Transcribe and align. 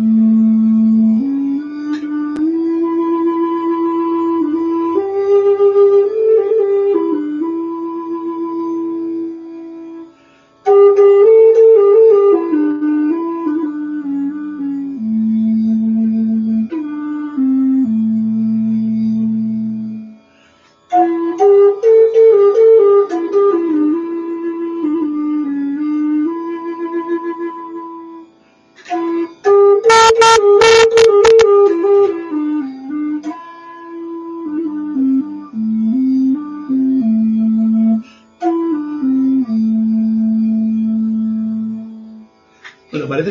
parece 0.00 0.39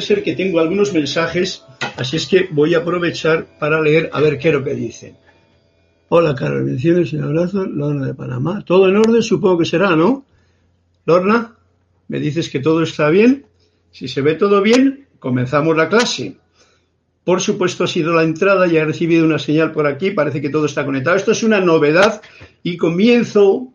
ser 0.10 0.24
que 0.24 0.36
tengo 0.36 0.60
algunos 0.60 0.92
mensajes, 0.92 1.64
así 1.96 2.18
es 2.18 2.26
que 2.26 2.50
voy 2.50 2.74
a 2.74 2.80
aprovechar 2.80 3.46
para 3.60 3.80
leer 3.80 4.10
a 4.12 4.20
ver 4.20 4.40
qué 4.40 4.48
es 4.48 4.56
lo 4.56 4.64
que 4.64 4.74
dicen. 4.74 5.16
Hola, 6.10 6.34
Carlos, 6.34 6.66
bendiciones 6.66 7.14
y 7.14 7.18
un 7.18 7.26
abrazo, 7.26 7.64
Lorna 7.68 8.08
de 8.08 8.16
Panamá. 8.16 8.66
Todo 8.66 8.90
en 8.90 8.98
orden, 8.98 9.22
supongo 9.22 9.60
que 9.60 9.66
será, 9.66 9.96
¿no? 9.96 10.26
Lorna, 11.06 11.56
me 12.08 12.20
dices 12.20 12.50
que 12.50 12.60
todo 12.60 12.82
está 12.82 13.10
bien. 13.10 13.46
Si 13.92 14.08
se 14.08 14.22
ve 14.22 14.34
todo 14.34 14.64
bien, 14.64 15.06
comenzamos 15.20 15.78
la 15.78 15.88
clase. 15.90 16.38
Por 17.24 17.40
supuesto, 17.40 17.84
ha 17.84 17.88
sido 17.88 18.12
la 18.12 18.24
entrada 18.24 18.66
y 18.66 18.78
he 18.78 18.84
recibido 18.84 19.24
una 19.24 19.38
señal 19.38 19.72
por 19.72 19.86
aquí. 19.86 20.10
Parece 20.10 20.42
que 20.42 20.50
todo 20.50 20.66
está 20.66 20.86
conectado. 20.86 21.18
Esto 21.18 21.34
es 21.34 21.44
una 21.44 21.62
novedad 21.62 22.20
y 22.64 22.78
comienzo 22.78 23.72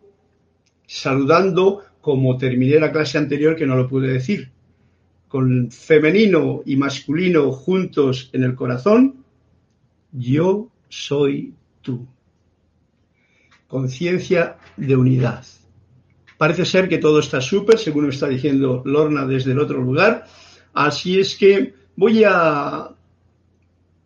saludando 0.85 1.81
como 2.01 2.37
terminé 2.37 2.77
la 2.77 2.91
clase 2.91 3.17
anterior 3.17 3.55
que 3.55 3.65
no 3.65 3.77
lo 3.77 3.87
pude 3.87 4.11
decir 4.11 4.54
con 5.35 5.69
femenino 5.69 6.61
y 6.65 6.77
masculino 6.77 7.51
juntos 7.51 8.29
en 8.31 8.43
el 8.43 8.55
corazón, 8.55 9.25
yo 10.13 10.69
soy 10.87 11.53
tú. 11.81 12.07
Conciencia 13.67 14.55
de 14.77 14.95
unidad. 14.95 15.43
Parece 16.37 16.63
ser 16.63 16.87
que 16.87 16.99
todo 16.99 17.19
está 17.19 17.41
súper, 17.41 17.77
según 17.77 18.05
me 18.05 18.11
está 18.11 18.29
diciendo 18.29 18.81
Lorna 18.85 19.25
desde 19.25 19.51
el 19.51 19.59
otro 19.59 19.81
lugar. 19.81 20.25
Así 20.73 21.19
es 21.19 21.35
que 21.35 21.73
voy 21.97 22.23
a 22.25 22.91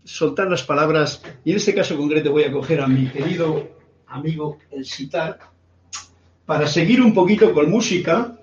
soltar 0.03 0.49
las 0.49 0.63
palabras 0.63 1.21
y 1.45 1.51
en 1.51 1.57
este 1.57 1.75
caso 1.75 1.95
concreto 1.95 2.31
voy 2.31 2.45
a 2.45 2.51
coger 2.51 2.81
a 2.81 2.87
mi 2.87 3.07
querido 3.07 3.69
amigo 4.07 4.57
el 4.71 4.83
sitar 4.83 5.37
para 6.47 6.65
seguir 6.65 7.03
un 7.03 7.13
poquito 7.13 7.53
con 7.53 7.69
música, 7.69 8.35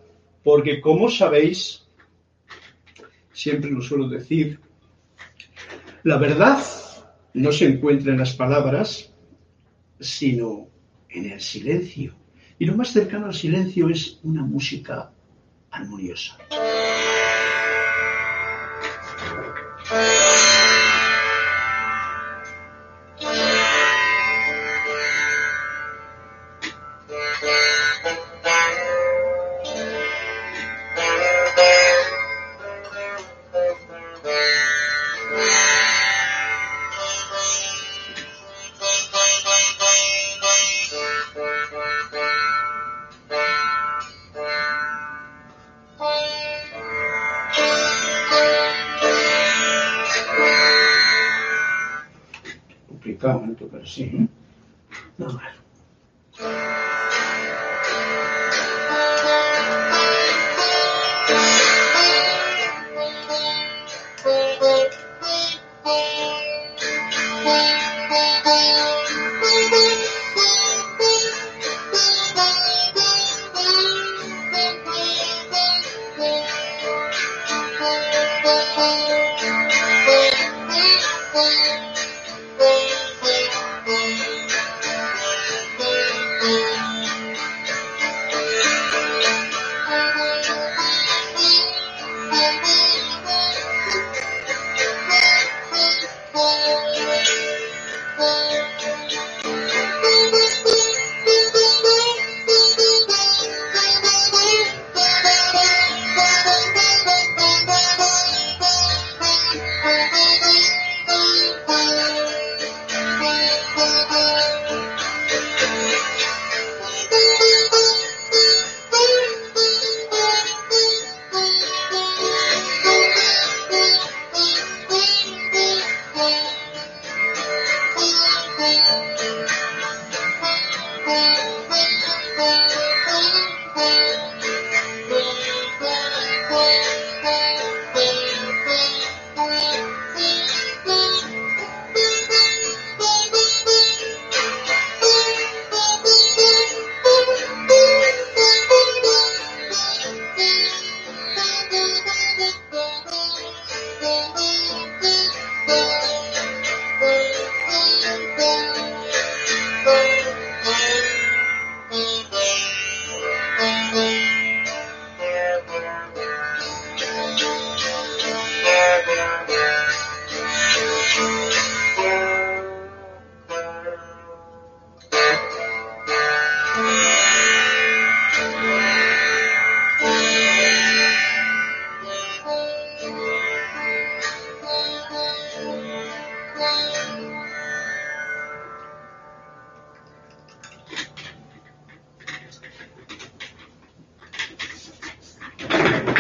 porque 0.45 0.81
como 0.81 1.11
sabéis, 1.11 1.86
siempre 3.37 3.71
lo 3.71 3.83
suelo 3.83 4.09
decir, 4.09 4.59
la 6.05 6.17
verdad 6.17 6.59
no 7.35 7.53
se 7.53 7.67
encuentra 7.67 8.11
en 8.13 8.19
las 8.19 8.35
palabras, 8.35 9.13
sino 10.01 10.69
en 11.11 11.33
el 11.33 11.41
silencio. 11.41 12.15
Y 12.59 12.65
lo 12.65 12.75
más 12.75 12.89
cercano 12.89 13.27
al 13.27 13.35
silencio 13.35 13.91
es 13.91 14.19
una 14.23 14.43
música 14.43 15.13
armoniosa. 15.71 16.39
Sí. 53.87 54.26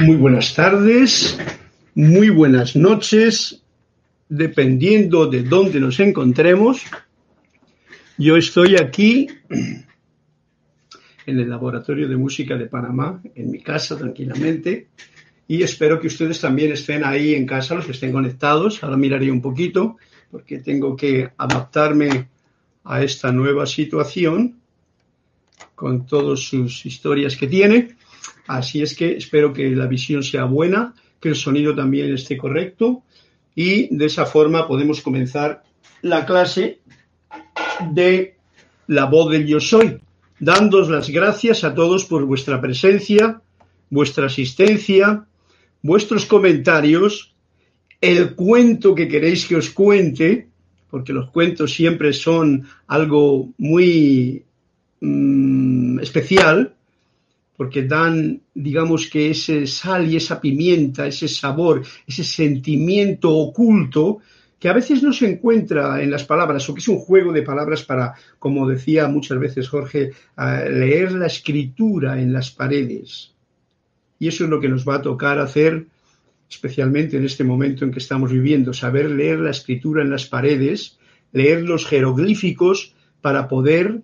Muy 0.06 0.14
buenas 0.14 0.55
tardes, 0.55 1.37
muy 1.97 2.31
buenas 2.31 2.76
noches, 2.76 3.61
dependiendo 4.29 5.26
de 5.26 5.43
dónde 5.43 5.81
nos 5.81 5.99
encontremos. 5.99 6.81
Yo 8.17 8.37
estoy 8.37 8.76
aquí 8.76 9.26
en 9.50 9.85
el 11.26 11.50
Laboratorio 11.50 12.08
de 12.08 12.17
Música 12.17 12.56
de 12.56 12.67
Panamá, 12.67 13.20
en 13.35 13.50
mi 13.50 13.61
casa 13.61 13.99
tranquilamente, 13.99 14.87
y 15.49 15.64
espero 15.64 15.99
que 16.00 16.06
ustedes 16.06 16.41
también 16.41 16.70
estén 16.70 17.02
ahí 17.05 17.35
en 17.35 17.44
casa, 17.44 17.75
los 17.75 17.87
que 17.87 17.91
estén 17.91 18.12
conectados. 18.12 18.85
Ahora 18.85 18.97
miraré 18.97 19.29
un 19.29 19.43
poquito, 19.43 19.97
porque 20.31 20.61
tengo 20.61 20.94
que 20.94 21.31
adaptarme 21.37 22.29
a 22.85 23.02
esta 23.02 23.32
nueva 23.32 23.67
situación 23.67 24.55
con 25.75 26.06
todas 26.06 26.38
sus 26.38 26.87
historias 26.87 27.37
que 27.37 27.49
tiene. 27.49 27.97
Así 28.46 28.82
es 28.82 28.96
que 28.96 29.17
espero 29.17 29.52
que 29.52 29.70
la 29.70 29.87
visión 29.87 30.23
sea 30.23 30.44
buena, 30.44 30.94
que 31.20 31.31
el 31.31 31.37
sonido 31.37 31.75
también 31.75 32.12
esté 32.12 32.37
correcto 32.37 33.02
y 33.55 33.94
de 33.96 34.06
esa 34.06 34.26
forma 34.26 34.69
podemos 34.69 35.00
comenzar 35.00 35.62
la 36.02 36.26
clase 36.26 36.81
de 37.93 38.37
la 38.87 39.06
voz 39.06 39.32
del 39.32 39.46
yo 39.46 39.61
soy, 39.61 39.99
dándos 40.38 40.88
las 40.88 41.08
gracias 41.11 41.64
a 41.64 41.75
todos 41.75 42.05
por 42.05 42.25
vuestra 42.25 42.61
presencia, 42.61 43.40
vuestra 43.90 44.26
asistencia, 44.26 45.25
vuestros 45.82 46.26
comentarios, 46.26 47.34
el 48.00 48.34
cuento 48.34 48.94
que 48.94 49.08
queréis 49.08 49.46
que 49.46 49.56
os 49.56 49.70
cuente, 49.70 50.49
porque 50.90 51.12
los 51.12 51.31
cuentos 51.31 51.73
siempre 51.73 52.12
son 52.12 52.67
algo 52.87 53.49
muy 53.58 54.44
mmm, 55.00 55.99
especial, 56.00 56.75
porque 57.56 57.85
dan, 57.85 58.41
digamos 58.55 59.08
que 59.08 59.31
ese 59.31 59.67
sal 59.67 60.11
y 60.11 60.17
esa 60.17 60.41
pimienta, 60.41 61.06
ese 61.06 61.29
sabor, 61.29 61.82
ese 62.06 62.25
sentimiento 62.25 63.31
oculto 63.35 64.19
que 64.58 64.69
a 64.69 64.73
veces 64.73 65.03
no 65.03 65.12
se 65.12 65.31
encuentra 65.31 66.03
en 66.03 66.11
las 66.11 66.25
palabras 66.25 66.69
o 66.69 66.75
que 66.75 66.81
es 66.81 66.88
un 66.88 66.99
juego 66.99 67.32
de 67.32 67.43
palabras 67.43 67.82
para, 67.82 68.14
como 68.38 68.67
decía 68.67 69.06
muchas 69.08 69.38
veces 69.38 69.69
Jorge, 69.69 70.12
leer 70.37 71.12
la 71.12 71.26
escritura 71.26 72.20
en 72.20 72.32
las 72.32 72.50
paredes. 72.50 73.35
Y 74.19 74.29
eso 74.29 74.44
es 74.44 74.50
lo 74.50 74.61
que 74.61 74.69
nos 74.69 74.88
va 74.88 74.97
a 74.97 75.02
tocar 75.02 75.38
hacer, 75.38 75.87
especialmente 76.49 77.19
en 77.19 77.26
este 77.26 77.44
momento 77.44 77.85
en 77.85 77.91
que 77.91 77.99
estamos 77.99 78.32
viviendo, 78.32 78.73
saber 78.73 79.11
leer 79.11 79.41
la 79.41 79.50
escritura 79.50 80.02
en 80.02 80.11
las 80.11 80.25
paredes, 80.25 80.99
leer 81.32 81.62
los 81.62 81.87
jeroglíficos 81.87 82.94
para 83.20 83.49
poder 83.49 84.00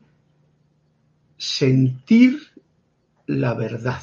sentir 1.38 2.51
la 3.40 3.54
verdad 3.54 4.00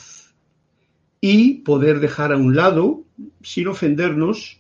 y 1.22 1.56
poder 1.56 2.00
dejar 2.00 2.32
a 2.34 2.38
un 2.38 2.56
lado, 2.56 3.04
sin 3.42 3.68
ofendernos, 3.68 4.60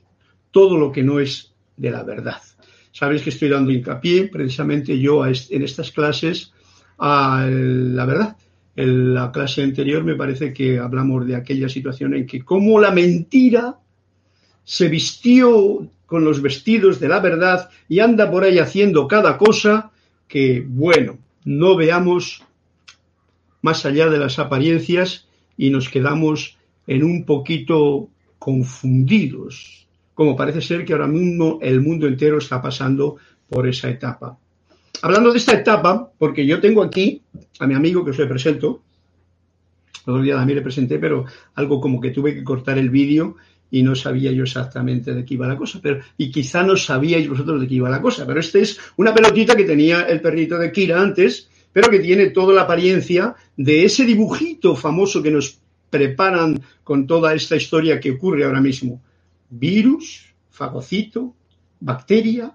todo 0.51 0.77
lo 0.77 0.91
que 0.91 1.03
no 1.03 1.19
es 1.19 1.53
de 1.77 1.91
la 1.91 2.03
verdad. 2.03 2.41
Sabéis 2.91 3.21
que 3.21 3.29
estoy 3.29 3.49
dando 3.49 3.71
hincapié 3.71 4.27
precisamente 4.27 4.99
yo 4.99 5.25
en 5.25 5.63
estas 5.63 5.91
clases 5.91 6.51
a 6.97 7.47
la 7.49 8.05
verdad. 8.05 8.35
En 8.75 9.13
la 9.13 9.31
clase 9.31 9.63
anterior 9.63 10.03
me 10.03 10.15
parece 10.15 10.53
que 10.53 10.79
hablamos 10.79 11.25
de 11.25 11.35
aquella 11.35 11.69
situación 11.69 12.13
en 12.13 12.25
que 12.25 12.43
como 12.43 12.79
la 12.79 12.91
mentira 12.91 13.77
se 14.63 14.87
vistió 14.87 15.87
con 16.05 16.23
los 16.23 16.41
vestidos 16.41 16.99
de 16.99 17.07
la 17.07 17.19
verdad 17.19 17.69
y 17.87 17.99
anda 17.99 18.29
por 18.29 18.43
ahí 18.43 18.59
haciendo 18.59 19.07
cada 19.07 19.37
cosa 19.37 19.91
que, 20.27 20.63
bueno, 20.67 21.17
no 21.45 21.75
veamos 21.75 22.43
más 23.61 23.85
allá 23.85 24.09
de 24.09 24.19
las 24.19 24.39
apariencias 24.39 25.27
y 25.57 25.69
nos 25.69 25.89
quedamos 25.89 26.57
en 26.87 27.03
un 27.03 27.25
poquito 27.25 28.09
confundidos, 28.39 29.87
como 30.13 30.35
parece 30.35 30.61
ser 30.61 30.85
que 30.85 30.93
ahora 30.93 31.07
mismo 31.07 31.59
el 31.61 31.81
mundo 31.81 32.07
entero 32.07 32.37
está 32.37 32.61
pasando 32.61 33.17
por 33.49 33.67
esa 33.67 33.89
etapa. 33.89 34.37
Hablando 35.01 35.31
de 35.31 35.37
esta 35.37 35.53
etapa, 35.53 36.11
porque 36.17 36.45
yo 36.45 36.59
tengo 36.59 36.83
aquí 36.83 37.21
a 37.59 37.67
mi 37.67 37.73
amigo 37.73 38.03
que 38.03 38.11
os 38.11 38.19
le 38.19 38.25
presento, 38.25 38.81
el 40.05 40.13
otro 40.13 40.23
día 40.23 40.35
también 40.35 40.57
le 40.57 40.63
presenté, 40.63 40.97
pero 40.99 41.25
algo 41.55 41.79
como 41.79 42.01
que 42.01 42.11
tuve 42.11 42.33
que 42.33 42.43
cortar 42.43 42.77
el 42.77 42.89
vídeo 42.89 43.35
y 43.71 43.83
no 43.83 43.95
sabía 43.95 44.31
yo 44.31 44.43
exactamente 44.43 45.13
de 45.13 45.23
qué 45.25 45.35
iba 45.35 45.47
la 45.47 45.57
cosa, 45.57 45.79
pero 45.81 46.01
y 46.17 46.31
quizá 46.31 46.63
no 46.63 46.75
sabíais 46.75 47.29
vosotros 47.29 47.61
de 47.61 47.67
qué 47.67 47.75
iba 47.75 47.89
la 47.89 48.01
cosa, 48.01 48.25
pero 48.25 48.39
este 48.39 48.61
es 48.61 48.79
una 48.97 49.13
pelotita 49.13 49.55
que 49.55 49.63
tenía 49.63 50.03
el 50.03 50.21
perrito 50.21 50.57
de 50.57 50.71
Kira 50.71 50.99
antes, 50.99 51.48
pero 51.71 51.89
que 51.89 51.99
tiene 51.99 52.29
toda 52.29 52.53
la 52.53 52.61
apariencia 52.61 53.35
de 53.55 53.85
ese 53.85 54.05
dibujito 54.05 54.75
famoso 54.75 55.21
que 55.21 55.31
nos 55.31 55.59
preparan 55.89 56.61
con 56.83 57.07
toda 57.07 57.33
esta 57.33 57.55
historia 57.55 57.99
que 57.99 58.11
ocurre 58.11 58.45
ahora 58.45 58.61
mismo. 58.61 59.01
Virus, 59.49 60.33
fagocito, 60.49 61.35
bacteria, 61.79 62.53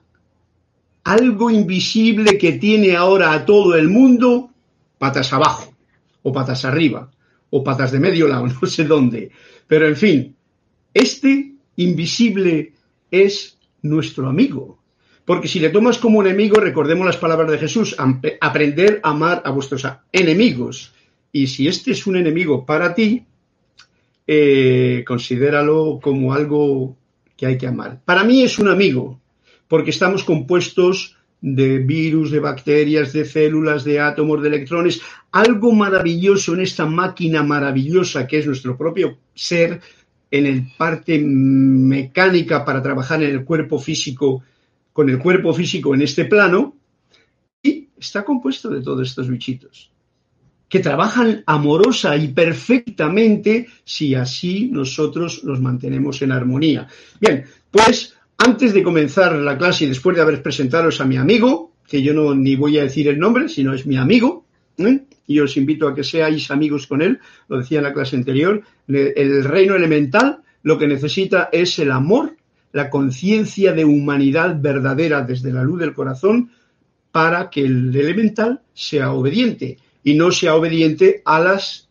algo 1.05 1.51
invisible 1.51 2.39
que 2.39 2.53
tiene 2.53 2.97
ahora 2.97 3.33
a 3.33 3.45
todo 3.45 3.75
el 3.77 3.89
mundo 3.89 4.51
patas 4.99 5.33
abajo, 5.33 5.75
o 6.23 6.33
patas 6.33 6.65
arriba, 6.65 7.11
o 7.51 7.63
patas 7.63 7.93
de 7.93 8.01
medio 8.01 8.27
lado, 8.27 8.47
no 8.61 8.67
sé 8.67 8.85
dónde. 8.85 9.31
Pero 9.67 9.87
en 9.87 9.97
fin, 9.97 10.37
este 10.93 11.55
invisible 11.77 12.73
es 13.11 13.59
nuestro 13.83 14.29
amigo, 14.29 14.79
porque 15.25 15.49
si 15.49 15.59
le 15.59 15.71
tomas 15.71 15.99
como 15.99 16.23
enemigo, 16.23 16.57
recordemos 16.57 17.07
las 17.07 17.17
palabras 17.17 17.51
de 17.51 17.59
Jesús, 17.59 17.97
aprender 18.41 19.01
a 19.03 19.11
amar 19.11 19.43
a 19.45 19.51
vuestros 19.51 19.87
enemigos. 20.13 20.93
Y 21.33 21.47
si 21.47 21.67
este 21.67 21.93
es 21.93 22.07
un 22.07 22.17
enemigo 22.17 22.67
para 22.67 22.95
ti, 22.95 23.25
eh, 24.27 25.03
considéralo 25.07 25.99
como 26.03 26.35
algo 26.35 26.97
que 27.37 27.47
hay 27.47 27.59
que 27.59 27.67
amar. 27.67 28.01
Para 28.05 28.25
mí 28.25 28.43
es 28.43 28.59
un 28.59 28.69
amigo, 28.69 29.19
porque 29.67 29.91
estamos 29.91 30.25
compuestos 30.25 31.17
de 31.41 31.79
virus, 31.79 32.31
de 32.31 32.41
bacterias, 32.41 33.13
de 33.13 33.25
células, 33.25 33.85
de 33.85 34.01
átomos, 34.01 34.41
de 34.41 34.49
electrones, 34.49 35.01
algo 35.33 35.73
maravilloso 35.73 36.55
en 36.55 36.61
esta 36.61 36.87
máquina 36.87 37.43
maravillosa 37.43 38.27
que 38.27 38.39
es 38.39 38.47
nuestro 38.47 38.77
propio 38.77 39.19
ser, 39.35 39.81
en 40.31 40.47
el 40.47 40.67
parte 40.77 41.19
mecánica 41.19 42.65
para 42.65 42.83
trabajar 42.83 43.23
en 43.23 43.31
el 43.31 43.45
cuerpo 43.45 43.79
físico 43.79 44.43
con 44.95 45.11
el 45.11 45.19
cuerpo 45.19 45.53
físico 45.53 45.93
en 45.93 46.03
este 46.03 46.25
plano 46.25 46.77
y 47.63 47.89
está 47.99 48.25
compuesto 48.25 48.71
de 48.71 48.81
todos 48.81 49.07
estos 49.07 49.29
bichitos 49.29 49.91
que 50.69 50.81
trabajan 50.81 51.43
amorosa 51.47 52.17
y 52.17 52.29
perfectamente 52.29 53.67
si 53.85 54.15
así 54.15 54.69
nosotros 54.73 55.45
nos 55.45 55.61
mantenemos 55.61 56.23
en 56.23 56.33
armonía. 56.33 56.89
Bien, 57.21 57.45
pues 57.71 58.15
antes 58.39 58.73
de 58.73 58.83
comenzar 58.83 59.35
la 59.35 59.59
clase 59.59 59.85
y 59.85 59.89
después 59.89 60.17
de 60.17 60.23
haber 60.23 60.43
presentaros 60.43 61.01
a 61.01 61.05
mi 61.05 61.17
amigo, 61.17 61.73
que 61.87 62.03
yo 62.03 62.15
no 62.15 62.35
ni 62.35 62.57
voy 62.57 62.79
a 62.79 62.83
decir 62.83 63.09
el 63.09 63.19
nombre, 63.19 63.49
sino 63.49 63.75
es 63.75 63.87
mi 63.87 63.97
amigo, 63.97 64.47
¿eh? 64.79 65.03
y 65.27 65.41
os 65.41 65.57
invito 65.57 65.87
a 65.87 65.95
que 65.95 66.03
seáis 66.03 66.51
amigos 66.51 66.87
con 66.87 67.03
él, 67.03 67.21
lo 67.49 67.59
decía 67.59 67.79
en 67.79 67.85
la 67.85 67.93
clase 67.93 68.17
anterior, 68.17 68.63
el 68.89 69.45
reino 69.45 69.75
elemental 69.75 70.41
lo 70.63 70.79
que 70.79 70.89
necesita 70.89 71.51
es 71.53 71.79
el 71.79 71.91
amor 71.91 72.37
la 72.75 72.91
conciencia 72.91 73.73
de 73.73 73.85
humanidad 73.85 74.61
verdadera 74.61 75.23
desde 75.23 75.53
la 75.53 75.63
luz 75.63 75.79
del 75.79 75.95
corazón 75.95 76.51
para 77.13 77.49
que 77.49 77.65
el 77.65 77.95
elemental 77.95 78.63
sea 78.75 79.13
obediente 79.13 79.79
y 80.03 80.15
no 80.15 80.33
sea 80.33 80.57
obediente 80.57 81.23
a 81.25 81.39
las 81.39 81.89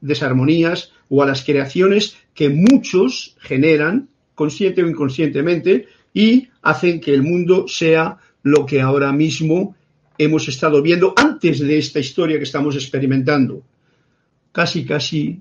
desarmonías 0.00 0.90
o 1.08 1.22
a 1.22 1.26
las 1.26 1.44
creaciones 1.44 2.16
que 2.34 2.48
muchos 2.48 3.36
generan, 3.38 4.08
consciente 4.34 4.82
o 4.82 4.88
inconscientemente, 4.88 5.86
y 6.12 6.48
hacen 6.60 7.00
que 7.00 7.14
el 7.14 7.22
mundo 7.22 7.68
sea 7.68 8.18
lo 8.42 8.66
que 8.66 8.80
ahora 8.80 9.12
mismo 9.12 9.76
hemos 10.18 10.48
estado 10.48 10.82
viendo 10.82 11.14
antes 11.16 11.60
de 11.60 11.78
esta 11.78 12.00
historia 12.00 12.38
que 12.38 12.44
estamos 12.44 12.74
experimentando. 12.74 13.62
Casi, 14.50 14.84
casi 14.84 15.38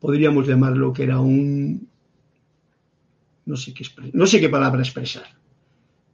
podríamos 0.00 0.48
llamarlo 0.48 0.92
que 0.92 1.04
era 1.04 1.20
un 1.20 1.86
no 3.48 3.56
sé 3.56 3.72
qué, 3.72 3.84
no 4.12 4.26
sé 4.26 4.40
qué 4.40 4.50
palabra 4.50 4.82
expresar. 4.82 5.24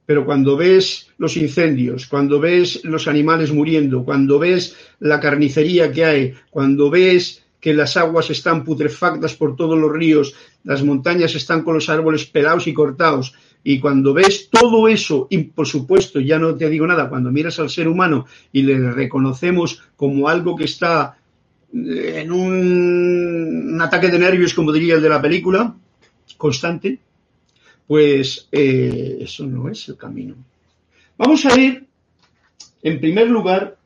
Pero 0.05 0.25
cuando 0.25 0.55
ves 0.55 1.07
los 1.17 1.35
incendios, 1.35 2.07
cuando 2.07 2.39
ves 2.39 2.85
los 2.85 3.07
animales 3.07 3.51
muriendo, 3.51 4.05
cuando 4.05 4.39
ves 4.39 4.75
la 4.99 5.19
carnicería 5.19 5.91
que 5.91 6.05
hay, 6.05 6.33
cuando 6.49 6.89
ves 6.89 7.43
que 7.59 7.73
las 7.73 7.97
aguas 7.97 8.29
están 8.29 8.63
putrefactas 8.63 9.35
por 9.35 9.55
todos 9.55 9.77
los 9.77 9.91
ríos, 9.91 10.33
las 10.63 10.81
montañas 10.83 11.35
están 11.35 11.63
con 11.63 11.73
los 11.73 11.89
árboles 11.89 12.25
pelados 12.25 12.67
y 12.67 12.73
cortados, 12.73 13.33
y 13.63 13.79
cuando 13.79 14.13
ves 14.13 14.49
todo 14.49 14.87
eso, 14.87 15.27
y 15.29 15.39
por 15.39 15.67
supuesto, 15.67 16.21
ya 16.21 16.39
no 16.39 16.55
te 16.55 16.69
digo 16.69 16.87
nada, 16.87 17.09
cuando 17.09 17.31
miras 17.31 17.59
al 17.59 17.69
ser 17.69 17.87
humano 17.87 18.27
y 18.53 18.61
le 18.61 18.91
reconocemos 18.91 19.81
como 19.97 20.29
algo 20.29 20.55
que 20.55 20.65
está 20.65 21.17
en 21.73 22.31
un, 22.31 23.73
un 23.73 23.81
ataque 23.81 24.07
de 24.09 24.19
nervios, 24.19 24.53
como 24.53 24.71
diría 24.71 24.95
el 24.95 25.01
de 25.01 25.09
la 25.09 25.21
película, 25.21 25.75
constante, 26.37 26.99
pues 27.87 28.47
eh, 28.51 29.17
eso 29.21 29.45
no 29.45 29.69
es 29.69 29.87
el 29.89 29.97
camino. 29.97 30.35
Vamos 31.17 31.45
a 31.45 31.59
ir, 31.59 31.85
en 32.81 32.99
primer 32.99 33.29
lugar, 33.29 33.77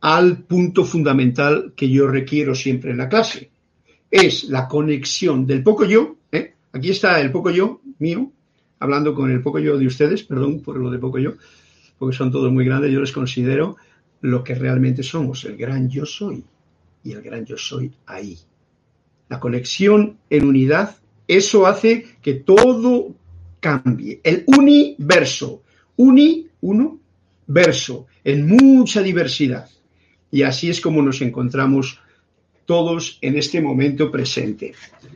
al 0.00 0.38
punto 0.44 0.84
fundamental 0.84 1.72
que 1.74 1.88
yo 1.88 2.06
requiero 2.06 2.54
siempre 2.54 2.90
en 2.90 2.98
la 2.98 3.08
clase. 3.08 3.50
Es 4.10 4.44
la 4.44 4.68
conexión 4.68 5.46
del 5.46 5.62
poco 5.62 5.84
yo, 5.84 6.16
¿eh? 6.30 6.54
aquí 6.72 6.90
está 6.90 7.20
el 7.20 7.32
poco 7.32 7.50
yo 7.50 7.80
mío, 7.98 8.30
hablando 8.78 9.14
con 9.14 9.30
el 9.30 9.42
poco 9.42 9.58
yo 9.58 9.78
de 9.78 9.86
ustedes, 9.86 10.22
perdón 10.22 10.60
por 10.60 10.76
lo 10.76 10.90
de 10.90 10.98
poco 10.98 11.18
yo, 11.18 11.34
porque 11.98 12.16
son 12.16 12.30
todos 12.30 12.52
muy 12.52 12.64
grandes, 12.64 12.92
yo 12.92 13.00
les 13.00 13.12
considero 13.12 13.76
lo 14.20 14.44
que 14.44 14.54
realmente 14.54 15.02
somos, 15.02 15.44
el 15.44 15.56
gran 15.56 15.88
yo 15.88 16.06
soy 16.06 16.44
y 17.02 17.12
el 17.12 17.22
gran 17.22 17.44
yo 17.44 17.56
soy 17.56 17.90
ahí. 18.06 18.38
La 19.28 19.40
conexión 19.40 20.18
en 20.30 20.46
unidad, 20.46 20.96
eso 21.26 21.66
hace 21.66 22.04
que 22.22 22.34
todo 22.34 23.14
cambie. 23.60 24.20
El 24.22 24.44
universo, 24.46 25.62
uni, 25.96 26.46
uno, 26.60 26.98
verso, 27.46 28.06
en 28.24 28.46
mucha 28.46 29.02
diversidad. 29.02 29.68
Y 30.30 30.42
así 30.42 30.70
es 30.70 30.80
como 30.80 31.02
nos 31.02 31.20
encontramos 31.22 31.98
todos 32.66 33.18
en 33.22 33.36
este 33.36 33.60
momento 33.60 34.10
presente. 34.10 34.74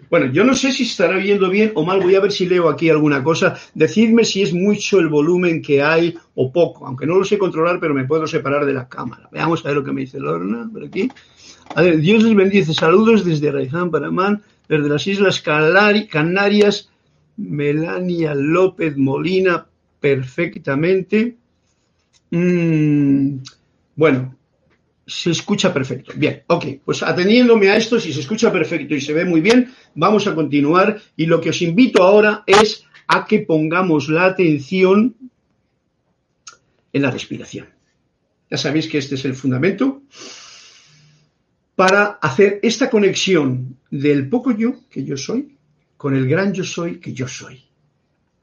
Bueno, 0.09 0.33
yo 0.33 0.45
no 0.45 0.55
sé 0.55 0.73
si 0.73 0.85
estará 0.85 1.17
viendo 1.19 1.51
bien 1.51 1.73
o 1.75 1.85
mal, 1.85 2.01
voy 2.01 2.15
a 2.15 2.21
ver 2.21 2.33
si 2.33 2.47
leo 2.47 2.69
aquí 2.69 2.89
alguna 2.89 3.23
cosa. 3.23 3.57
Decidme 3.75 4.25
si 4.25 4.43
es 4.43 4.53
mucho 4.53 4.99
el 4.99 5.09
volumen 5.09 5.61
que 5.63 5.83
hay 5.83 6.17
o 6.35 6.51
poco, 6.51 6.87
aunque 6.87 7.07
no 7.07 7.17
lo 7.17 7.25
sé 7.25 7.39
controlar, 7.39 7.79
pero 7.79 7.95
me 7.95 8.05
puedo 8.05 8.27
separar 8.27 8.65
de 8.65 8.73
la 8.73 8.89
cámara. 8.89 9.29
Veamos 9.31 9.65
a 9.65 9.69
ver 9.69 9.77
lo 9.77 9.85
que 9.85 9.93
me 9.93 10.01
dice 10.03 10.19
Lorna 10.19 10.69
por 10.73 10.85
aquí. 10.85 11.09
A 11.75 11.83
ver, 11.83 12.01
Dios 12.01 12.23
les 12.25 12.35
bendice. 12.35 12.75
Saludos 12.75 13.25
desde 13.25 13.53
Raizán, 13.53 13.91
Panamá, 13.91 14.41
desde 14.69 14.89
las 14.89 15.07
Islas 15.07 15.41
Canarias. 15.41 16.90
Melania 17.41 18.35
López 18.35 18.97
Molina, 18.97 19.67
perfectamente. 19.99 21.37
Mm, 22.31 23.39
bueno, 23.97 24.37
se 25.07 25.31
escucha 25.31 25.73
perfecto. 25.73 26.13
Bien, 26.17 26.43
ok, 26.47 26.67
pues 26.85 27.03
atendiéndome 27.03 27.71
a 27.71 27.77
esto, 27.77 27.99
si 27.99 28.13
se 28.13 28.21
escucha 28.21 28.53
perfecto 28.53 28.95
y 28.95 29.01
se 29.01 29.13
ve 29.13 29.25
muy 29.25 29.41
bien, 29.41 29.73
vamos 29.95 30.27
a 30.27 30.35
continuar 30.35 31.01
y 31.17 31.27
lo 31.27 31.41
que 31.41 31.51
os 31.51 31.63
invito 31.63 32.03
ahora 32.03 32.45
es 32.47 32.85
a 33.09 33.27
que 33.27 33.41
pongamos 33.41 34.09
la 34.09 34.27
atención 34.27 35.17
en 36.93 37.03
la 37.03 37.11
respiración. 37.11 37.69
Ya 38.51 38.57
sabéis 38.57 38.89
que 38.89 38.99
este 38.99 39.15
es 39.15 39.25
el 39.25 39.35
fundamento 39.35 40.03
para 41.75 42.19
hacer 42.21 42.61
esta 42.63 42.91
conexión 42.91 43.79
del 43.91 44.29
poco 44.29 44.53
yo, 44.53 44.75
que 44.91 45.05
yo 45.05 45.17
soy, 45.17 45.57
con 46.01 46.17
el 46.17 46.27
gran 46.27 46.55
yo 46.55 46.65
soy, 46.65 46.99
que 46.99 47.13
yo 47.13 47.29
soy. 47.29 47.63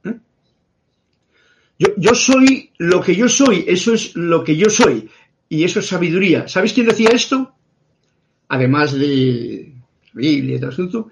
¿Eh? 0.04 0.14
Yo, 1.80 1.88
yo 1.98 2.14
soy 2.14 2.70
lo 2.78 3.02
que 3.02 3.16
yo 3.16 3.28
soy, 3.28 3.66
eso 3.68 3.96
es 3.96 4.16
lo 4.16 4.44
que 4.44 4.56
yo 4.56 4.70
soy 4.70 5.10
y 5.50 5.64
eso 5.64 5.80
es 5.80 5.88
sabiduría. 5.88 6.48
¿Sabéis 6.48 6.74
quién 6.74 6.86
decía 6.86 7.10
esto? 7.10 7.56
Además 8.50 8.94
de 8.94 9.74
Biblia 10.14 10.56
y 10.56 10.60
todo 10.60 10.70
asunto. 10.70 11.10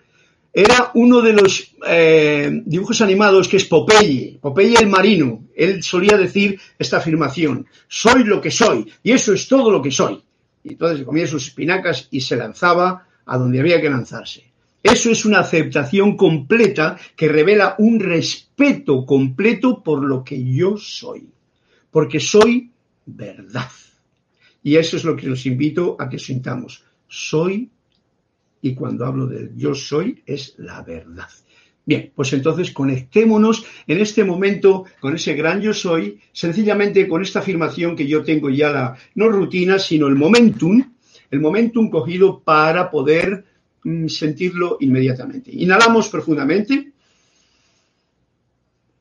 Era 0.54 0.92
uno 0.94 1.20
de 1.24 1.34
los 1.34 1.74
eh, 1.88 2.62
dibujos 2.64 3.02
animados 3.02 3.48
que 3.48 3.58
es 3.58 3.66
Popeye, 3.66 4.38
Popeye 4.40 4.78
el 4.78 4.88
marino. 4.88 5.48
Él 5.56 5.82
solía 5.82 6.16
decir 6.16 6.60
esta 6.78 6.98
afirmación, 6.98 7.66
soy 7.88 8.24
lo 8.24 8.40
que 8.40 8.52
soy, 8.52 8.86
y 9.02 9.14
eso 9.14 9.34
es 9.34 9.48
todo 9.48 9.72
lo 9.72 9.82
que 9.82 9.90
soy. 9.90 10.24
Y 10.64 10.74
entonces 10.74 11.04
comía 11.04 11.25
sus 11.25 11.48
espinacas 11.48 12.08
y 12.12 12.22
se 12.22 12.36
lanzaba 12.36 13.08
a 13.25 13.36
donde 13.36 13.62
había 13.62 13.82
que 13.82 13.90
lanzarse. 13.90 14.55
Eso 14.86 15.10
es 15.10 15.25
una 15.25 15.39
aceptación 15.39 16.15
completa 16.15 16.96
que 17.15 17.27
revela 17.27 17.74
un 17.80 18.00
respeto 18.00 19.04
completo 19.04 19.82
por 19.82 20.04
lo 20.04 20.24
que 20.24 20.44
yo 20.44 20.77
soy, 20.77 21.27
porque 21.89 22.20
soy 22.20 22.70
verdad. 23.04 23.72
Y 24.62 24.75
eso 24.75 24.96
es 24.96 25.04
lo 25.04 25.15
que 25.15 25.32
os 25.32 25.44
invito 25.48 25.96
a 25.98 26.08
que 26.08 26.20
sintamos. 26.20 26.84
Soy, 27.08 27.68
y 28.62 28.75
cuando 28.75 29.08
hablo 29.08 29.25
del 29.25 29.56
yo 29.56 29.74
soy, 29.74 30.22
es 30.24 30.54
la 30.58 30.84
verdad. 30.84 31.30
Bien, 31.84 32.12
pues 32.13 32.34
entonces 32.34 32.70
conectémonos 32.70 33.65
en 33.88 33.98
este 33.98 34.24
momento 34.24 34.86
con 35.00 35.15
ese 35.15 35.34
gran 35.34 35.62
yo 35.62 35.74
soy, 35.74 36.20
sencillamente 36.32 37.08
con 37.08 37.24
esta 37.24 37.39
afirmación 37.39 37.96
que 37.96 38.06
yo 38.06 38.22
tengo 38.24 38.51
ya 38.51 38.70
la, 38.70 38.96
no 39.15 39.30
rutina, 39.30 39.80
sino 39.80 40.06
el 40.06 40.15
momentum, 40.15 40.94
el 41.32 41.39
momentum 41.39 41.89
cogido 41.89 42.39
para 42.44 42.92
poder 42.92 43.55
sentirlo 44.08 44.77
inmediatamente. 44.80 45.51
Inhalamos 45.54 46.10
profundamente 46.10 46.94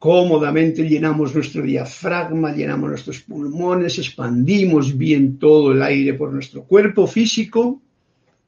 cómodamente 0.04 0.86
llenamos 0.86 1.34
nuestro 1.34 1.62
diafragma, 1.62 2.52
llenamos 2.52 2.90
nuestros 2.90 3.20
pulmones, 3.20 3.98
expandimos 3.98 4.98
bien 4.98 5.38
todo 5.38 5.72
el 5.72 5.80
aire 5.80 6.12
por 6.12 6.30
nuestro 6.30 6.64
cuerpo 6.64 7.06
físico 7.06 7.80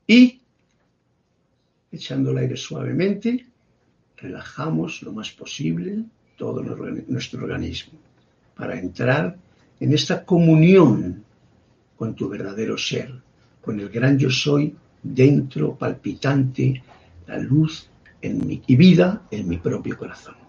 y, 0.06 0.38
echando 1.90 2.32
el 2.32 2.36
aire 2.36 2.58
suavemente, 2.58 3.46
relajamos 4.18 5.00
lo 5.00 5.12
más 5.12 5.30
posible 5.30 6.04
todo 6.36 6.62
nuestro 7.08 7.40
organismo 7.40 7.98
para 8.54 8.78
entrar 8.78 9.34
en 9.80 9.94
esta 9.94 10.26
comunión 10.26 11.24
con 11.96 12.14
tu 12.14 12.28
verdadero 12.28 12.76
ser, 12.76 13.14
con 13.62 13.80
el 13.80 13.88
gran 13.88 14.18
yo 14.18 14.28
soy 14.28 14.76
dentro, 15.14 15.76
palpitante, 15.76 16.82
la 17.26 17.38
luz 17.38 17.88
en 18.22 18.46
mi, 18.46 18.62
y 18.66 18.76
vida 18.76 19.22
en 19.30 19.48
mi 19.48 19.58
propio 19.58 19.96
corazón 19.96 20.46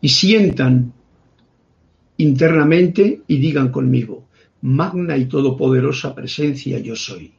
y 0.00 0.08
sientan 0.08 0.92
internamente 2.18 3.22
y 3.26 3.38
digan 3.38 3.70
conmigo, 3.70 4.28
magna 4.62 5.16
y 5.16 5.26
todopoderosa 5.26 6.14
presencia 6.14 6.78
yo 6.78 6.96
soy. 6.96 7.32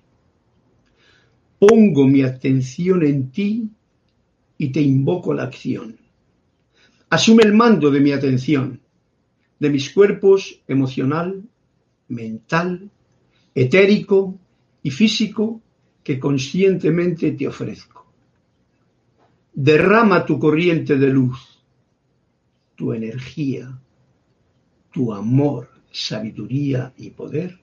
Pongo 1.60 2.08
mi 2.08 2.22
atención 2.22 3.04
en 3.04 3.32
ti 3.32 3.70
y 4.58 4.70
te 4.70 4.82
invoco 4.82 5.34
la 5.34 5.44
acción. 5.44 5.98
Asume 7.10 7.44
el 7.44 7.54
mando 7.54 7.90
de 7.90 8.00
mi 8.00 8.12
atención, 8.12 8.82
de 9.60 9.70
mis 9.70 9.92
cuerpos 9.92 10.62
emocional, 10.68 11.42
mental, 12.10 12.92
etérico 13.56 14.38
y 14.88 14.89
físico 14.89 15.62
que 16.01 16.17
conscientemente 16.17 17.34
te 17.34 17.46
ofrezco. 17.46 18.06
Derrama 19.53 20.25
tu 20.25 20.39
corriente 20.39 20.96
de 20.96 21.10
luz 21.10 21.38
tu 22.74 22.94
energía, 22.94 23.77
tu 24.94 25.12
amor, 25.12 25.67
sabiduría 25.91 26.94
y 26.96 27.10
poder 27.10 27.60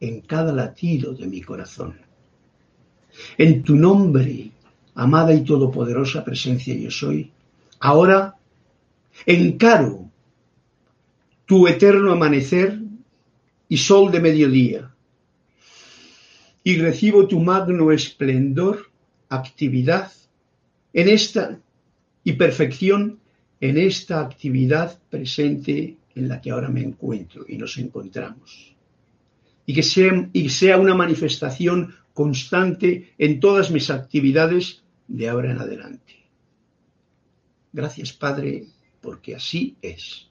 en 0.00 0.22
cada 0.22 0.50
latido 0.50 1.12
de 1.12 1.26
mi 1.26 1.42
corazón. 1.42 2.00
En 3.36 3.62
tu 3.62 3.76
nombre, 3.76 4.50
amada 4.94 5.34
y 5.34 5.44
todopoderosa 5.44 6.24
presencia 6.24 6.74
yo 6.74 6.90
soy, 6.90 7.30
ahora 7.80 8.34
encaro 9.26 10.08
tu 11.44 11.68
eterno 11.68 12.12
amanecer 12.12 12.80
y 13.68 13.76
sol 13.76 14.10
de 14.10 14.20
mediodía 14.20 14.95
y 16.66 16.78
recibo 16.78 17.28
tu 17.28 17.38
magno 17.38 17.92
esplendor, 17.92 18.90
actividad 19.28 20.10
en 20.92 21.08
esta 21.08 21.60
y 22.24 22.32
perfección 22.32 23.20
en 23.60 23.78
esta 23.78 24.20
actividad 24.20 24.98
presente 25.08 25.96
en 26.16 26.28
la 26.28 26.40
que 26.40 26.50
ahora 26.50 26.68
me 26.68 26.82
encuentro 26.82 27.44
y 27.46 27.56
nos 27.56 27.78
encontramos. 27.78 28.74
Y 29.64 29.74
que 29.74 29.84
sea, 29.84 30.28
sea 30.48 30.78
una 30.78 30.96
manifestación 30.96 31.94
constante 32.12 33.14
en 33.16 33.38
todas 33.38 33.70
mis 33.70 33.88
actividades 33.88 34.82
de 35.06 35.28
ahora 35.28 35.52
en 35.52 35.58
adelante. 35.58 36.14
Gracias, 37.72 38.12
Padre, 38.12 38.64
porque 39.00 39.36
así 39.36 39.76
es. 39.80 40.26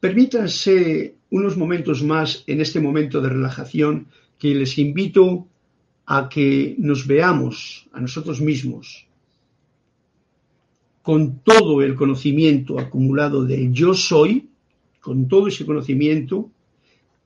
Permítanse 0.00 1.14
unos 1.30 1.56
momentos 1.56 2.02
más 2.02 2.42
en 2.46 2.60
este 2.60 2.80
momento 2.80 3.20
de 3.20 3.28
relajación 3.28 4.08
que 4.38 4.54
les 4.54 4.78
invito 4.78 5.46
a 6.06 6.28
que 6.28 6.74
nos 6.78 7.06
veamos 7.06 7.86
a 7.92 8.00
nosotros 8.00 8.40
mismos 8.40 9.06
con 11.02 11.40
todo 11.40 11.82
el 11.82 11.94
conocimiento 11.94 12.78
acumulado 12.78 13.44
de 13.44 13.72
yo 13.72 13.94
soy, 13.94 14.48
con 15.00 15.28
todo 15.28 15.48
ese 15.48 15.64
conocimiento, 15.64 16.50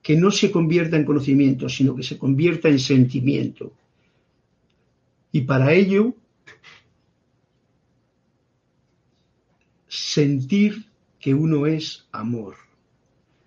que 0.01 0.15
no 0.15 0.31
se 0.31 0.51
convierta 0.51 0.97
en 0.97 1.05
conocimiento, 1.05 1.67
sino 1.67 1.95
que 1.95 2.03
se 2.03 2.17
convierta 2.17 2.69
en 2.69 2.79
sentimiento. 2.79 3.73
Y 5.31 5.41
para 5.41 5.73
ello, 5.73 6.13
sentir 9.87 10.85
que 11.25 11.33
uno 11.33 11.65
es 11.65 12.07
amor, 12.11 12.53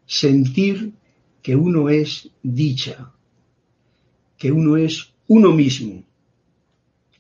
sentir 0.05 0.95
que 1.41 1.55
uno 1.55 1.89
es 1.89 2.29
dicha, 2.43 3.13
que 4.37 4.51
uno 4.51 4.77
es 4.77 5.15
uno 5.29 5.53
mismo. 5.53 6.03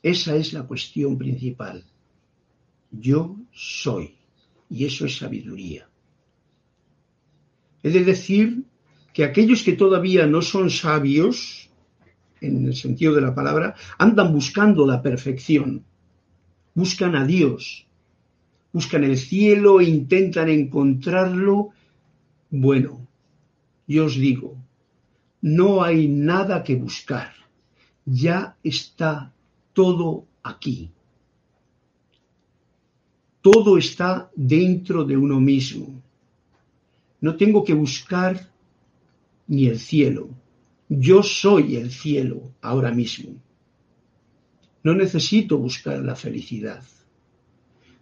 Esa 0.03 0.35
es 0.35 0.53
la 0.53 0.65
cuestión 0.65 1.17
principal. 1.17 1.85
Yo 2.91 3.37
soy. 3.53 4.17
Y 4.69 4.85
eso 4.85 5.07
es 5.07 5.19
sabiduría. 5.19 5.89
He 7.85 7.91
de 7.91 8.03
decir 8.03 8.65
que 9.15 9.23
aquellos 9.23 9.63
que 9.63 9.75
todavía 9.75 10.27
no 10.27 10.43
son 10.43 10.71
sabios, 10.71 11.71
en 12.41 12.67
el 12.67 12.75
sentido 12.75 13.15
de 13.15 13.21
la 13.21 13.33
palabra, 13.33 13.77
andan 13.97 14.33
buscando 14.33 14.85
la 14.85 15.01
perfección, 15.03 15.85
buscan 16.75 17.15
a 17.15 17.25
Dios, 17.25 17.88
buscan 18.79 19.03
el 19.03 19.19
cielo 19.19 19.81
e 19.81 19.87
intentan 19.87 20.49
encontrarlo, 20.49 21.71
bueno, 22.49 23.09
yo 23.89 24.05
os 24.05 24.15
digo, 24.15 24.55
no 25.43 25.83
hay 25.83 26.07
nada 26.07 26.63
que 26.63 26.77
buscar, 26.77 27.33
ya 28.07 28.57
está 28.63 29.33
todo 29.73 30.27
aquí. 30.45 30.93
Todo 33.41 33.79
está 33.79 34.31
dentro 34.37 35.05
de 35.05 35.17
uno 35.17 35.41
mismo. 35.41 36.01
No 37.21 37.35
tengo 37.35 37.65
que 37.65 37.75
buscar 37.75 38.49
ni 39.49 39.67
el 39.67 39.81
cielo. 39.81 40.29
Yo 40.89 41.25
soy 41.25 41.75
el 41.75 41.91
cielo 41.91 42.53
ahora 42.61 42.93
mismo. 42.93 43.31
No 44.85 44.95
necesito 44.95 45.59
buscar 45.59 45.99
la 45.99 46.15
felicidad. 46.15 46.85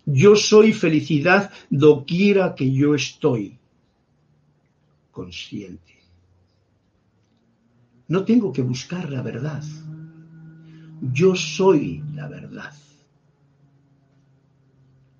Yo 0.06 0.36
soy 0.36 0.72
felicidad 0.72 1.52
doquiera 1.68 2.54
que 2.54 2.72
yo 2.72 2.94
estoy 2.94 3.58
consciente. 5.10 5.96
No 8.06 8.24
tengo 8.24 8.52
que 8.52 8.62
buscar 8.62 9.10
la 9.10 9.20
verdad. 9.20 9.64
Yo 11.12 11.34
soy 11.34 12.04
la 12.14 12.28
verdad. 12.28 12.72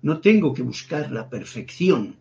No 0.01 0.21
tengo 0.21 0.53
que 0.53 0.61
buscar 0.61 1.11
la 1.11 1.29
perfección, 1.29 2.15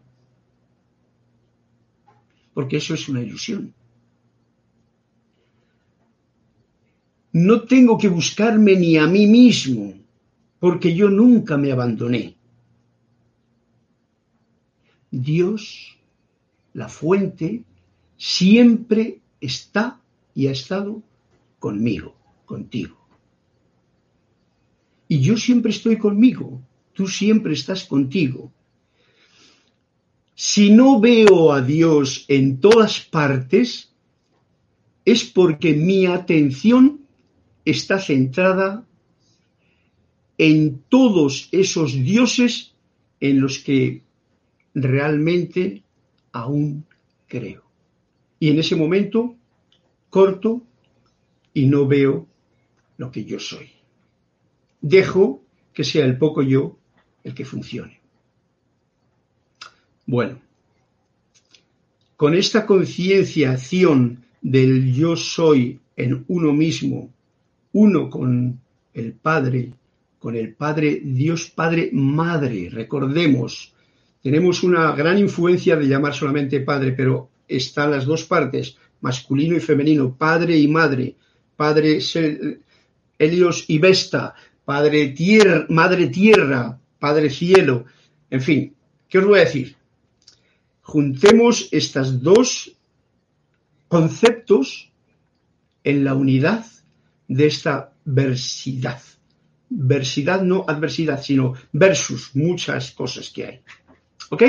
porque 2.52 2.78
eso 2.78 2.94
es 2.94 3.08
una 3.08 3.22
ilusión. 3.22 3.72
No 7.32 7.62
tengo 7.62 7.96
que 7.96 8.08
buscarme 8.08 8.74
ni 8.74 8.96
a 8.96 9.06
mí 9.06 9.26
mismo, 9.26 9.92
porque 10.58 10.96
yo 10.96 11.10
nunca 11.10 11.56
me 11.56 11.70
abandoné. 11.70 12.35
Dios, 15.10 15.96
la 16.72 16.88
fuente, 16.88 17.64
siempre 18.16 19.20
está 19.40 20.00
y 20.34 20.46
ha 20.48 20.52
estado 20.52 21.02
conmigo, 21.58 22.14
contigo. 22.44 22.96
Y 25.08 25.20
yo 25.20 25.36
siempre 25.36 25.70
estoy 25.70 25.98
conmigo, 25.98 26.60
tú 26.92 27.06
siempre 27.06 27.54
estás 27.54 27.84
contigo. 27.84 28.52
Si 30.34 30.70
no 30.70 31.00
veo 31.00 31.52
a 31.52 31.62
Dios 31.62 32.24
en 32.28 32.60
todas 32.60 33.00
partes, 33.00 33.92
es 35.04 35.24
porque 35.24 35.72
mi 35.72 36.06
atención 36.06 37.00
está 37.64 37.98
centrada 37.98 38.84
en 40.36 40.82
todos 40.88 41.48
esos 41.52 41.92
dioses 41.94 42.74
en 43.20 43.40
los 43.40 43.58
que 43.60 44.02
realmente 44.76 45.82
aún 46.32 46.84
creo. 47.26 47.64
Y 48.38 48.50
en 48.50 48.58
ese 48.58 48.76
momento 48.76 49.34
corto 50.10 50.62
y 51.54 51.66
no 51.66 51.86
veo 51.86 52.26
lo 52.98 53.10
que 53.10 53.24
yo 53.24 53.40
soy. 53.40 53.70
Dejo 54.80 55.42
que 55.72 55.82
sea 55.82 56.04
el 56.04 56.18
poco 56.18 56.42
yo 56.42 56.78
el 57.24 57.34
que 57.34 57.46
funcione. 57.46 58.00
Bueno, 60.06 60.40
con 62.16 62.34
esta 62.34 62.66
concienciación 62.66 64.24
del 64.42 64.92
yo 64.94 65.16
soy 65.16 65.80
en 65.96 66.24
uno 66.28 66.52
mismo 66.52 67.10
uno 67.72 68.08
con 68.08 68.60
el 68.94 69.12
Padre, 69.14 69.72
con 70.18 70.36
el 70.36 70.54
Padre, 70.54 71.00
Dios 71.02 71.50
Padre 71.50 71.90
Madre. 71.92 72.70
Recordemos, 72.70 73.74
tenemos 74.26 74.64
una 74.64 74.90
gran 74.90 75.18
influencia 75.18 75.76
de 75.76 75.86
llamar 75.86 76.12
solamente 76.12 76.58
Padre, 76.58 76.90
pero 76.90 77.30
están 77.46 77.92
las 77.92 78.06
dos 78.06 78.24
partes, 78.24 78.76
masculino 79.00 79.54
y 79.56 79.60
femenino, 79.60 80.16
Padre 80.16 80.58
y 80.58 80.66
Madre, 80.66 81.14
Padre 81.54 82.00
Helios 83.20 83.64
y 83.68 83.78
Vesta, 83.78 84.34
Padre 84.64 85.10
Tierra, 85.10 85.66
Madre 85.68 86.08
Tierra, 86.08 86.76
Padre 86.98 87.30
Cielo, 87.30 87.84
en 88.28 88.40
fin, 88.40 88.74
¿qué 89.08 89.18
os 89.18 89.26
voy 89.26 89.38
a 89.38 89.44
decir? 89.44 89.76
Juntemos 90.80 91.68
estos 91.70 92.20
dos 92.20 92.76
conceptos 93.86 94.90
en 95.84 96.02
la 96.02 96.14
unidad 96.14 96.66
de 97.28 97.46
esta 97.46 97.92
versidad. 98.04 99.00
Versidad, 99.68 100.42
no 100.42 100.64
adversidad, 100.66 101.22
sino 101.22 101.54
versus 101.70 102.34
muchas 102.34 102.90
cosas 102.90 103.30
que 103.30 103.44
hay. 103.44 103.60
¿Ok? 104.30 104.42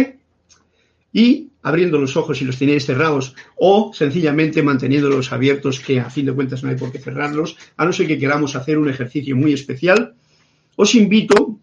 Y 1.13 1.49
abriendo 1.63 1.97
los 1.97 2.15
ojos 2.15 2.37
si 2.37 2.45
los 2.45 2.57
tenéis 2.57 2.85
cerrados 2.85 3.35
o 3.55 3.91
sencillamente 3.93 4.63
manteniéndolos 4.63 5.31
abiertos, 5.31 5.79
que 5.79 5.99
a 5.99 6.09
fin 6.09 6.25
de 6.25 6.33
cuentas 6.33 6.63
no 6.63 6.69
hay 6.69 6.75
por 6.75 6.91
qué 6.91 6.99
cerrarlos, 6.99 7.57
a 7.75 7.85
no 7.85 7.91
ser 7.91 8.07
que 8.07 8.19
queramos 8.19 8.55
hacer 8.55 8.77
un 8.77 8.89
ejercicio 8.89 9.35
muy 9.35 9.53
especial, 9.53 10.15
os 10.75 10.95
invito 10.95 11.59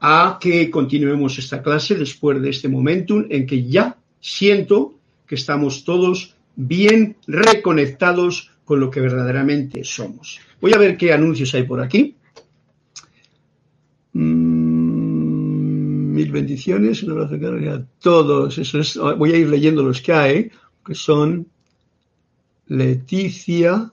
a 0.00 0.38
que 0.40 0.70
continuemos 0.70 1.38
esta 1.38 1.62
clase 1.62 1.94
después 1.94 2.40
de 2.40 2.50
este 2.50 2.68
momentum 2.68 3.26
en 3.30 3.46
que 3.46 3.64
ya 3.64 3.96
siento 4.20 4.94
que 5.26 5.34
estamos 5.34 5.84
todos 5.84 6.36
bien 6.56 7.16
reconectados 7.26 8.50
con 8.64 8.80
lo 8.80 8.90
que 8.90 9.00
verdaderamente 9.00 9.84
somos. 9.84 10.40
Voy 10.60 10.72
a 10.72 10.78
ver 10.78 10.96
qué 10.96 11.12
anuncios 11.12 11.54
hay 11.54 11.64
por 11.64 11.80
aquí. 11.80 12.16
Mm, 14.12 14.43
mil 16.14 16.30
bendiciones, 16.30 17.02
un 17.02 17.12
abrazo 17.12 17.34
a 17.34 17.84
todos. 18.00 18.58
Eso 18.58 18.80
es, 18.80 18.96
voy 18.96 19.32
a 19.32 19.36
ir 19.36 19.48
leyendo 19.48 19.82
los 19.82 20.00
que 20.00 20.12
hay, 20.12 20.50
que 20.84 20.94
son 20.94 21.46
Leticia, 22.66 23.92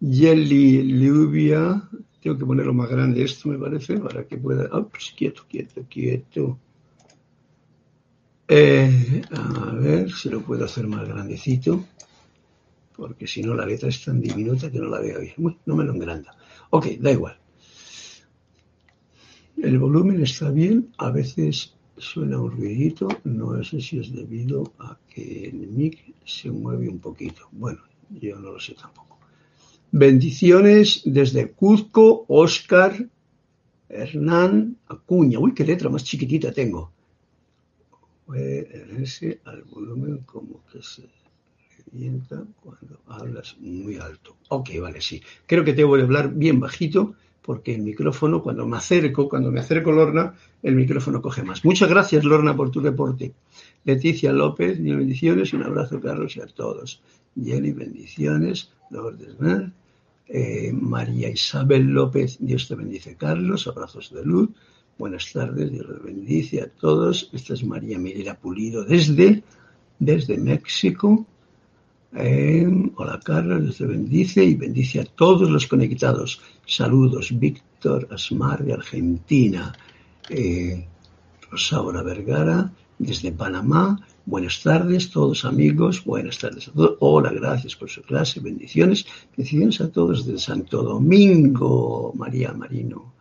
Yeli 0.00 0.98
Lluvia. 0.98 1.88
Tengo 2.22 2.36
que 2.36 2.44
ponerlo 2.44 2.74
más 2.74 2.90
grande 2.90 3.22
esto, 3.22 3.48
me 3.48 3.58
parece, 3.58 3.98
para 3.98 4.24
que 4.24 4.36
pueda. 4.36 4.68
Pues 4.68 5.14
quieto, 5.16 5.44
quieto, 5.48 5.84
quieto. 5.88 6.58
Eh, 8.48 9.22
a 9.30 9.72
ver 9.74 10.10
si 10.10 10.28
lo 10.28 10.40
puedo 10.40 10.64
hacer 10.64 10.86
más 10.88 11.06
grandecito 11.06 11.84
porque 13.00 13.26
si 13.26 13.42
no 13.42 13.54
la 13.54 13.64
letra 13.64 13.88
es 13.88 14.04
tan 14.04 14.20
diminuta 14.20 14.70
que 14.70 14.78
no 14.78 14.88
la 14.88 15.00
veo 15.00 15.20
bien. 15.20 15.34
no 15.64 15.74
me 15.74 15.84
lo 15.84 15.94
engranda. 15.94 16.36
Ok, 16.68 16.86
da 17.00 17.10
igual. 17.10 17.39
El 19.62 19.78
volumen 19.78 20.22
está 20.22 20.50
bien, 20.50 20.90
a 20.96 21.10
veces 21.10 21.74
suena 21.98 22.40
un 22.40 22.50
ruidito, 22.50 23.08
no 23.24 23.62
sé 23.62 23.82
si 23.82 23.98
es 23.98 24.10
debido 24.10 24.72
a 24.78 24.98
que 25.06 25.48
el 25.48 25.68
mic 25.68 26.14
se 26.24 26.50
mueve 26.50 26.88
un 26.88 26.98
poquito. 26.98 27.46
Bueno, 27.52 27.80
yo 28.08 28.40
no 28.40 28.52
lo 28.52 28.58
sé 28.58 28.72
tampoco. 28.72 29.18
Bendiciones 29.92 31.02
desde 31.04 31.50
Cuzco, 31.50 32.24
Oscar, 32.28 33.06
Hernán, 33.90 34.78
Acuña. 34.86 35.38
Uy, 35.38 35.52
qué 35.52 35.64
letra 35.64 35.90
más 35.90 36.04
chiquitita 36.04 36.52
tengo. 36.52 36.90
Ese 38.32 39.40
al 39.44 39.62
volumen 39.64 40.18
como 40.24 40.64
que 40.72 40.82
se 40.82 41.02
cuando 42.62 43.00
hablas 43.08 43.56
muy 43.58 43.96
alto. 43.96 44.36
Ok, 44.48 44.70
vale, 44.80 45.02
sí. 45.02 45.20
Creo 45.46 45.64
que 45.64 45.74
tengo 45.74 45.96
que 45.96 46.02
hablar 46.02 46.32
bien 46.32 46.60
bajito 46.60 47.14
porque 47.50 47.74
el 47.74 47.82
micrófono, 47.82 48.44
cuando 48.44 48.64
me 48.64 48.76
acerco, 48.76 49.28
cuando 49.28 49.50
me 49.50 49.58
acerco 49.58 49.90
Lorna, 49.90 50.36
el 50.62 50.76
micrófono 50.76 51.20
coge 51.20 51.42
más. 51.42 51.64
Muchas 51.64 51.90
gracias, 51.90 52.22
Lorna, 52.22 52.54
por 52.54 52.70
tu 52.70 52.78
reporte. 52.78 53.34
Leticia 53.82 54.32
López, 54.32 54.78
mil 54.78 54.96
bendiciones, 54.96 55.52
un 55.52 55.64
abrazo, 55.64 56.00
Carlos, 56.00 56.36
y 56.36 56.42
a 56.42 56.46
todos. 56.46 57.02
Jenny, 57.34 57.72
bendiciones. 57.72 58.70
Lourdes 58.90 59.34
eh, 60.28 60.72
María 60.72 61.28
Isabel 61.28 61.86
López, 61.86 62.36
Dios 62.38 62.68
te 62.68 62.76
bendice, 62.76 63.16
Carlos, 63.16 63.66
abrazos 63.66 64.14
de 64.14 64.24
luz. 64.24 64.50
Buenas 64.96 65.32
tardes, 65.32 65.72
Dios 65.72 65.88
les 65.88 66.04
bendice 66.04 66.62
a 66.62 66.68
todos. 66.68 67.30
Esta 67.32 67.54
es 67.54 67.64
María 67.64 67.98
Mirela 67.98 68.36
Pulido 68.36 68.84
desde, 68.84 69.42
desde 69.98 70.38
México. 70.38 71.26
Hola 72.12 73.20
Carlos, 73.22 73.62
Dios 73.62 73.76
te 73.78 73.86
bendice 73.86 74.44
y 74.44 74.56
bendice 74.56 75.00
a 75.00 75.04
todos 75.04 75.48
los 75.48 75.68
conectados. 75.68 76.40
Saludos, 76.66 77.30
Víctor 77.38 78.08
Asmar 78.10 78.64
de 78.64 78.72
Argentina, 78.72 79.72
eh, 80.28 80.88
Rosaura 81.48 82.02
Vergara 82.02 82.72
desde 82.98 83.30
Panamá. 83.30 84.04
Buenas 84.26 84.60
tardes, 84.60 85.08
todos 85.10 85.44
amigos. 85.44 86.04
Buenas 86.04 86.38
tardes 86.38 86.66
a 86.66 86.72
todos. 86.72 86.96
Hola, 86.98 87.30
gracias 87.30 87.76
por 87.76 87.88
su 87.88 88.02
clase. 88.02 88.40
Bendiciones. 88.40 89.06
Bendiciones 89.36 89.80
a 89.80 89.88
todos 89.88 90.26
desde 90.26 90.40
Santo 90.40 90.82
Domingo. 90.82 92.12
María 92.16 92.52
Marino. 92.52 93.12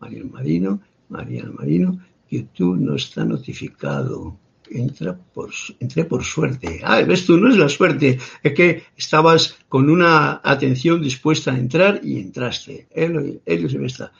María 0.00 0.24
Marino. 0.24 0.80
María 1.10 1.44
Marino. 1.44 2.00
YouTube 2.30 2.78
no 2.78 2.94
está 2.94 3.22
notificado 3.22 4.34
entra 4.70 5.16
por, 5.16 5.50
entré 5.78 6.04
por 6.04 6.24
suerte. 6.24 6.80
Ah, 6.82 7.02
ves 7.02 7.26
tú, 7.26 7.36
no 7.36 7.48
es 7.48 7.56
la 7.56 7.68
suerte, 7.68 8.18
es 8.42 8.52
que 8.54 8.84
estabas 8.96 9.56
con 9.68 9.90
una 9.90 10.40
atención 10.42 11.02
dispuesta 11.02 11.52
a 11.52 11.58
entrar 11.58 12.00
y 12.02 12.18
entraste. 12.18 12.86
Él, 12.90 13.40
ellos 13.44 13.74
está. 13.74 14.12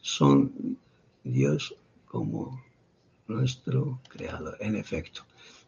son 0.00 0.78
Dios 1.24 1.74
como 2.06 2.62
nuestro 3.26 4.00
creador, 4.08 4.56
en 4.60 4.76
efecto. 4.76 5.24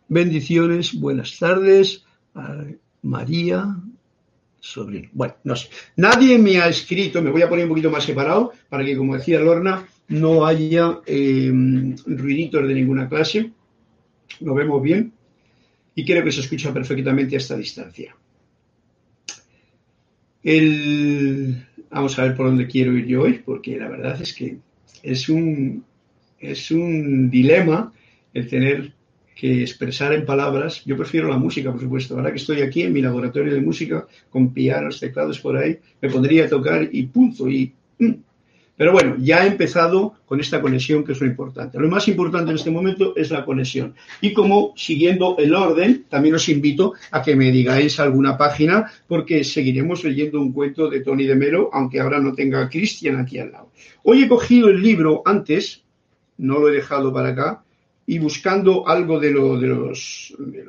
Bendiciones, 0.09 0.99
buenas 0.99 1.39
tardes, 1.39 2.05
María, 3.03 3.77
sobrino. 4.59 5.09
Bueno, 5.13 5.35
no 5.45 5.57
sé. 5.57 5.69
Nadie 5.97 6.39
me 6.39 6.61
ha 6.61 6.69
escrito, 6.69 7.23
me 7.23 7.31
voy 7.31 7.43
a 7.43 7.49
poner 7.49 7.65
un 7.65 7.71
poquito 7.71 7.91
más 7.91 8.05
separado 8.05 8.53
para 8.69 8.85
que, 8.85 8.97
como 8.97 9.17
decía 9.17 9.41
Lorna, 9.41 9.87
no 10.09 10.45
haya 10.45 10.99
eh, 11.07 11.51
ruiditos 12.07 12.67
de 12.67 12.75
ninguna 12.75 13.09
clase. 13.09 13.53
Lo 14.41 14.55
vemos 14.55 14.83
bien 14.83 15.13
y 15.95 16.05
creo 16.05 16.25
que 16.25 16.33
se 16.33 16.41
escucha 16.41 16.73
perfectamente 16.73 17.35
a 17.35 17.39
esta 17.39 17.57
distancia. 17.57 18.17
El, 20.43 21.67
vamos 21.91 22.19
a 22.19 22.23
ver 22.25 22.37
por 22.37 22.47
dónde 22.47 22.67
quiero 22.67 22.97
ir 22.97 23.07
yo 23.07 23.23
hoy, 23.23 23.43
porque 23.45 23.77
la 23.77 23.89
verdad 23.89 24.21
es 24.23 24.33
que 24.33 24.59
es 25.03 25.29
un, 25.29 25.85
es 26.39 26.71
un 26.71 27.29
dilema 27.29 27.93
el 28.33 28.49
tener 28.49 28.93
que 29.35 29.63
expresar 29.63 30.13
en 30.13 30.25
palabras. 30.25 30.85
Yo 30.85 30.97
prefiero 30.97 31.29
la 31.29 31.39
música, 31.39 31.71
por 31.73 31.81
supuesto. 31.81 32.15
Ahora 32.15 32.31
que 32.31 32.37
estoy 32.37 32.61
aquí 32.61 32.83
en 32.83 32.93
mi 32.93 33.01
laboratorio 33.01 33.55
de 33.55 33.61
música, 33.61 34.07
con 34.29 34.53
pianos, 34.53 35.01
teclados 35.01 35.41
por 35.41 35.57
ahí, 35.57 35.79
me 36.01 36.11
pondría 36.11 36.45
a 36.45 36.49
tocar 36.49 36.89
y 36.91 37.07
punto. 37.07 37.49
Y, 37.49 37.73
mm. 37.99 38.13
Pero 38.81 38.93
bueno, 38.93 39.17
ya 39.19 39.45
he 39.45 39.49
empezado 39.49 40.15
con 40.25 40.41
esta 40.41 40.63
conexión 40.63 41.05
que 41.05 41.13
es 41.13 41.21
lo 41.21 41.27
importante. 41.27 41.79
Lo 41.79 41.87
más 41.91 42.09
importante 42.09 42.49
en 42.49 42.57
este 42.57 42.71
momento 42.71 43.15
es 43.15 43.31
la 43.31 43.45
conexión. 43.45 43.95
Y 44.23 44.33
como 44.33 44.73
siguiendo 44.75 45.37
el 45.37 45.55
orden, 45.55 46.07
también 46.09 46.37
os 46.37 46.49
invito 46.49 46.95
a 47.11 47.21
que 47.21 47.37
me 47.37 47.53
digáis 47.53 48.01
alguna 48.01 48.39
página, 48.39 48.91
porque 49.07 49.45
seguiremos 49.45 50.03
leyendo 50.03 50.41
un 50.41 50.55
cuento 50.55 50.89
de 50.89 51.01
Tony 51.01 51.27
de 51.27 51.35
Melo, 51.35 51.69
aunque 51.75 52.01
ahora 52.01 52.21
no 52.21 52.33
tenga 52.33 52.63
a 52.63 52.71
Cristian 52.71 53.19
aquí 53.19 53.39
al 53.39 53.53
lado. 53.53 53.71
Hoy 54.03 54.23
he 54.23 54.29
cogido 54.29 54.71
el 54.71 54.81
libro 54.81 55.21
antes, 55.27 55.85
no 56.39 56.59
lo 56.59 56.71
he 56.71 56.73
dejado 56.73 57.13
para 57.13 57.29
acá, 57.29 57.63
y 58.07 58.19
buscando 58.19 58.89
algo 58.89 59.21
de 59.21 59.31
lo, 59.31 59.61
de, 59.61 59.69
los, 59.69 60.35
de, 60.39 60.65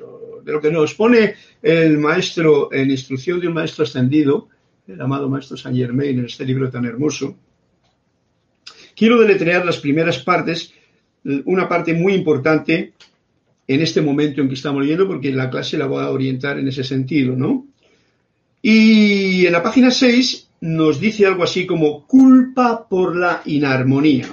lo, 0.51 0.59
que 0.59 0.69
nos 0.69 0.95
pone 0.95 1.35
el 1.61 1.97
maestro 1.97 2.73
en 2.73 2.91
instrucción 2.91 3.39
de 3.39 3.47
un 3.47 3.53
maestro 3.53 3.85
ascendido, 3.85 4.49
el 4.85 4.99
amado 4.99 5.29
maestro 5.29 5.55
Saint 5.55 5.77
Germain, 5.77 6.19
en 6.19 6.25
este 6.25 6.43
libro 6.43 6.69
tan 6.69 6.83
hermoso, 6.83 7.37
quiero 8.95 9.19
deletrear 9.19 9.65
las 9.65 9.77
primeras 9.77 10.19
partes, 10.19 10.73
una 11.45 11.67
parte 11.69 11.93
muy 11.93 12.13
importante 12.13 12.93
en 13.67 13.81
este 13.81 14.01
momento 14.01 14.41
en 14.41 14.47
que 14.47 14.55
estamos 14.55 14.81
leyendo, 14.81 15.07
porque 15.07 15.31
la 15.31 15.49
clase 15.49 15.77
la 15.77 15.87
voy 15.87 16.03
a 16.03 16.09
orientar 16.09 16.59
en 16.59 16.67
ese 16.67 16.83
sentido, 16.83 17.35
¿no? 17.35 17.67
Y 18.61 19.45
en 19.45 19.51
la 19.51 19.63
página 19.63 19.91
6 19.91 20.49
nos 20.61 20.99
dice 20.99 21.25
algo 21.25 21.43
así 21.43 21.65
como 21.65 22.05
culpa 22.05 22.87
por 22.87 23.15
la 23.15 23.41
inarmonía. 23.45 24.27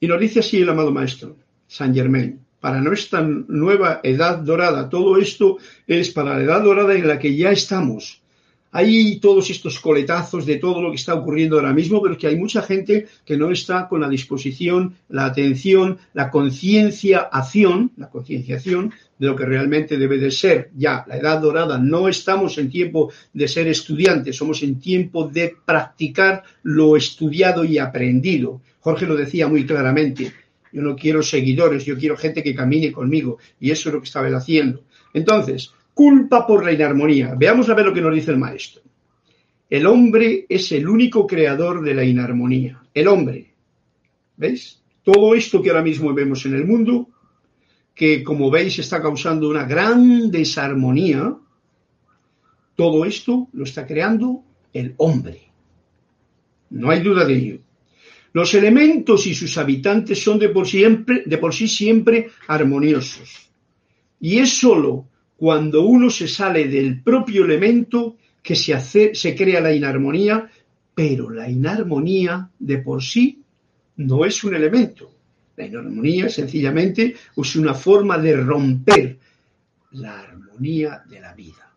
Y 0.00 0.06
nos 0.06 0.20
dice 0.20 0.40
así 0.40 0.58
el 0.58 0.68
amado 0.68 0.92
Maestro, 0.92 1.36
San 1.66 1.94
Germain, 1.94 2.40
para 2.60 2.80
nuestra 2.80 3.22
nueva 3.22 4.00
edad 4.02 4.38
dorada, 4.38 4.88
todo 4.88 5.18
esto 5.18 5.58
es 5.86 6.10
para 6.10 6.36
la 6.36 6.44
edad 6.44 6.62
dorada 6.62 6.94
en 6.94 7.06
la 7.06 7.18
que 7.18 7.36
ya 7.36 7.50
estamos. 7.50 8.22
Hay 8.70 9.18
todos 9.18 9.48
estos 9.48 9.80
coletazos 9.80 10.44
de 10.44 10.56
todo 10.56 10.82
lo 10.82 10.90
que 10.90 10.96
está 10.96 11.14
ocurriendo 11.14 11.56
ahora 11.56 11.72
mismo, 11.72 12.02
pero 12.02 12.18
que 12.18 12.26
hay 12.26 12.36
mucha 12.36 12.60
gente 12.60 13.06
que 13.24 13.36
no 13.36 13.50
está 13.50 13.88
con 13.88 14.00
la 14.00 14.08
disposición, 14.08 14.94
la 15.08 15.24
atención, 15.24 15.98
la 16.12 16.30
conciencia, 16.30 17.28
acción, 17.32 17.92
la 17.96 18.10
concienciación 18.10 18.92
de 19.18 19.26
lo 19.26 19.34
que 19.34 19.46
realmente 19.46 19.96
debe 19.96 20.18
de 20.18 20.30
ser 20.30 20.70
ya 20.76 21.04
la 21.08 21.16
edad 21.16 21.40
dorada. 21.40 21.78
No 21.78 22.08
estamos 22.08 22.58
en 22.58 22.70
tiempo 22.70 23.10
de 23.32 23.48
ser 23.48 23.68
estudiantes, 23.68 24.36
somos 24.36 24.62
en 24.62 24.78
tiempo 24.78 25.26
de 25.26 25.56
practicar 25.64 26.42
lo 26.62 26.96
estudiado 26.96 27.64
y 27.64 27.78
aprendido. 27.78 28.60
Jorge 28.80 29.06
lo 29.06 29.16
decía 29.16 29.48
muy 29.48 29.66
claramente. 29.66 30.32
Yo 30.72 30.82
no 30.82 30.94
quiero 30.94 31.22
seguidores, 31.22 31.84
yo 31.84 31.96
quiero 31.96 32.16
gente 32.16 32.42
que 32.42 32.54
camine 32.54 32.92
conmigo. 32.92 33.38
Y 33.58 33.70
eso 33.70 33.88
es 33.88 33.94
lo 33.94 34.00
que 34.00 34.06
estaba 34.06 34.28
él 34.28 34.34
haciendo. 34.34 34.82
Entonces, 35.14 35.72
culpa 35.98 36.46
por 36.46 36.64
la 36.64 36.70
inarmonía. 36.70 37.34
Veamos 37.36 37.68
a 37.68 37.74
ver 37.74 37.86
lo 37.86 37.92
que 37.92 38.00
nos 38.00 38.14
dice 38.14 38.30
el 38.30 38.38
maestro. 38.38 38.82
El 39.68 39.84
hombre 39.84 40.46
es 40.48 40.70
el 40.70 40.88
único 40.88 41.26
creador 41.26 41.82
de 41.82 41.92
la 41.92 42.04
inarmonía. 42.04 42.80
El 42.94 43.08
hombre. 43.08 43.52
¿Veis? 44.36 44.80
Todo 45.02 45.34
esto 45.34 45.60
que 45.60 45.70
ahora 45.70 45.82
mismo 45.82 46.14
vemos 46.14 46.46
en 46.46 46.54
el 46.54 46.64
mundo, 46.64 47.08
que 47.96 48.22
como 48.22 48.48
veis 48.48 48.78
está 48.78 49.02
causando 49.02 49.48
una 49.48 49.64
gran 49.64 50.30
desarmonía, 50.30 51.34
todo 52.76 53.04
esto 53.04 53.48
lo 53.52 53.64
está 53.64 53.84
creando 53.84 54.44
el 54.72 54.94
hombre. 54.98 55.50
No 56.70 56.90
hay 56.90 57.00
duda 57.00 57.24
de 57.24 57.34
ello. 57.34 57.58
Los 58.34 58.54
elementos 58.54 59.26
y 59.26 59.34
sus 59.34 59.58
habitantes 59.58 60.22
son 60.22 60.38
de 60.38 60.50
por, 60.50 60.64
de 60.64 61.38
por 61.38 61.52
sí 61.52 61.66
siempre 61.66 62.28
armoniosos. 62.46 63.50
Y 64.20 64.38
es 64.38 64.60
sólo 64.60 65.08
cuando 65.38 65.82
uno 65.82 66.10
se 66.10 66.26
sale 66.26 66.66
del 66.66 67.00
propio 67.00 67.44
elemento 67.44 68.16
que 68.42 68.56
se, 68.56 69.36
crea 69.36 69.60
la 69.60 69.72
inarmonía, 69.72 70.50
pero 70.92 71.30
la 71.30 71.48
inarmonía 71.48 72.50
de 72.58 72.78
por 72.78 73.00
sí 73.04 73.40
no 73.98 74.24
es 74.24 74.42
un 74.42 74.56
elemento. 74.56 75.08
La 75.56 75.66
inarmonía 75.66 76.28
sencillamente 76.28 77.14
es 77.36 77.54
una 77.54 77.72
forma 77.72 78.18
de 78.18 78.36
romper 78.36 79.16
la 79.92 80.18
armonía 80.18 81.04
de 81.08 81.20
la 81.20 81.32
vida. 81.34 81.72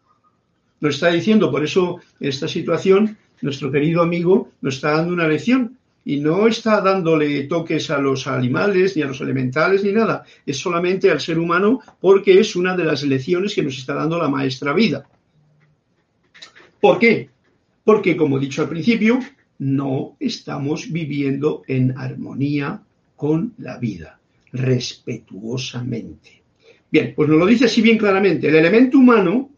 Nos 0.79 0.95
está 0.95 1.09
diciendo, 1.09 1.51
por 1.51 1.63
eso 1.63 1.99
esta 2.19 2.47
situación, 2.47 3.15
nuestro 3.41 3.71
querido 3.71 4.01
amigo 4.01 4.53
nos 4.61 4.75
está 4.77 4.93
dando 4.93 5.13
una 5.13 5.27
lección 5.27 5.77
y 6.03 6.19
no 6.19 6.47
está 6.47 6.81
dándole 6.81 7.43
toques 7.43 7.89
a 7.91 7.99
los 7.99 8.27
animales 8.27 8.95
ni 8.95 9.03
a 9.03 9.07
los 9.07 9.21
elementales 9.21 9.83
ni 9.83 9.91
nada, 9.91 10.23
es 10.45 10.57
solamente 10.57 11.11
al 11.11 11.21
ser 11.21 11.37
humano 11.37 11.81
porque 11.99 12.39
es 12.39 12.55
una 12.55 12.75
de 12.75 12.85
las 12.85 13.03
lecciones 13.03 13.53
que 13.53 13.63
nos 13.63 13.77
está 13.77 13.93
dando 13.93 14.17
la 14.17 14.29
maestra 14.29 14.73
vida. 14.73 15.05
¿Por 16.79 16.97
qué? 16.97 17.29
Porque, 17.83 18.17
como 18.17 18.37
he 18.37 18.41
dicho 18.41 18.63
al 18.63 18.69
principio, 18.69 19.19
no 19.59 20.15
estamos 20.19 20.91
viviendo 20.91 21.63
en 21.67 21.97
armonía 21.97 22.81
con 23.15 23.53
la 23.59 23.77
vida, 23.77 24.19
respetuosamente. 24.51 26.41
Bien, 26.91 27.13
pues 27.15 27.29
nos 27.29 27.37
lo 27.37 27.45
dice 27.45 27.65
así 27.65 27.81
bien 27.81 27.97
claramente. 27.97 28.47
El 28.47 28.55
elemento 28.55 28.97
humano 28.97 29.51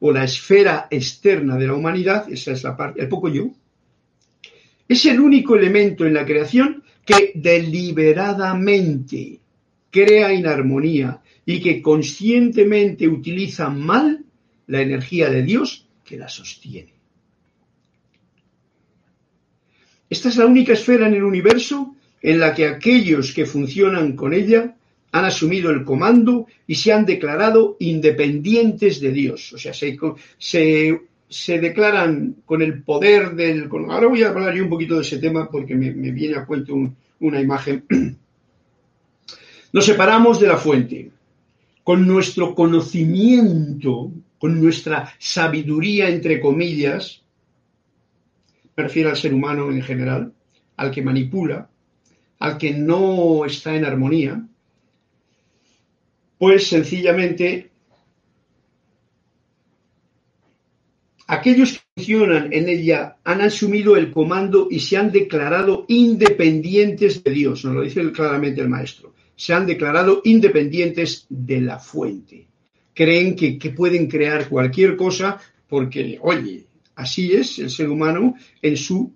o 0.00 0.10
la 0.10 0.24
esfera 0.24 0.88
externa 0.90 1.56
de 1.56 1.66
la 1.66 1.74
humanidad, 1.74 2.24
esa 2.32 2.52
es 2.52 2.64
la 2.64 2.76
parte, 2.76 3.02
el 3.02 3.08
poco 3.08 3.28
yo, 3.28 3.50
es 4.92 5.04
el 5.06 5.18
único 5.20 5.56
elemento 5.56 6.06
en 6.06 6.14
la 6.14 6.24
creación 6.24 6.84
que 7.04 7.32
deliberadamente 7.34 9.40
crea 9.90 10.32
inarmonía 10.32 11.20
y 11.44 11.60
que 11.60 11.82
conscientemente 11.82 13.08
utiliza 13.08 13.68
mal 13.68 14.24
la 14.68 14.80
energía 14.80 15.28
de 15.28 15.42
Dios 15.42 15.88
que 16.04 16.16
la 16.16 16.28
sostiene. 16.28 16.92
Esta 20.08 20.28
es 20.28 20.36
la 20.36 20.46
única 20.46 20.74
esfera 20.74 21.08
en 21.08 21.14
el 21.14 21.24
universo 21.24 21.96
en 22.20 22.38
la 22.38 22.54
que 22.54 22.66
aquellos 22.66 23.32
que 23.32 23.46
funcionan 23.46 24.14
con 24.14 24.32
ella 24.32 24.76
han 25.10 25.24
asumido 25.24 25.70
el 25.70 25.84
comando 25.84 26.46
y 26.66 26.74
se 26.74 26.92
han 26.92 27.04
declarado 27.04 27.76
independientes 27.80 29.00
de 29.00 29.12
Dios. 29.12 29.52
O 29.52 29.58
sea, 29.58 29.74
se, 29.74 29.98
se 31.32 31.58
declaran 31.58 32.42
con 32.44 32.60
el 32.60 32.82
poder 32.82 33.34
del... 33.34 33.70
ahora 33.88 34.06
voy 34.06 34.22
a 34.22 34.28
hablar 34.28 34.54
yo 34.54 34.64
un 34.64 34.68
poquito 34.68 34.96
de 34.96 35.00
ese 35.00 35.18
tema 35.18 35.48
porque 35.50 35.74
me, 35.74 35.90
viene 35.90 36.36
a 36.36 36.44
cuento 36.44 36.74
una 37.20 37.40
imagen. 37.40 37.86
Nos 39.72 39.86
separamos 39.86 40.38
de 40.38 40.46
la 40.46 40.58
fuente. 40.58 41.10
Con 41.82 42.06
nuestro 42.06 42.54
conocimiento, 42.54 44.12
con 44.38 44.60
nuestra 44.60 45.14
sabiduría, 45.18 46.10
entre 46.10 46.38
comillas, 46.38 47.22
prefiero 48.74 49.08
al 49.08 49.16
ser 49.16 49.32
humano 49.32 49.70
en 49.70 49.80
general, 49.80 50.32
al 50.76 50.90
que 50.90 51.00
manipula, 51.00 51.70
al 52.40 52.58
que 52.58 52.72
no 52.72 53.46
está 53.46 53.74
en 53.74 53.86
armonía, 53.86 54.46
pues 56.36 56.66
sencillamente 56.68 57.71
Aquellos 61.26 61.72
que 61.72 61.80
funcionan 61.96 62.52
en 62.52 62.68
ella 62.68 63.16
han 63.24 63.40
asumido 63.40 63.96
el 63.96 64.10
comando 64.10 64.68
y 64.70 64.80
se 64.80 64.96
han 64.96 65.12
declarado 65.12 65.84
independientes 65.88 67.22
de 67.22 67.30
Dios, 67.30 67.64
nos 67.64 67.74
lo 67.74 67.82
dice 67.82 68.10
claramente 68.12 68.60
el 68.60 68.68
maestro. 68.68 69.14
Se 69.36 69.54
han 69.54 69.66
declarado 69.66 70.20
independientes 70.24 71.26
de 71.28 71.60
la 71.60 71.78
fuente. 71.78 72.48
Creen 72.94 73.34
que, 73.34 73.58
que 73.58 73.70
pueden 73.70 74.06
crear 74.06 74.48
cualquier 74.48 74.96
cosa 74.96 75.40
porque, 75.68 76.18
oye, 76.20 76.66
así 76.96 77.32
es 77.32 77.58
el 77.58 77.70
ser 77.70 77.88
humano 77.88 78.34
en 78.60 78.76
su 78.76 79.12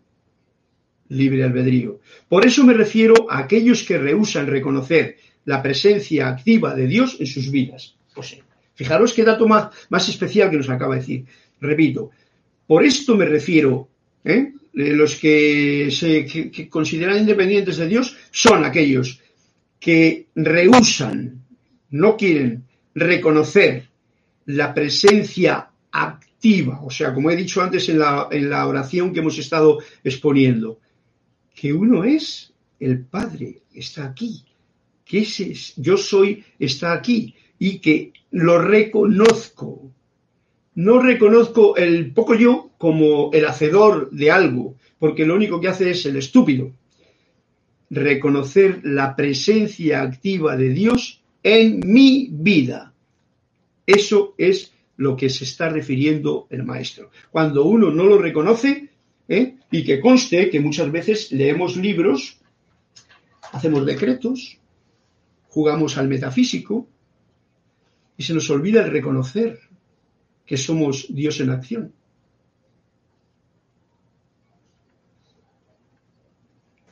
libre 1.09 1.45
albedrío. 1.45 2.01
Por 2.29 2.47
eso 2.47 2.65
me 2.65 2.75
refiero 2.75 3.31
a 3.31 3.39
aquellos 3.39 3.83
que 3.83 3.99
rehusan 3.99 4.47
reconocer 4.47 5.17
la 5.45 5.63
presencia 5.63 6.29
activa 6.29 6.75
de 6.75 6.87
Dios 6.87 7.17
en 7.21 7.27
sus 7.27 7.51
vidas. 7.51 7.97
Pues, 8.15 8.37
fijaros 8.75 9.13
qué 9.13 9.25
dato 9.25 9.47
más, 9.47 9.69
más 9.89 10.09
especial 10.09 10.51
que 10.51 10.57
nos 10.57 10.69
acaba 10.69 10.95
de 10.95 11.01
decir. 11.01 11.27
Repito, 11.61 12.11
por 12.67 12.85
esto 12.85 13.17
me 13.17 13.25
refiero, 13.25 13.89
¿eh? 14.25 14.53
los 14.73 15.17
que 15.17 15.89
se 15.91 16.69
consideran 16.69 17.19
independientes 17.19 17.79
de 17.79 17.89
Dios 17.89 18.17
son 18.31 18.65
aquellos 18.65 19.21
que 19.81 20.27
rehusan, 20.35 21.45
no 21.91 22.17
quieren 22.17 22.65
reconocer 22.95 23.89
la 24.47 24.75
presencia 24.75 25.71
activa, 25.93 26.81
o 26.83 26.91
sea, 26.91 27.15
como 27.15 27.31
he 27.31 27.37
dicho 27.37 27.63
antes 27.63 27.89
en 27.89 27.99
la, 27.99 28.29
en 28.31 28.51
la 28.51 28.67
oración 28.67 29.13
que 29.13 29.21
hemos 29.21 29.39
estado 29.39 29.79
exponiendo, 30.05 30.81
que 31.55 31.73
uno 31.73 32.05
es 32.05 32.53
el 32.79 33.05
Padre, 33.05 33.63
está 33.75 34.05
aquí, 34.05 34.45
que 35.05 35.21
ese 35.21 35.53
es, 35.53 35.75
yo 35.77 35.97
soy, 35.97 36.45
está 36.59 36.93
aquí, 36.93 37.35
y 37.59 37.79
que 37.79 38.13
lo 38.33 38.59
reconozco. 38.59 39.91
No 40.77 41.01
reconozco 41.01 41.75
el 41.77 42.13
poco 42.13 42.35
yo 42.35 42.71
como 42.77 43.31
el 43.33 43.47
hacedor 43.47 44.11
de 44.11 44.31
algo, 44.31 44.77
porque 44.99 45.25
lo 45.25 45.35
único 45.35 45.59
que 45.59 45.69
hace 45.69 45.91
es 45.91 46.05
el 46.05 46.17
estúpido. 46.17 46.71
Reconocer 47.89 48.83
la 48.85 49.17
presencia 49.17 50.03
activa 50.03 50.55
de 50.55 50.69
Dios 50.69 51.23
en 51.43 51.81
mi 51.81 52.29
vida. 52.31 52.93
Eso 53.87 54.35
es 54.37 54.75
lo 54.99 55.17
que 55.17 55.31
se 55.31 55.45
está 55.45 55.71
refiriendo 55.71 56.47
el 56.51 56.65
maestro. 56.65 57.11
Cuando 57.31 57.65
uno 57.65 57.91
no 57.91 58.05
lo 58.05 58.19
reconoce, 58.19 58.91
¿eh? 59.29 59.57
y 59.71 59.83
que 59.83 59.99
conste 59.99 60.51
que 60.51 60.61
muchas 60.61 60.93
veces 60.93 61.33
leemos 61.33 61.79
libros, 61.79 62.39
hacemos 63.53 63.87
decretos, 63.87 64.59
jugamos 65.49 65.97
al 65.97 66.09
metafísico, 66.09 66.87
y 68.19 68.25
se 68.25 68.35
nos 68.35 68.51
olvida 68.51 68.85
el 68.85 68.91
reconocer 68.91 69.59
que 70.47 70.57
somos 70.57 71.07
Dios 71.09 71.41
en 71.41 71.51
acción. 71.51 71.93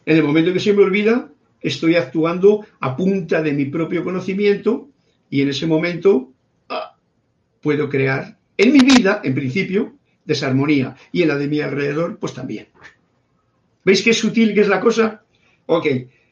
En 0.06 0.16
el 0.16 0.22
momento 0.22 0.52
que 0.52 0.60
se 0.60 0.72
me 0.74 0.82
olvida, 0.82 1.30
estoy 1.60 1.96
actuando 1.96 2.66
a 2.80 2.96
punta 2.96 3.40
de 3.40 3.52
mi 3.52 3.64
propio 3.66 4.04
conocimiento 4.04 4.90
y 5.30 5.40
en 5.40 5.48
ese 5.48 5.66
momento 5.66 6.32
ah, 6.68 6.96
puedo 7.62 7.88
crear 7.88 8.38
en 8.56 8.72
mi 8.72 8.80
vida, 8.80 9.20
en 9.24 9.34
principio, 9.34 9.94
desarmonía 10.24 10.96
y 11.10 11.22
en 11.22 11.28
la 11.28 11.36
de 11.36 11.48
mi 11.48 11.60
alrededor, 11.60 12.18
pues 12.18 12.34
también. 12.34 12.68
¿Veis 13.84 14.02
qué 14.02 14.12
sutil 14.12 14.54
que 14.54 14.60
es 14.60 14.68
la 14.68 14.80
cosa? 14.80 15.24
Ok, 15.66 15.86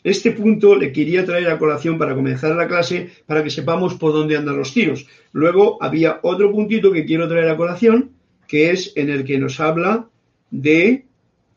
este 0.05 0.33
punto 0.33 0.75
le 0.75 0.93
quería 0.93 1.25
traer 1.25 1.49
a 1.49 1.59
colación 1.59 1.97
para 1.97 2.15
comenzar 2.15 2.57
la 2.57 2.67
clase 2.67 3.11
para 3.27 3.45
que 3.45 3.51
sepamos 3.51 3.95
por 3.95 4.13
dónde 4.13 4.37
andan 4.37 4.57
los 4.57 4.73
tiros. 4.75 5.07
Luego 5.33 5.79
había 5.81 6.19
otro 6.23 6.51
puntito 6.51 6.91
que 6.91 7.05
quiero 7.05 7.29
traer 7.29 7.49
a 7.49 7.57
colación, 7.57 8.11
que 8.49 8.71
es 8.71 8.93
en 8.97 9.11
el 9.11 9.25
que 9.25 9.39
nos 9.39 9.61
habla 9.61 10.09
de, 10.51 11.05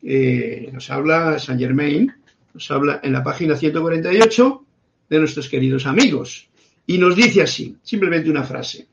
eh, 0.04 0.70
nos 0.72 0.90
habla 0.92 1.40
Saint 1.40 1.60
Germain, 1.60 2.14
nos 2.54 2.70
habla 2.72 3.00
en 3.04 3.14
la 3.14 3.24
página 3.24 3.56
148 3.56 4.66
de 5.10 5.20
nuestros 5.20 5.50
queridos 5.50 5.88
amigos. 5.88 6.48
Y 6.88 7.00
nos 7.00 7.16
dice 7.16 7.42
así, 7.42 7.76
simplemente 7.82 8.30
una 8.30 8.44
frase, 8.44 8.88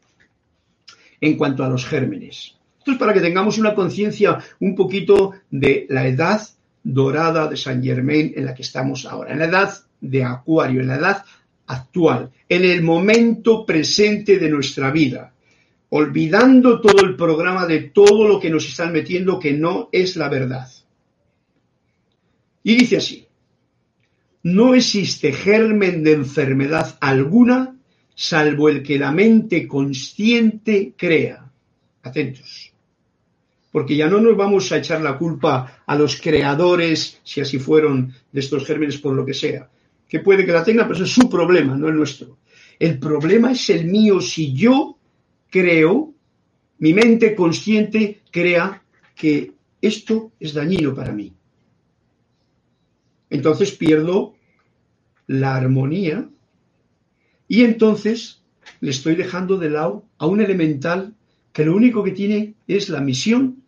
en 1.21 1.37
cuanto 1.37 1.63
a 1.63 1.69
los 1.69 1.85
gérmenes. 1.85 2.57
Esto 2.79 2.93
es 2.93 2.99
para 2.99 3.13
que 3.13 3.21
tengamos 3.21 3.59
una 3.59 3.75
conciencia 3.75 4.39
un 4.61 4.75
poquito 4.75 5.35
de 5.51 5.87
la 5.91 6.09
edad 6.09 6.41
dorada 6.83 7.47
de 7.49 7.57
San 7.57 7.83
Germain 7.83 8.33
en 8.35 8.45
la 8.45 8.55
que 8.55 8.63
estamos 8.63 9.07
ahora, 9.07 9.33
en 9.33 9.39
la 9.39 9.47
edad 9.47 9.73
de 10.01 10.25
Acuario, 10.25 10.81
en 10.81 10.89
la 10.89 10.97
edad 10.97 11.25
actual, 11.67 12.31
en 12.49 12.65
el 12.65 12.83
momento 12.83 13.65
presente 13.65 14.39
de 14.39 14.49
nuestra 14.49 14.91
vida, 14.91 15.33
olvidando 15.91 16.81
todo 16.81 17.05
el 17.05 17.17
programa 17.17 17.67
de 17.67 17.81
todo 17.81 18.27
lo 18.27 18.41
que 18.41 18.51
nos 18.51 18.67
están 18.67 18.93
metiendo 18.93 19.39
que 19.39 19.53
no 19.53 19.89
es 19.93 20.17
la 20.17 20.29
verdad. 20.29 20.69
Y 22.65 22.77
dice 22.77 22.97
así, 22.97 23.27
no 24.45 24.75
existe 24.75 25.33
germen 25.33 26.03
de 26.03 26.13
enfermedad 26.13 26.97
alguna 27.01 27.77
salvo 28.15 28.69
el 28.69 28.83
que 28.83 28.99
la 28.99 29.13
mente 29.13 29.67
consciente 29.67 30.95
crea. 30.97 31.51
Atentos 32.03 32.72
porque 33.73 33.97
ya 33.97 34.07
no 34.07 34.21
nos 34.21 34.37
vamos 34.37 34.71
a 34.71 34.77
echar 34.77 35.01
la 35.01 35.17
culpa 35.17 35.83
a 35.87 35.97
los 35.97 36.21
creadores, 36.21 37.21
si 37.25 37.41
así 37.41 37.59
fueron, 37.59 38.15
de 38.31 38.41
estos 38.41 38.67
gérmenes 38.67 38.99
por 38.99 39.15
lo 39.15 39.25
que 39.25 39.33
sea. 39.33 39.69
Que 40.07 40.21
puede 40.21 40.45
que 40.45 40.53
la 40.53 40.63
tengan, 40.63 40.87
pero 40.87 41.03
es 41.03 41.11
su 41.11 41.29
problema, 41.29 41.75
no 41.75 41.89
el 41.89 41.97
nuestro. 41.97 42.39
El 42.79 42.99
problema 42.99 43.53
es 43.53 43.71
el 43.71 43.87
mío 43.87 44.21
si 44.21 44.53
yo 44.53 44.99
creo, 45.51 46.13
mi 46.79 46.93
mente 46.93 47.35
consciente 47.35 48.21
crea 48.31 48.83
que 49.15 49.53
esto 49.81 50.33
es 50.39 50.53
dañino 50.53 50.95
para 50.95 51.13
mí. 51.13 51.33
Entonces 53.31 53.73
pierdo 53.73 54.35
la 55.27 55.57
armonía 55.57 56.29
y 57.49 57.63
entonces 57.63 58.43
le 58.81 58.91
estoy 58.91 59.15
dejando 59.15 59.57
de 59.57 59.71
lado 59.71 60.05
a 60.19 60.27
un 60.27 60.43
elemental 60.43 61.15
que 61.55 61.65
lo 61.65 61.75
único 61.75 62.05
que 62.05 62.11
tiene 62.11 62.55
es 62.67 62.91
la 62.91 63.01
misión 63.01 63.62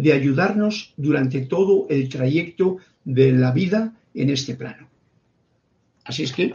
de 0.00 0.12
ayudarnos 0.12 0.94
durante 0.96 1.40
todo 1.42 1.86
el 1.90 2.08
trayecto 2.08 2.78
de 3.04 3.32
la 3.32 3.52
vida 3.52 3.92
en 4.14 4.30
este 4.30 4.54
plano. 4.54 4.88
Así 6.04 6.22
es 6.22 6.32
que, 6.32 6.54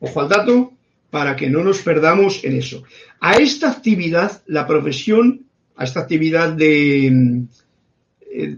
ojo 0.00 0.20
al 0.20 0.28
dato, 0.28 0.72
para 1.10 1.36
que 1.36 1.48
no 1.48 1.64
nos 1.64 1.80
perdamos 1.80 2.44
en 2.44 2.56
eso. 2.56 2.84
A 3.20 3.36
esta 3.36 3.70
actividad, 3.70 4.42
la 4.46 4.66
profesión, 4.66 5.46
a 5.76 5.84
esta 5.84 6.00
actividad 6.00 6.52
de, 6.52 7.46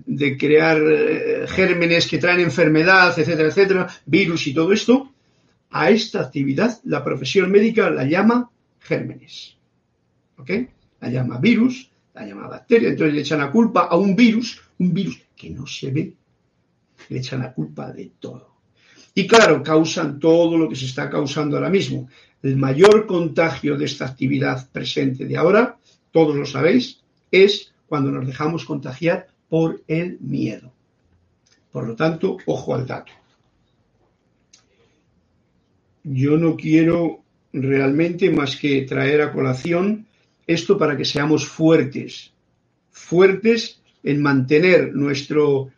de 0.07 0.37
crear 0.37 0.79
eh, 0.83 1.47
gérmenes 1.47 2.09
que 2.09 2.19
traen 2.19 2.41
enfermedad, 2.41 3.17
etcétera, 3.17 3.49
etcétera, 3.49 3.89
virus 4.07 4.47
y 4.49 4.55
todo 4.55 4.73
esto, 4.73 5.13
a 5.71 5.91
esta 5.91 6.21
actividad 6.21 6.81
la 6.85 7.05
profesión 7.05 7.51
médica 7.51 7.91
la 7.91 8.05
llama 8.05 8.51
gérmenes. 8.81 9.57
¿Ok? 10.37 10.51
La 11.01 11.11
llama 11.11 11.39
virus, 11.39 11.91
la 12.21 12.27
llamada 12.27 12.49
bacteria, 12.49 12.89
entonces 12.89 13.15
le 13.15 13.21
echan 13.21 13.39
la 13.39 13.51
culpa 13.51 13.83
a 13.83 13.97
un 13.97 14.15
virus, 14.17 14.61
un 14.79 14.93
virus 14.93 15.21
que 15.37 15.51
no 15.51 15.67
se 15.67 15.91
ve, 15.91 16.15
le 17.09 17.19
echan 17.19 17.41
la 17.41 17.53
culpa 17.53 17.93
de 17.93 18.13
todo. 18.19 18.57
Y 19.15 19.27
claro, 19.27 19.63
causan 19.63 20.19
todo 20.19 20.57
lo 20.57 20.69
que 20.69 20.77
se 20.77 20.87
está 20.87 21.11
causando 21.11 21.57
ahora 21.57 21.71
mismo. 21.71 22.09
El 22.43 22.57
mayor 22.57 23.07
contagio 23.07 23.77
de 23.77 23.85
esta 23.85 24.07
actividad 24.07 24.71
presente 24.71 25.25
de 25.25 25.37
ahora, 25.37 25.79
todos 26.13 26.37
lo 26.37 26.47
sabéis, 26.47 27.01
es 27.31 27.73
cuando 27.87 28.11
nos 28.11 28.27
dejamos 28.27 28.65
contagiar 28.65 29.29
por 29.49 29.83
el 29.89 30.19
miedo. 30.21 30.73
Por 31.73 31.87
lo 31.87 31.97
tanto, 31.97 32.37
ojo 32.47 32.75
al 32.75 32.87
dato. 32.87 33.13
Yo 36.05 36.37
no 36.37 36.57
quiero 36.57 37.23
realmente 37.53 38.31
más 38.31 38.57
que 38.57 38.83
traer 38.83 39.21
a 39.21 39.33
colación 39.33 40.08
esto 40.49 40.79
para 40.79 40.97
que 40.97 41.05
seamos 41.05 41.47
fuertes, 41.47 42.33
fuertes 42.91 43.81
en 44.03 44.23
mantener 44.23 44.95
nuestro, 44.95 45.71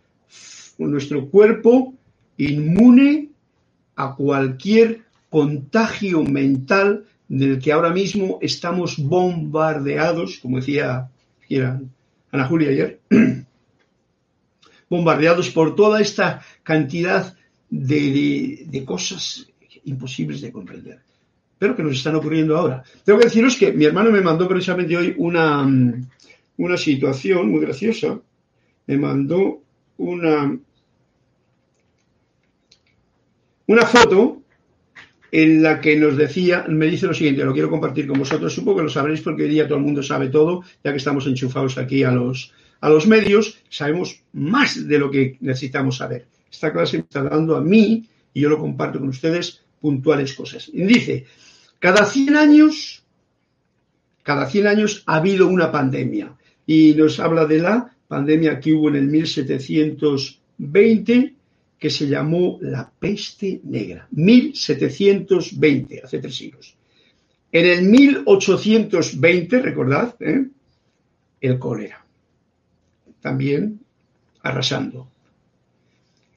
nuestro 0.79 1.29
cuerpo 1.29 1.93
inmune 2.39 3.31
a 3.97 4.15
cualquier 4.15 5.03
contagio 5.29 6.23
mental 6.23 7.05
del 7.29 7.59
que 7.59 7.73
ahora 7.73 7.91
mismo 7.91 8.39
estamos 8.41 8.97
bombardeados, 8.97 10.39
como 10.39 10.59
decía 10.59 11.11
Ana 12.31 12.47
Julia 12.47 12.71
ayer, 12.71 13.01
bombardeados 14.89 15.51
por 15.51 15.75
toda 15.75 16.01
esta 16.01 16.43
cantidad 16.63 17.37
de 17.69 18.85
cosas 18.87 19.49
imposibles 19.85 20.41
de 20.41 20.53
comprender 20.53 21.10
pero 21.61 21.77
que 21.77 21.83
nos 21.83 21.93
están 21.93 22.15
ocurriendo 22.15 22.57
ahora. 22.57 22.83
Tengo 23.05 23.19
que 23.19 23.27
deciros 23.27 23.55
que 23.55 23.71
mi 23.71 23.85
hermano 23.85 24.11
me 24.11 24.23
mandó 24.23 24.49
precisamente 24.49 24.97
hoy 24.97 25.15
una, 25.19 25.63
mm, 25.63 26.09
una 26.57 26.79
situación 26.79 27.51
muy 27.51 27.61
graciosa. 27.61 28.19
Me 28.87 28.97
mandó 28.97 29.61
una, 29.99 30.59
una 33.67 33.87
foto 33.87 34.41
en 35.31 35.63
la 35.63 35.83
que 35.83 35.97
nos 35.97 36.17
decía, 36.17 36.65
me 36.67 36.87
dice 36.87 37.07
lo 37.07 37.13
siguiente, 37.13 37.45
lo 37.45 37.53
quiero 37.53 37.69
compartir 37.69 38.07
con 38.07 38.19
vosotros, 38.19 38.55
supongo 38.55 38.79
que 38.79 38.85
lo 38.85 38.89
sabréis 38.89 39.21
porque 39.21 39.43
hoy 39.43 39.51
día 39.51 39.69
todo 39.69 39.77
el 39.77 39.85
mundo 39.85 40.03
sabe 40.03 40.29
todo, 40.29 40.65
ya 40.83 40.93
que 40.93 40.97
estamos 40.97 41.27
enchufados 41.27 41.77
aquí 41.77 42.05
a 42.05 42.11
los, 42.11 42.55
a 42.81 42.89
los 42.89 43.07
medios, 43.07 43.59
sabemos 43.69 44.23
más 44.33 44.89
de 44.89 44.99
lo 44.99 45.11
que 45.11 45.37
necesitamos 45.41 45.99
saber. 45.99 46.27
Esta 46.51 46.73
clase 46.73 46.97
me 46.97 47.03
está 47.03 47.23
dando 47.23 47.55
a 47.55 47.61
mí, 47.61 48.09
y 48.33 48.41
yo 48.41 48.49
lo 48.49 48.59
comparto 48.59 48.99
con 48.99 49.11
ustedes, 49.11 49.63
puntuales 49.81 50.35
cosas. 50.35 50.71
Dice, 50.73 51.27
cada 51.81 52.07
100 52.07 52.37
años, 52.37 53.03
cada 54.23 54.49
100 54.49 54.69
años 54.69 55.03
ha 55.07 55.17
habido 55.17 55.49
una 55.49 55.73
pandemia 55.73 56.37
y 56.67 56.95
nos 56.95 57.19
habla 57.19 57.47
de 57.47 57.59
la 57.59 57.93
pandemia 58.07 58.61
que 58.61 58.73
hubo 58.73 58.91
en 58.91 58.97
el 58.97 59.09
1720 59.09 61.35
que 61.79 61.91
se 61.91 62.07
llamó 62.07 62.59
la 62.61 62.89
peste 62.91 63.61
negra. 63.65 64.07
1720, 64.11 66.03
hace 66.05 66.19
tres 66.19 66.37
siglos. 66.37 66.77
En 67.51 67.67
el 67.67 67.83
1820, 67.83 69.61
recordad, 69.61 70.15
¿eh? 70.21 70.47
el 71.41 71.59
cólera. 71.59 72.05
También 73.21 73.81
arrasando. 74.43 75.09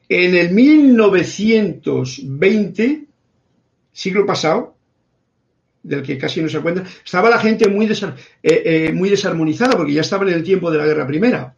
En 0.08 0.36
el 0.36 0.52
1920, 0.52 3.06
siglo 3.92 4.26
pasado, 4.26 4.73
del 5.84 6.02
que 6.02 6.18
casi 6.18 6.42
no 6.42 6.50
se 6.50 6.62
cuenta, 6.62 6.84
estaba 7.04 7.30
la 7.30 7.40
gente 7.40 7.68
muy, 7.68 7.86
eh, 7.86 8.14
eh, 8.42 8.92
muy 8.94 9.10
desarmonizada 9.10 9.76
porque 9.76 9.94
ya 9.94 10.02
estaba 10.02 10.24
en 10.24 10.34
el 10.34 10.44
tiempo 10.44 10.72
de 10.72 10.78
la 10.78 10.86
Guerra 10.86 11.06
Primera. 11.06 11.56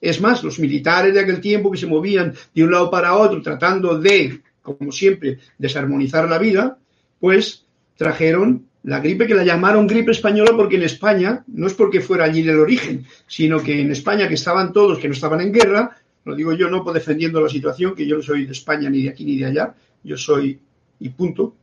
Es 0.00 0.20
más, 0.20 0.42
los 0.44 0.58
militares 0.58 1.12
de 1.12 1.20
aquel 1.20 1.40
tiempo 1.40 1.70
que 1.70 1.78
se 1.78 1.86
movían 1.86 2.34
de 2.54 2.64
un 2.64 2.70
lado 2.70 2.90
para 2.90 3.16
otro 3.16 3.42
tratando 3.42 3.98
de, 3.98 4.40
como 4.62 4.92
siempre, 4.92 5.38
desarmonizar 5.58 6.28
la 6.28 6.38
vida, 6.38 6.78
pues 7.18 7.64
trajeron 7.96 8.66
la 8.82 9.00
gripe 9.00 9.26
que 9.26 9.34
la 9.34 9.44
llamaron 9.44 9.86
gripe 9.86 10.12
española 10.12 10.52
porque 10.56 10.76
en 10.76 10.84
España, 10.84 11.44
no 11.48 11.66
es 11.66 11.74
porque 11.74 12.00
fuera 12.00 12.24
allí 12.24 12.40
el 12.40 12.58
origen, 12.58 13.04
sino 13.26 13.62
que 13.62 13.80
en 13.80 13.90
España 13.90 14.26
que 14.26 14.34
estaban 14.34 14.72
todos, 14.72 14.98
que 14.98 15.08
no 15.08 15.14
estaban 15.14 15.40
en 15.40 15.52
guerra, 15.52 15.96
lo 16.24 16.34
digo 16.34 16.52
yo 16.54 16.70
no 16.70 16.82
defendiendo 16.92 17.40
la 17.40 17.48
situación, 17.48 17.94
que 17.94 18.06
yo 18.06 18.16
no 18.16 18.22
soy 18.22 18.46
de 18.46 18.52
España 18.52 18.88
ni 18.88 19.02
de 19.02 19.10
aquí 19.10 19.24
ni 19.24 19.36
de 19.36 19.46
allá, 19.46 19.74
yo 20.02 20.16
soy 20.16 20.58
y 20.98 21.08
punto, 21.10 21.54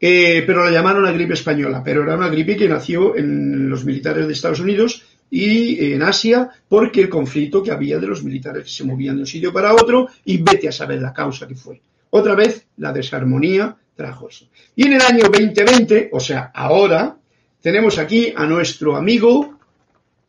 eh, 0.00 0.42
pero 0.46 0.64
la 0.64 0.70
llamaron 0.70 1.04
la 1.04 1.12
gripe 1.12 1.34
española, 1.34 1.82
pero 1.84 2.02
era 2.02 2.16
una 2.16 2.28
gripe 2.28 2.56
que 2.56 2.68
nació 2.68 3.16
en 3.16 3.68
los 3.68 3.84
militares 3.84 4.26
de 4.26 4.32
Estados 4.32 4.60
Unidos 4.60 5.02
y 5.30 5.92
en 5.92 6.02
Asia 6.02 6.48
porque 6.68 7.02
el 7.02 7.08
conflicto 7.08 7.62
que 7.62 7.70
había 7.70 7.98
de 7.98 8.06
los 8.06 8.24
militares 8.24 8.64
que 8.64 8.70
se 8.70 8.84
movían 8.84 9.16
de 9.16 9.22
un 9.22 9.26
sitio 9.26 9.52
para 9.52 9.74
otro 9.74 10.08
y 10.24 10.38
vete 10.38 10.68
a 10.68 10.72
saber 10.72 11.00
la 11.00 11.12
causa 11.12 11.46
que 11.46 11.54
fue. 11.54 11.80
Otra 12.10 12.34
vez 12.34 12.66
la 12.78 12.92
desarmonía 12.92 13.76
trajo 13.94 14.28
eso. 14.28 14.46
Y 14.74 14.86
en 14.86 14.94
el 14.94 15.02
año 15.02 15.24
2020, 15.30 16.08
o 16.12 16.20
sea, 16.20 16.50
ahora, 16.54 17.16
tenemos 17.60 17.98
aquí 17.98 18.32
a 18.34 18.46
nuestro 18.46 18.96
amigo 18.96 19.58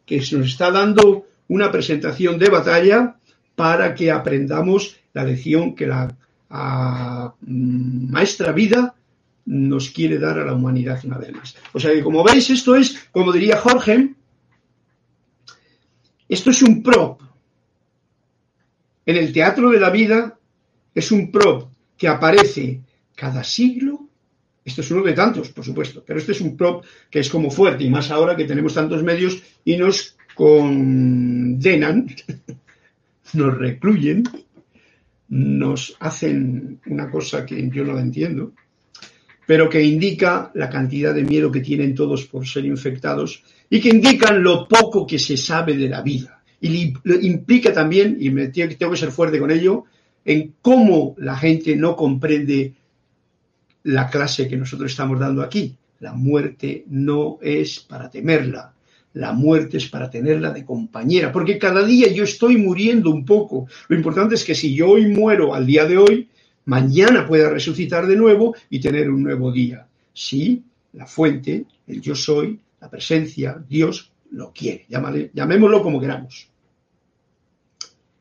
que 0.06 0.18
nos 0.18 0.48
está 0.48 0.70
dando 0.70 1.28
una 1.48 1.72
presentación 1.72 2.38
de 2.38 2.50
batalla 2.50 3.16
para 3.56 3.96
que 3.96 4.12
aprendamos 4.12 4.98
la 5.14 5.24
lección 5.24 5.74
que 5.76 5.88
la 5.88 6.14
maestra 7.42 8.52
vida 8.52 8.96
nos 9.46 9.90
quiere 9.90 10.20
dar 10.20 10.40
a 10.40 10.46
la 10.46 10.54
humanidad 10.54 11.00
una 11.04 11.18
vez 11.18 11.34
más. 11.34 11.56
O 11.74 11.80
sea 11.80 11.92
que 11.92 12.04
como 12.04 12.24
veis, 12.24 12.50
esto 12.50 12.76
es, 12.76 13.08
como 13.12 13.32
diría 13.32 13.58
Jorge, 13.58 14.14
esto 16.30 16.50
es 16.50 16.62
un 16.62 16.82
prop. 16.82 17.22
En 19.06 19.18
el 19.18 19.34
teatro 19.34 19.70
de 19.72 19.80
la 19.80 19.90
vida 19.90 20.38
es 20.94 21.12
un 21.12 21.32
prop 21.32 21.70
que 21.98 22.08
aparece 22.08 22.82
cada 23.16 23.44
siglo. 23.44 24.08
Esto 24.64 24.82
es 24.82 24.92
uno 24.92 25.04
de 25.04 25.14
tantos, 25.14 25.50
por 25.50 25.66
supuesto, 25.66 26.04
pero 26.06 26.20
este 26.20 26.34
es 26.34 26.42
un 26.42 26.56
prop 26.56 26.86
que 27.10 27.20
es 27.20 27.30
como 27.30 27.50
fuerte 27.50 27.84
y 27.84 27.90
más 27.90 28.12
ahora 28.12 28.36
que 28.36 28.46
tenemos 28.46 28.76
tantos 28.76 29.04
medios 29.04 29.42
y 29.66 29.76
nos 29.76 30.16
condenan, 30.36 32.08
nos 33.34 33.58
recluyen, 33.58 34.24
nos 35.30 35.98
hacen 36.00 36.80
una 36.86 37.10
cosa 37.10 37.46
que 37.46 37.70
yo 37.70 37.84
no 37.84 37.94
la 37.94 38.02
entiendo 38.02 38.54
pero 39.46 39.70
que 39.70 39.84
indica 39.84 40.52
la 40.54 40.70
cantidad 40.70 41.14
de 41.14 41.24
miedo 41.24 41.52
que 41.52 41.62
tienen 41.62 41.96
todos 41.96 42.26
por 42.26 42.48
ser 42.48 42.66
infectados 42.66 43.44
y 43.70 43.80
que 43.80 43.90
indican 43.90 44.44
lo 44.44 44.68
poco 44.68 45.06
que 45.06 45.20
se 45.20 45.38
sabe 45.38 45.76
de 45.76 45.90
la 45.90 46.02
vida. 46.02 46.44
Y 46.60 46.94
implica 47.22 47.74
también, 47.74 48.18
y 48.20 48.30
me 48.30 48.50
tengo 48.50 48.92
que 48.92 48.98
ser 48.98 49.12
fuerte 49.12 49.40
con 49.40 49.50
ello, 49.50 49.86
en 50.24 50.54
cómo 50.62 51.16
la 51.18 51.36
gente 51.36 51.76
no 51.76 51.96
comprende 51.96 52.74
la 53.84 54.10
clase 54.10 54.48
que 54.48 54.58
nosotros 54.58 54.92
estamos 54.92 55.20
dando 55.20 55.42
aquí. 55.42 55.76
La 56.00 56.14
muerte 56.14 56.86
no 56.90 57.40
es 57.42 57.80
para 57.80 58.10
temerla, 58.10 58.74
la 59.14 59.34
muerte 59.34 59.78
es 59.78 59.88
para 59.88 60.10
tenerla 60.10 60.52
de 60.52 60.66
compañera, 60.66 61.32
porque 61.32 61.58
cada 61.58 61.84
día 61.86 62.12
yo 62.12 62.24
estoy 62.24 62.58
muriendo 62.58 63.12
un 63.12 63.26
poco. 63.26 63.68
Lo 63.88 63.96
importante 63.96 64.36
es 64.36 64.44
que 64.44 64.56
si 64.56 64.74
yo 64.74 64.90
hoy 64.90 65.08
muero 65.08 65.54
al 65.54 65.66
día 65.66 65.86
de 65.86 65.98
hoy, 65.98 66.30
mañana 66.66 67.26
pueda 67.28 67.50
resucitar 67.50 68.08
de 68.08 68.16
nuevo 68.16 68.56
y 68.70 68.80
tener 68.80 69.10
un 69.10 69.24
nuevo 69.24 69.52
día. 69.52 69.88
Si 70.14 70.64
la 70.94 71.06
fuente, 71.06 71.66
el 71.88 72.02
yo 72.02 72.16
soy, 72.16 72.60
la 72.80 72.90
presencia, 72.90 73.62
Dios, 73.68 74.12
lo 74.32 74.52
quiere. 74.52 74.86
llamémoslo 75.34 75.84
como 75.84 76.00
queramos. 76.00 76.48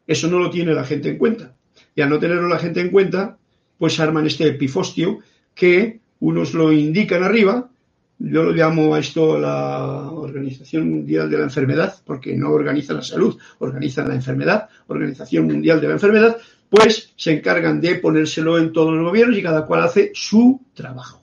Eso 0.07 0.29
no 0.29 0.39
lo 0.39 0.51
tiene 0.51 0.75
la 0.75 0.85
gente 0.85 1.09
en 1.09 1.19
cuenta. 1.19 1.55
Y 1.95 2.01
al 2.01 2.11
no 2.11 2.19
tenerlo 2.19 2.49
la 2.49 2.59
gente 2.59 2.81
en 2.81 2.91
cuenta, 2.91 3.37
pues 3.79 3.99
arman 4.01 4.27
este 4.27 4.47
epifostio 4.47 5.21
que 5.55 6.01
unos 6.21 6.53
lo 6.55 6.73
indican 6.73 7.23
arriba, 7.23 7.71
yo 8.19 8.43
lo 8.43 8.53
llamo 8.53 8.95
a 8.95 8.99
esto 8.99 9.39
la 9.39 10.11
Organización 10.13 10.91
Mundial 10.91 11.31
de 11.31 11.39
la 11.39 11.45
Enfermedad, 11.45 11.95
porque 12.05 12.37
no 12.37 12.51
organiza 12.51 12.93
la 12.93 13.03
salud, 13.03 13.39
organiza 13.59 14.07
la 14.07 14.15
enfermedad, 14.15 14.69
Organización 14.89 15.47
Mundial 15.47 15.81
de 15.81 15.89
la 15.89 15.95
Enfermedad, 15.95 16.37
pues 16.71 17.13
se 17.17 17.33
encargan 17.33 17.81
de 17.81 17.97
ponérselo 17.97 18.57
en 18.57 18.73
todos 18.73 18.95
los 18.95 19.05
gobiernos 19.05 19.37
y 19.37 19.43
cada 19.43 19.67
cual 19.67 19.83
hace 19.83 20.13
su 20.15 20.63
trabajo. 20.73 21.23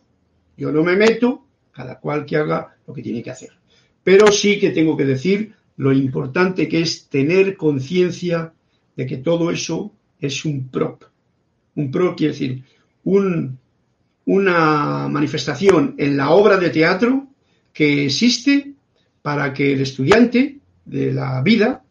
Yo 0.57 0.71
no 0.71 0.83
me 0.83 0.95
meto, 0.95 1.45
cada 1.71 1.99
cual 1.99 2.25
que 2.25 2.35
haga 2.35 2.75
lo 2.85 2.93
que 2.93 3.01
tiene 3.01 3.23
que 3.23 3.31
hacer. 3.31 3.51
Pero 4.03 4.31
sí 4.31 4.59
que 4.59 4.71
tengo 4.71 4.97
que 4.97 5.05
decir 5.05 5.53
lo 5.77 5.93
importante 5.93 6.67
que 6.67 6.81
es 6.81 7.07
tener 7.07 7.55
conciencia 7.55 8.53
de 8.95 9.05
que 9.05 9.17
todo 9.17 9.49
eso 9.49 9.93
es 10.19 10.43
un 10.43 10.67
prop. 10.67 11.03
Un 11.75 11.91
prop 11.91 12.17
quiere 12.17 12.33
decir 12.33 12.63
una 13.05 15.07
manifestación 15.07 15.95
en 15.97 16.17
la 16.17 16.31
obra 16.31 16.57
de 16.57 16.71
teatro 16.71 17.27
que 17.71 18.05
existe 18.05 18.73
para 19.21 19.53
que 19.53 19.73
el 19.73 19.81
estudiante 19.81 20.57
de 20.83 21.13
la 21.13 21.41
vida 21.41 21.83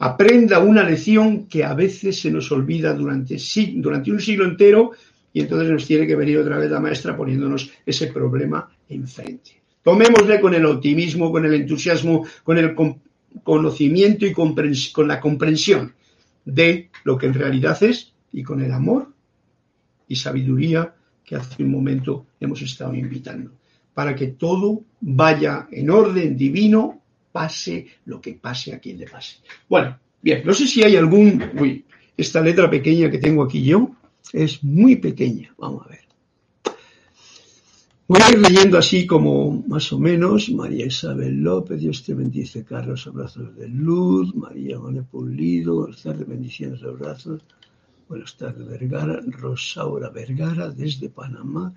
aprenda 0.00 0.60
una 0.60 0.82
lección 0.82 1.46
que 1.46 1.62
a 1.62 1.74
veces 1.74 2.18
se 2.20 2.30
nos 2.30 2.50
olvida 2.50 2.94
durante, 2.94 3.36
durante 3.74 4.10
un 4.10 4.20
siglo 4.20 4.46
entero 4.46 4.92
y 5.32 5.40
entonces 5.40 5.70
nos 5.70 5.86
tiene 5.86 6.06
que 6.06 6.16
venir 6.16 6.38
otra 6.38 6.58
vez 6.58 6.70
la 6.70 6.80
maestra 6.80 7.16
poniéndonos 7.16 7.70
ese 7.84 8.06
problema 8.06 8.68
enfrente. 8.88 9.60
Tomémosle 9.82 10.40
con 10.40 10.54
el 10.54 10.64
optimismo, 10.64 11.30
con 11.30 11.44
el 11.44 11.54
entusiasmo, 11.54 12.26
con 12.42 12.56
el 12.56 12.74
conocimiento 13.42 14.24
y 14.24 14.32
con 14.32 15.06
la 15.06 15.20
comprensión 15.20 15.94
de 16.46 16.88
lo 17.04 17.18
que 17.18 17.26
en 17.26 17.34
realidad 17.34 17.80
es 17.82 18.14
y 18.32 18.42
con 18.42 18.62
el 18.62 18.72
amor 18.72 19.12
y 20.08 20.16
sabiduría 20.16 20.94
que 21.22 21.36
hace 21.36 21.62
un 21.62 21.70
momento 21.70 22.26
hemos 22.40 22.62
estado 22.62 22.94
invitando, 22.94 23.52
para 23.92 24.14
que 24.14 24.28
todo 24.28 24.82
vaya 25.00 25.68
en 25.70 25.90
orden 25.90 26.36
divino 26.38 26.99
pase 27.32 27.86
lo 28.06 28.20
que 28.20 28.34
pase 28.34 28.74
a 28.74 28.78
quien 28.78 28.98
le 28.98 29.06
pase. 29.06 29.36
Bueno, 29.68 29.98
bien, 30.20 30.42
no 30.44 30.52
sé 30.52 30.66
si 30.66 30.82
hay 30.82 30.96
algún... 30.96 31.42
Uy, 31.58 31.84
esta 32.16 32.40
letra 32.40 32.68
pequeña 32.68 33.10
que 33.10 33.18
tengo 33.18 33.42
aquí 33.42 33.62
yo 33.62 33.90
es 34.32 34.62
muy 34.62 34.96
pequeña. 34.96 35.54
Vamos 35.58 35.86
a 35.86 35.90
ver. 35.90 36.00
Voy 38.08 38.20
a 38.22 38.30
ir 38.32 38.40
leyendo 38.40 38.76
así 38.76 39.06
como 39.06 39.62
más 39.68 39.92
o 39.92 39.98
menos. 39.98 40.50
María 40.50 40.84
Isabel 40.84 41.42
López, 41.42 41.80
Dios 41.80 42.02
te 42.02 42.12
bendice, 42.12 42.64
Carlos, 42.64 43.06
abrazos 43.06 43.56
de 43.56 43.68
luz. 43.68 44.34
María 44.34 44.80
Manuel 44.80 45.04
Pulido, 45.04 45.76
buenas 45.76 46.02
tardes, 46.02 46.26
bendiciones, 46.26 46.82
abrazos. 46.82 47.40
Buenas 48.08 48.36
tardes, 48.36 48.66
Vergara. 48.66 49.20
Rosaura 49.28 50.10
Vergara, 50.10 50.70
desde 50.70 51.08
Panamá. 51.08 51.72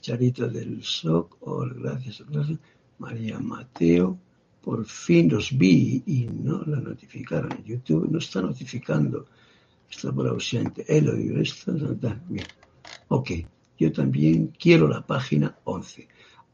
Charita 0.00 0.46
del 0.46 0.84
SOC, 0.84 1.38
oh, 1.40 1.66
gracias, 1.66 2.22
gracias. 2.28 2.58
María 2.98 3.38
Mateo, 3.40 4.18
por 4.64 4.86
fin 4.86 5.28
los 5.28 5.56
vi 5.56 6.02
y 6.06 6.26
no 6.26 6.62
la 6.66 6.80
notificaron. 6.80 7.62
YouTube 7.64 8.08
no 8.10 8.18
está 8.18 8.40
notificando, 8.40 9.26
está 9.90 10.10
por 10.10 10.26
ausente. 10.26 10.84
Él 10.88 11.10
oído 11.10 11.40
esto, 11.40 11.72
bien. 12.28 12.46
Ok, 13.08 13.30
yo 13.78 13.92
también 13.92 14.52
quiero 14.58 14.88
la 14.88 15.06
página 15.06 15.54
11. 15.64 16.08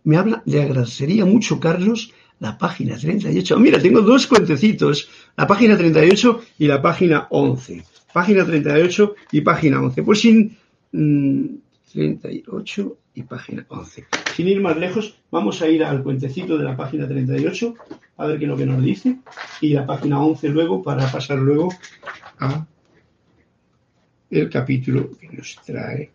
Me 0.05 0.16
habla, 0.16 0.42
le 0.44 0.62
agradecería 0.62 1.25
mucho, 1.25 1.61
Carlos, 1.61 2.12
la 2.41 2.59
página 2.59 2.97
38. 2.97 3.59
Mira, 3.61 3.80
tengo 3.80 4.01
dos 4.01 4.26
cuentecitos, 4.26 5.09
la 5.37 5.47
página 5.47 5.76
38 5.76 6.41
y 6.59 6.66
la 6.66 6.82
página 6.82 7.28
11. 7.30 7.85
Página 8.12 8.45
38 8.45 9.14
y 9.30 9.41
página 9.43 9.80
11. 9.80 10.03
Pues 10.03 10.20
sin 10.20 10.57
38 10.91 12.85
mm, 12.85 12.93
y 13.14 13.22
página 13.22 13.64
11. 13.68 14.20
Sin 14.41 14.49
ir 14.49 14.62
más 14.62 14.78
lejos, 14.78 15.20
vamos 15.30 15.61
a 15.61 15.68
ir 15.68 15.84
al 15.84 16.03
cuentecito 16.03 16.57
de 16.57 16.64
la 16.64 16.74
página 16.74 17.07
38, 17.07 17.74
a 18.16 18.26
ver 18.26 18.38
qué 18.38 18.47
es 18.47 18.49
lo 18.49 18.57
que 18.57 18.64
nos 18.64 18.82
dice, 18.82 19.18
y 19.61 19.74
la 19.74 19.84
página 19.84 20.18
11 20.18 20.49
luego, 20.49 20.82
para 20.82 21.12
pasar 21.12 21.36
luego 21.36 21.68
a 22.38 22.66
el 24.30 24.49
capítulo 24.49 25.11
que 25.18 25.28
nos 25.28 25.61
trae 25.62 26.11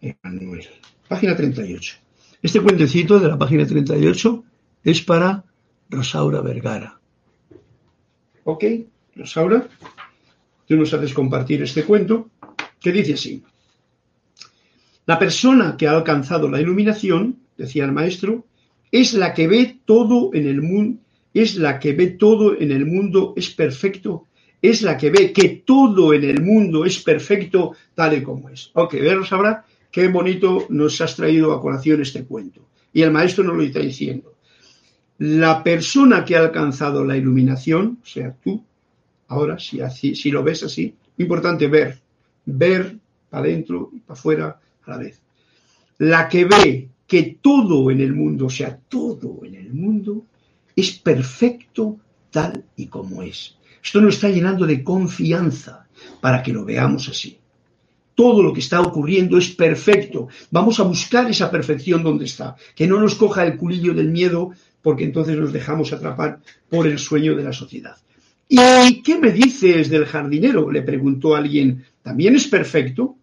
Emanuel. 0.00 0.66
Página 1.06 1.36
38. 1.36 1.96
Este 2.40 2.62
cuentecito 2.62 3.20
de 3.20 3.28
la 3.28 3.36
página 3.36 3.66
38 3.66 4.44
es 4.84 5.02
para 5.02 5.44
Rosaura 5.90 6.40
Vergara. 6.40 6.98
¿Ok? 8.44 8.64
Rosaura, 9.16 9.68
tú 10.66 10.76
nos 10.78 10.94
haces 10.94 11.12
compartir 11.12 11.62
este 11.62 11.84
cuento 11.84 12.30
que 12.80 12.90
dice 12.90 13.12
así. 13.12 13.44
La 15.08 15.18
persona 15.18 15.74
que 15.78 15.86
ha 15.86 15.92
alcanzado 15.92 16.50
la 16.50 16.60
iluminación, 16.60 17.38
decía 17.56 17.86
el 17.86 17.92
maestro, 17.92 18.44
es 18.92 19.14
la 19.14 19.32
que 19.32 19.48
ve 19.48 19.78
todo 19.86 20.34
en 20.34 20.46
el 20.46 20.60
mundo, 20.60 21.00
es 21.32 21.56
la 21.56 21.80
que 21.80 21.94
ve 21.94 22.08
todo 22.08 22.60
en 22.60 22.70
el 22.72 22.84
mundo, 22.84 23.32
es 23.34 23.48
perfecto, 23.48 24.26
es 24.60 24.82
la 24.82 24.98
que 24.98 25.08
ve 25.08 25.32
que 25.32 25.62
todo 25.64 26.12
en 26.12 26.24
el 26.24 26.42
mundo 26.42 26.84
es 26.84 27.02
perfecto 27.02 27.72
tal 27.94 28.18
y 28.18 28.22
como 28.22 28.50
es. 28.50 28.70
Ok, 28.74 28.96
veros 28.96 29.32
ahora 29.32 29.64
qué 29.90 30.08
bonito 30.08 30.66
nos 30.68 31.00
has 31.00 31.16
traído 31.16 31.54
a 31.54 31.62
colación 31.62 32.02
este 32.02 32.24
cuento. 32.24 32.68
Y 32.92 33.00
el 33.00 33.10
maestro 33.10 33.44
nos 33.44 33.56
lo 33.56 33.62
está 33.62 33.80
diciendo. 33.80 34.34
La 35.20 35.64
persona 35.64 36.22
que 36.22 36.36
ha 36.36 36.40
alcanzado 36.40 37.02
la 37.02 37.16
iluminación, 37.16 37.98
o 38.02 38.06
sea, 38.06 38.36
tú, 38.44 38.62
ahora, 39.28 39.58
si, 39.58 40.14
si 40.14 40.30
lo 40.30 40.42
ves 40.42 40.64
así, 40.64 40.94
importante 41.16 41.66
ver, 41.66 41.98
ver 42.44 42.94
para 43.30 43.44
adentro 43.44 43.88
y 43.94 44.00
para 44.00 44.18
afuera 44.18 44.60
vez. 44.96 45.20
La 45.98 46.28
que 46.28 46.44
ve 46.44 46.88
que 47.06 47.38
todo 47.40 47.90
en 47.90 48.00
el 48.00 48.14
mundo, 48.14 48.46
o 48.46 48.50
sea, 48.50 48.78
todo 48.88 49.40
en 49.44 49.56
el 49.56 49.72
mundo, 49.72 50.24
es 50.76 50.92
perfecto 50.92 51.98
tal 52.30 52.64
y 52.76 52.86
como 52.86 53.22
es. 53.22 53.56
Esto 53.82 54.00
nos 54.00 54.14
está 54.14 54.28
llenando 54.28 54.66
de 54.66 54.84
confianza 54.84 55.86
para 56.20 56.42
que 56.42 56.52
lo 56.52 56.64
veamos 56.64 57.08
así. 57.08 57.38
Todo 58.14 58.42
lo 58.42 58.52
que 58.52 58.60
está 58.60 58.80
ocurriendo 58.80 59.38
es 59.38 59.50
perfecto. 59.50 60.28
Vamos 60.50 60.80
a 60.80 60.82
buscar 60.82 61.30
esa 61.30 61.50
perfección 61.50 62.02
donde 62.02 62.24
está. 62.24 62.56
Que 62.74 62.86
no 62.86 63.00
nos 63.00 63.14
coja 63.14 63.44
el 63.46 63.56
culillo 63.56 63.94
del 63.94 64.08
miedo 64.08 64.52
porque 64.82 65.04
entonces 65.04 65.36
nos 65.36 65.52
dejamos 65.52 65.92
atrapar 65.92 66.40
por 66.68 66.86
el 66.86 66.98
sueño 66.98 67.36
de 67.36 67.44
la 67.44 67.52
sociedad. 67.52 67.96
¿Y 68.48 69.02
qué 69.02 69.18
me 69.18 69.30
dices 69.30 69.88
del 69.90 70.06
jardinero? 70.06 70.70
Le 70.70 70.82
preguntó 70.82 71.36
alguien. 71.36 71.84
¿También 72.02 72.34
es 72.34 72.46
perfecto? 72.46 73.17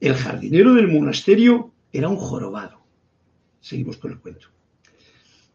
El 0.00 0.14
jardinero 0.14 0.74
del 0.74 0.88
monasterio 0.88 1.72
era 1.92 2.08
un 2.08 2.16
jorobado. 2.16 2.80
Seguimos 3.60 3.98
con 3.98 4.12
el 4.12 4.18
cuento. 4.18 4.48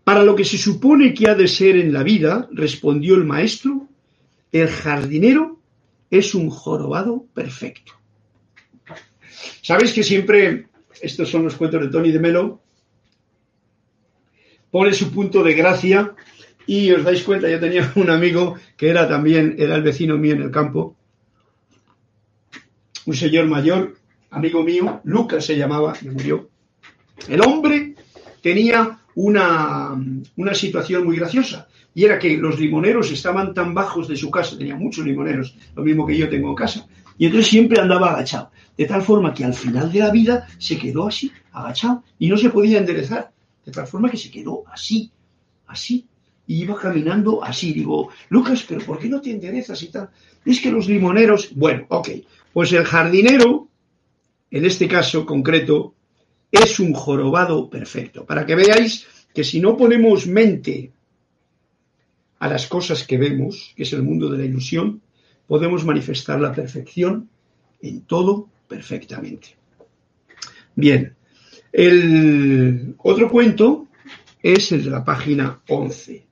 Para 0.04 0.24
lo 0.24 0.36
que 0.36 0.46
se 0.46 0.60
supone 0.60 1.14
que 1.14 1.28
ha 1.28 1.34
de 1.34 1.48
ser 1.48 1.76
en 1.78 1.92
la 1.92 2.04
vida, 2.04 2.48
respondió 2.52 3.16
el 3.16 3.26
maestro, 3.26 3.88
el 4.52 4.68
jardinero 4.68 5.60
es 6.12 6.36
un 6.36 6.52
jorobado 6.52 7.26
perfecto. 7.34 7.94
¿Sabéis 9.64 9.94
que 9.94 10.04
siempre, 10.04 10.68
estos 11.02 11.30
son 11.30 11.44
los 11.44 11.56
cuentos 11.56 11.82
de 11.82 11.90
Tony 11.90 12.12
de 12.12 12.20
Melo, 12.20 12.62
pone 14.70 14.94
su 14.94 15.12
punto 15.12 15.44
de 15.44 15.56
gracia 15.56 16.14
y 16.68 16.92
os 16.92 17.04
dais 17.04 17.24
cuenta, 17.24 17.50
yo 17.50 17.60
tenía 17.60 17.92
un 17.96 18.10
amigo 18.12 18.56
que 18.78 18.90
era 18.90 19.08
también, 19.08 19.56
era 19.58 19.76
el 19.76 19.82
vecino 19.82 20.18
mío 20.18 20.34
en 20.34 20.44
el 20.44 20.52
campo, 20.52 20.96
un 23.08 23.16
señor 23.16 23.48
mayor, 23.48 23.96
amigo 24.36 24.64
mío, 24.64 25.02
Lucas 25.06 25.46
se 25.46 25.58
llamaba, 25.58 25.94
murió. 26.12 26.50
El 27.28 27.42
hombre 27.42 27.96
tenía 28.42 29.00
una, 29.16 29.96
una 30.36 30.54
situación 30.54 31.06
muy 31.06 31.16
graciosa 31.16 31.68
y 31.94 32.04
era 32.04 32.20
que 32.20 32.36
los 32.38 32.60
limoneros 32.60 33.10
estaban 33.12 33.54
tan 33.54 33.74
bajos 33.74 34.10
de 34.10 34.18
su 34.18 34.30
casa, 34.30 34.58
tenía 34.58 34.76
muchos 34.76 35.06
limoneros, 35.06 35.56
lo 35.74 35.84
mismo 35.84 36.06
que 36.06 36.18
yo 36.18 36.30
tengo 36.30 36.50
en 36.50 36.56
casa, 36.56 36.86
y 37.18 37.28
entonces 37.28 37.50
siempre 37.50 37.80
andaba 37.80 38.12
agachado, 38.12 38.52
de 38.78 38.86
tal 38.86 39.02
forma 39.02 39.34
que 39.34 39.46
al 39.46 39.54
final 39.54 39.90
de 39.90 40.00
la 40.00 40.12
vida 40.12 40.48
se 40.58 40.78
quedó 40.78 41.08
así, 41.08 41.32
agachado, 41.54 42.04
y 42.20 42.28
no 42.28 42.36
se 42.36 42.50
podía 42.50 42.80
enderezar, 42.80 43.32
de 43.66 43.72
tal 43.72 43.88
forma 43.88 44.12
que 44.12 44.18
se 44.18 44.30
quedó 44.30 44.66
así, 44.70 45.10
así, 45.68 46.06
y 46.46 46.64
iba 46.64 46.76
caminando 46.78 47.42
así. 47.42 47.72
Digo, 47.72 48.10
Lucas, 48.28 48.66
pero 48.68 48.86
¿por 48.86 49.00
qué 49.00 49.08
no 49.08 49.22
te 49.22 49.32
enderezas 49.32 49.82
y 49.82 49.88
tal? 49.88 50.10
Es 50.44 50.60
que 50.60 50.70
los 50.70 50.88
limoneros, 50.88 51.56
bueno, 51.56 51.86
ok, 51.88 52.10
pues 52.52 52.74
el 52.74 52.84
jardinero 52.84 53.70
en 54.52 54.66
este 54.66 54.88
caso 54.88 55.26
concreto, 55.26 55.96
es 56.52 56.80
un 56.80 56.94
jorobado 56.94 57.70
perfecto. 57.70 58.26
Para 58.26 58.46
que 58.46 58.56
veáis 58.56 59.08
que 59.34 59.44
si 59.44 59.60
no 59.60 59.76
ponemos 59.76 60.28
mente 60.28 60.92
a 62.40 62.48
las 62.48 62.68
cosas 62.68 63.06
que 63.06 63.18
vemos, 63.18 63.74
que 63.76 63.84
es 63.84 63.94
el 63.94 64.04
mundo 64.04 64.30
de 64.30 64.38
la 64.38 64.46
ilusión, 64.46 65.02
podemos 65.48 65.86
manifestar 65.86 66.40
la 66.40 66.54
perfección 66.54 67.30
en 67.82 68.02
todo 68.02 68.48
perfectamente. 68.68 69.56
Bien, 70.76 71.16
el 71.72 72.96
otro 73.00 73.30
cuento 73.30 73.88
es 74.42 74.72
el 74.72 74.84
de 74.84 74.92
la 74.92 75.04
página 75.04 75.62
11. 75.68 76.26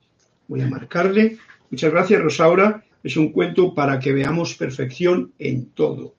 Voy 0.48 0.60
a 0.60 0.68
marcarle. 0.68 1.38
Muchas 1.70 1.92
gracias, 1.92 2.22
Rosaura. 2.22 2.84
Es 3.02 3.16
un 3.16 3.30
cuento 3.32 3.74
para 3.74 3.98
que 3.98 4.12
veamos 4.12 4.54
perfección 4.54 5.32
en 5.38 5.66
todo 5.66 6.14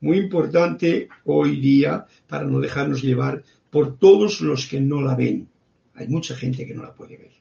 muy 0.00 0.18
importante 0.18 1.08
hoy 1.24 1.60
día 1.60 2.06
para 2.26 2.44
no 2.44 2.60
dejarnos 2.60 3.02
llevar 3.02 3.42
por 3.70 3.98
todos 3.98 4.40
los 4.40 4.66
que 4.66 4.80
no 4.80 5.00
la 5.00 5.14
ven. 5.14 5.48
Hay 5.94 6.08
mucha 6.08 6.34
gente 6.34 6.66
que 6.66 6.74
no 6.74 6.82
la 6.82 6.94
puede 6.94 7.16
ver. 7.16 7.32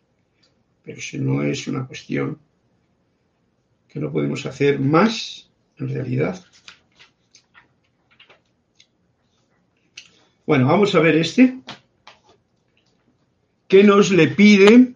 Pero 0.83 1.01
si 1.01 1.19
no 1.19 1.43
es 1.43 1.67
una 1.67 1.85
cuestión 1.85 2.39
que 3.87 3.99
no 3.99 4.11
podemos 4.11 4.45
hacer 4.45 4.79
más, 4.79 5.49
en 5.77 5.89
realidad. 5.89 6.43
Bueno, 10.45 10.67
vamos 10.67 10.95
a 10.95 10.99
ver 10.99 11.15
este. 11.15 11.59
¿Qué 13.67 13.83
nos 13.83 14.11
le 14.11 14.29
pide 14.29 14.93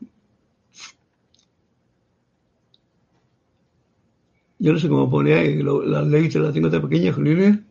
yo 4.61 4.71
no 4.71 4.77
sé 4.77 4.87
cómo 4.87 5.09
pone 5.09 5.33
ahí, 5.33 5.63
la 5.63 6.03
ley 6.03 6.29
te 6.29 6.37
la 6.37 6.53
tengo 6.53 6.69
tan 6.69 6.83
pequeña, 6.83 7.11
Julián 7.11 7.65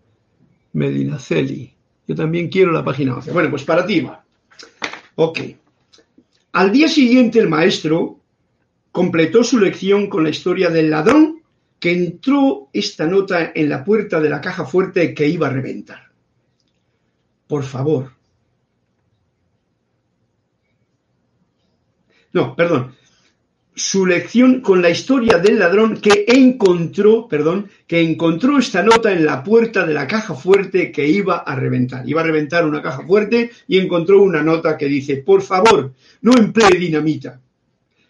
Medinaceli. 0.72 1.72
Yo 2.09 2.16
también 2.16 2.49
quiero 2.49 2.72
la 2.72 2.84
página 2.84 3.14
11. 3.14 3.30
Bueno, 3.30 3.49
pues 3.49 3.62
para 3.62 3.86
ti 3.86 4.01
va. 4.01 4.24
Ok. 5.14 5.38
Al 6.53 6.72
día 6.72 6.88
siguiente 6.88 7.38
el 7.38 7.49
maestro 7.49 8.18
completó 8.91 9.45
su 9.45 9.61
lección 9.61 10.09
con 10.09 10.24
la 10.24 10.30
historia 10.30 10.68
del 10.68 10.91
ladrón 10.91 11.43
que 11.78 11.93
entró 11.93 12.68
esta 12.72 13.07
nota 13.07 13.53
en 13.55 13.68
la 13.68 13.84
puerta 13.84 14.20
de 14.20 14.28
la 14.28 14.41
caja 14.41 14.64
fuerte 14.64 15.14
que 15.14 15.28
iba 15.28 15.47
a 15.47 15.53
reventar. 15.53 16.11
Por 17.47 17.62
favor. 17.62 18.11
No, 22.32 22.57
perdón 22.57 22.95
su 23.81 24.05
lección 24.05 24.61
con 24.61 24.83
la 24.83 24.91
historia 24.91 25.39
del 25.39 25.59
ladrón 25.59 25.97
que 25.97 26.26
encontró, 26.28 27.26
perdón, 27.26 27.70
que 27.87 28.03
encontró 28.03 28.59
esta 28.59 28.83
nota 28.83 29.11
en 29.11 29.24
la 29.24 29.43
puerta 29.43 29.87
de 29.87 29.95
la 29.95 30.07
caja 30.07 30.35
fuerte 30.35 30.93
que 30.93 31.09
iba 31.09 31.39
a 31.39 31.57
reventar. 31.57 32.07
Iba 32.07 32.20
a 32.20 32.24
reventar 32.24 32.66
una 32.66 32.83
caja 32.83 33.07
fuerte 33.07 33.51
y 33.66 33.78
encontró 33.78 34.22
una 34.22 34.43
nota 34.43 34.76
que 34.76 34.85
dice, 34.85 35.16
por 35.16 35.41
favor, 35.41 35.95
no 36.20 36.33
emplee 36.37 36.78
dinamita. 36.78 37.41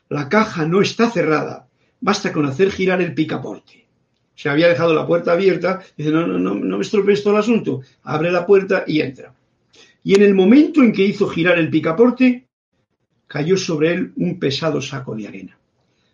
La 0.08 0.28
caja 0.28 0.66
no 0.66 0.82
está 0.82 1.08
cerrada. 1.08 1.68
Basta 2.00 2.32
con 2.32 2.46
hacer 2.46 2.72
girar 2.72 3.00
el 3.00 3.14
picaporte. 3.14 3.86
Se 4.34 4.48
había 4.48 4.68
dejado 4.68 4.92
la 4.92 5.06
puerta 5.06 5.32
abierta. 5.32 5.80
Dice, 5.96 6.10
no, 6.10 6.26
no, 6.26 6.38
no, 6.38 6.76
me 6.76 6.82
estropees 6.82 7.22
todo 7.22 7.34
el 7.34 7.40
asunto. 7.40 7.82
Abre 8.02 8.32
la 8.32 8.44
puerta 8.44 8.82
y 8.88 9.02
entra. 9.02 9.32
Y 10.02 10.16
en 10.16 10.22
el 10.22 10.34
momento 10.34 10.82
en 10.82 10.92
que 10.92 11.04
hizo 11.04 11.28
girar 11.28 11.60
el 11.60 11.70
picaporte, 11.70 12.48
cayó 13.28 13.56
sobre 13.56 13.92
él 13.92 14.12
un 14.16 14.40
pesado 14.40 14.82
saco 14.82 15.14
de 15.14 15.28
arena 15.28 15.59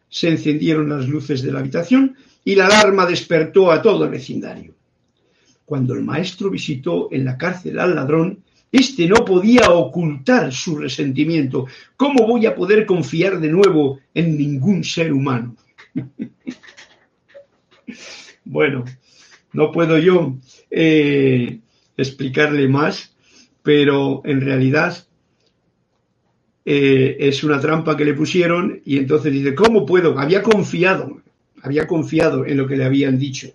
se 0.08 0.28
encendieron 0.28 0.88
las 0.88 1.08
luces 1.08 1.42
de 1.42 1.52
la 1.52 1.60
habitación 1.60 2.16
y 2.44 2.54
la 2.54 2.66
alarma 2.66 3.06
despertó 3.06 3.70
a 3.70 3.82
todo 3.82 4.04
el 4.04 4.10
vecindario. 4.10 4.74
Cuando 5.64 5.94
el 5.94 6.02
maestro 6.02 6.48
visitó 6.48 7.08
en 7.10 7.24
la 7.24 7.36
cárcel 7.36 7.78
al 7.78 7.94
ladrón, 7.94 8.44
éste 8.70 9.08
no 9.08 9.24
podía 9.24 9.70
ocultar 9.70 10.52
su 10.52 10.76
resentimiento. 10.76 11.66
¿Cómo 11.96 12.26
voy 12.26 12.46
a 12.46 12.54
poder 12.54 12.86
confiar 12.86 13.40
de 13.40 13.48
nuevo 13.48 13.98
en 14.14 14.38
ningún 14.38 14.84
ser 14.84 15.12
humano? 15.12 15.56
bueno, 18.44 18.84
no 19.52 19.72
puedo 19.72 19.98
yo 19.98 20.36
eh, 20.70 21.58
explicarle 21.96 22.68
más, 22.68 23.16
pero 23.62 24.22
en 24.24 24.40
realidad 24.40 25.06
eh, 26.68 27.16
es 27.20 27.44
una 27.44 27.60
trampa 27.60 27.96
que 27.96 28.04
le 28.04 28.12
pusieron 28.12 28.80
y 28.84 28.98
entonces 28.98 29.32
dice, 29.32 29.54
¿cómo 29.54 29.86
puedo? 29.86 30.18
Había 30.18 30.42
confiado, 30.42 31.22
había 31.62 31.86
confiado 31.86 32.44
en 32.44 32.56
lo 32.56 32.66
que 32.66 32.76
le 32.76 32.84
habían 32.84 33.16
dicho 33.16 33.48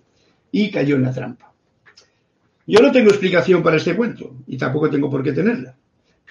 y 0.50 0.72
cayó 0.72 0.96
en 0.96 1.02
la 1.02 1.14
trampa. 1.14 1.52
Yo 2.66 2.80
no 2.80 2.90
tengo 2.90 3.10
explicación 3.10 3.62
para 3.62 3.76
este 3.76 3.98
cuento 3.98 4.38
y 4.48 4.58
tampoco 4.58 4.90
tengo 4.90 5.10
por 5.10 5.24
qué 5.24 5.34
tenerla, 5.34 5.76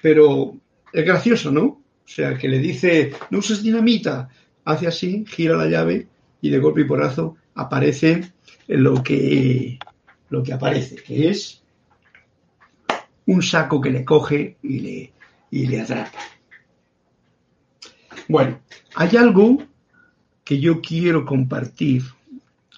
pero 0.01 0.57
es 0.91 1.05
gracioso, 1.05 1.51
¿no? 1.51 1.65
O 1.65 1.83
sea, 2.07 2.39
que 2.39 2.49
le 2.49 2.59
dice, 2.59 3.13
no 3.29 3.41
uses 3.41 3.63
dinamita, 3.63 4.31
hace 4.65 4.87
así, 4.87 5.27
gira 5.29 5.59
la 5.59 5.69
llave 5.69 6.07
y 6.41 6.49
de 6.49 6.59
golpe 6.61 6.81
y 6.81 6.85
porrazo 6.85 7.37
aparece 7.57 8.33
lo 8.69 9.03
que, 9.03 9.79
lo 10.31 10.43
que 10.43 10.55
aparece, 10.55 10.97
que 10.97 11.29
es 11.29 11.63
un 13.27 13.43
saco 13.43 13.83
que 13.83 13.91
le 13.91 14.03
coge 14.03 14.57
y 14.63 14.81
le, 14.81 15.13
y 15.51 15.67
le 15.67 15.83
atrapa. 15.83 16.40
Bueno, 18.31 18.61
hay 18.95 19.17
algo 19.17 19.59
que 20.45 20.61
yo 20.61 20.81
quiero 20.81 21.27
compartir. 21.27 22.05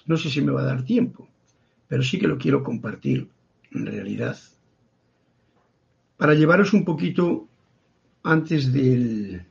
No 0.07 0.17
sé 0.17 0.31
si 0.31 0.41
me 0.41 0.51
va 0.51 0.61
a 0.61 0.65
dar 0.65 0.83
tiempo, 0.83 1.29
pero 1.87 2.01
sí 2.01 2.17
que 2.17 2.27
lo 2.27 2.39
quiero 2.39 2.63
compartir 2.63 3.29
en 3.69 3.85
realidad. 3.85 4.35
Para 6.17 6.33
llevaros 6.33 6.73
un 6.73 6.83
poquito 6.83 7.47
antes 8.23 8.73
del... 8.73 9.45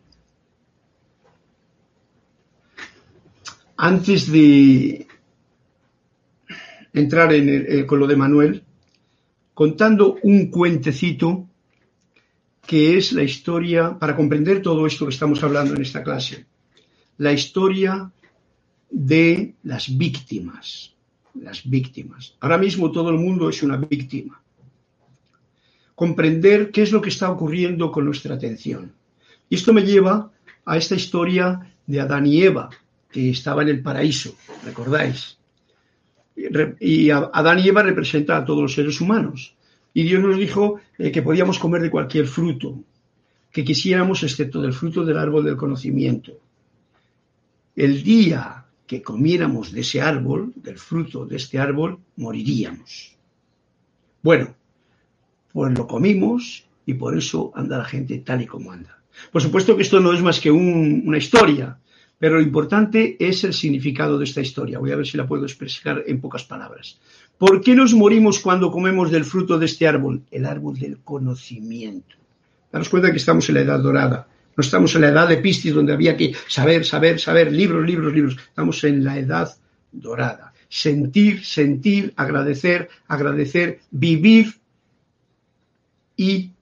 antes 3.76 4.32
de 4.32 5.06
entrar 6.92 7.32
en 7.32 7.48
el, 7.48 7.86
con 7.86 8.00
lo 8.00 8.08
de 8.08 8.16
Manuel, 8.16 8.64
contando 9.54 10.16
un 10.24 10.50
cuentecito 10.50 11.48
que 12.72 12.96
es 12.96 13.12
la 13.12 13.22
historia, 13.22 13.98
para 13.98 14.16
comprender 14.16 14.62
todo 14.62 14.86
esto 14.86 15.04
que 15.04 15.12
estamos 15.12 15.42
hablando 15.42 15.74
en 15.74 15.82
esta 15.82 16.02
clase, 16.02 16.46
la 17.18 17.30
historia 17.30 18.10
de 18.88 19.56
las 19.62 19.94
víctimas. 19.94 20.94
Las 21.34 21.68
víctimas. 21.68 22.34
Ahora 22.40 22.56
mismo 22.56 22.90
todo 22.90 23.10
el 23.10 23.18
mundo 23.18 23.50
es 23.50 23.62
una 23.62 23.76
víctima. 23.76 24.40
Comprender 25.94 26.70
qué 26.70 26.80
es 26.80 26.92
lo 26.92 27.02
que 27.02 27.10
está 27.10 27.30
ocurriendo 27.30 27.92
con 27.92 28.06
nuestra 28.06 28.36
atención. 28.36 28.94
Y 29.50 29.56
esto 29.56 29.74
me 29.74 29.82
lleva 29.82 30.32
a 30.64 30.78
esta 30.78 30.94
historia 30.94 31.74
de 31.86 32.00
Adán 32.00 32.24
y 32.24 32.42
Eva, 32.42 32.70
que 33.10 33.28
estaba 33.28 33.60
en 33.60 33.68
el 33.68 33.82
paraíso, 33.82 34.34
¿recordáis? 34.64 35.36
Y 36.80 37.10
Adán 37.10 37.58
y 37.58 37.68
Eva 37.68 37.82
representan 37.82 38.42
a 38.42 38.44
todos 38.46 38.62
los 38.62 38.72
seres 38.72 38.98
humanos. 38.98 39.54
Y 39.94 40.04
Dios 40.04 40.22
nos 40.22 40.38
dijo 40.38 40.80
eh, 40.98 41.12
que 41.12 41.22
podíamos 41.22 41.58
comer 41.58 41.82
de 41.82 41.90
cualquier 41.90 42.26
fruto 42.26 42.82
que 43.50 43.64
quisiéramos, 43.64 44.22
excepto 44.22 44.62
del 44.62 44.72
fruto 44.72 45.04
del 45.04 45.18
árbol 45.18 45.44
del 45.44 45.56
conocimiento. 45.56 46.32
El 47.76 48.02
día 48.02 48.64
que 48.86 49.02
comiéramos 49.02 49.72
de 49.72 49.82
ese 49.82 50.00
árbol, 50.00 50.52
del 50.56 50.78
fruto 50.78 51.26
de 51.26 51.36
este 51.36 51.58
árbol, 51.58 51.98
moriríamos. 52.16 53.16
Bueno, 54.22 54.54
pues 55.52 55.76
lo 55.76 55.86
comimos 55.86 56.64
y 56.86 56.94
por 56.94 57.16
eso 57.16 57.52
anda 57.54 57.78
la 57.78 57.84
gente 57.84 58.18
tal 58.18 58.42
y 58.42 58.46
como 58.46 58.72
anda. 58.72 58.98
Por 59.30 59.42
supuesto 59.42 59.76
que 59.76 59.82
esto 59.82 60.00
no 60.00 60.12
es 60.12 60.22
más 60.22 60.40
que 60.40 60.50
una 60.50 61.18
historia, 61.18 61.78
pero 62.18 62.36
lo 62.36 62.42
importante 62.42 63.16
es 63.18 63.44
el 63.44 63.52
significado 63.52 64.18
de 64.18 64.24
esta 64.24 64.40
historia. 64.40 64.78
Voy 64.78 64.92
a 64.92 64.96
ver 64.96 65.06
si 65.06 65.16
la 65.16 65.26
puedo 65.26 65.44
expresar 65.44 66.04
en 66.06 66.20
pocas 66.20 66.44
palabras. 66.44 66.98
¿Por 67.42 67.60
qué 67.60 67.74
nos 67.74 67.92
morimos 67.92 68.38
cuando 68.38 68.70
comemos 68.70 69.10
del 69.10 69.24
fruto 69.24 69.58
de 69.58 69.66
este 69.66 69.88
árbol? 69.88 70.22
El 70.30 70.46
árbol 70.46 70.78
del 70.78 70.98
conocimiento. 70.98 72.14
Daros 72.70 72.88
cuenta 72.88 73.10
que 73.10 73.16
estamos 73.16 73.48
en 73.48 73.56
la 73.56 73.62
edad 73.62 73.80
dorada. 73.80 74.28
No 74.56 74.60
estamos 74.60 74.94
en 74.94 75.00
la 75.00 75.08
edad 75.08 75.28
de 75.28 75.38
Piscis 75.38 75.74
donde 75.74 75.92
había 75.92 76.16
que 76.16 76.36
saber, 76.46 76.84
saber, 76.84 77.18
saber, 77.18 77.50
libros, 77.50 77.84
libros, 77.84 78.12
libros. 78.12 78.36
Estamos 78.36 78.84
en 78.84 79.02
la 79.02 79.18
edad 79.18 79.52
dorada. 79.90 80.52
Sentir, 80.68 81.44
sentir, 81.44 82.12
agradecer, 82.14 82.88
agradecer, 83.08 83.80
vivir 83.90 84.54
y 86.16 86.52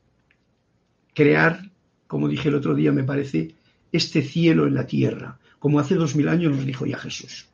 crear, 1.13 1.61
como 2.07 2.27
dije 2.27 2.49
el 2.49 2.55
otro 2.55 2.75
día, 2.75 2.91
me 2.91 3.05
parece, 3.05 3.55
este 3.93 4.23
cielo 4.23 4.67
en 4.67 4.73
la 4.73 4.87
tierra, 4.87 5.39
como 5.59 5.79
hace 5.79 5.97
dos 5.97 6.17
mil 6.17 6.29
años 6.29 6.57
nos 6.57 6.65
dijo 6.65 6.87
ya 6.87 6.97
Jesús. 6.97 7.51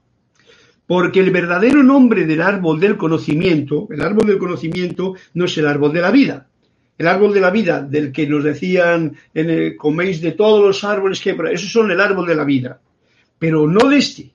Porque 0.86 1.20
el 1.20 1.30
verdadero 1.30 1.82
nombre 1.82 2.26
del 2.26 2.40
árbol 2.40 2.78
del 2.78 2.96
conocimiento, 2.96 3.88
el 3.90 4.00
árbol 4.00 4.26
del 4.26 4.38
conocimiento 4.38 5.14
no 5.34 5.46
es 5.46 5.58
el 5.58 5.66
árbol 5.66 5.92
de 5.92 6.00
la 6.00 6.10
vida. 6.10 6.46
El 6.96 7.08
árbol 7.08 7.34
de 7.34 7.40
la 7.40 7.50
vida, 7.50 7.82
del 7.82 8.12
que 8.12 8.26
nos 8.26 8.44
decían, 8.44 9.16
en 9.34 9.50
el, 9.50 9.76
coméis 9.76 10.20
de 10.20 10.32
todos 10.32 10.64
los 10.64 10.84
árboles 10.84 11.20
que... 11.20 11.36
Esos 11.52 11.72
son 11.72 11.90
el 11.90 12.00
árbol 12.00 12.26
de 12.26 12.34
la 12.36 12.44
vida. 12.44 12.80
Pero 13.38 13.66
no 13.66 13.88
de 13.88 13.98
este, 13.98 14.30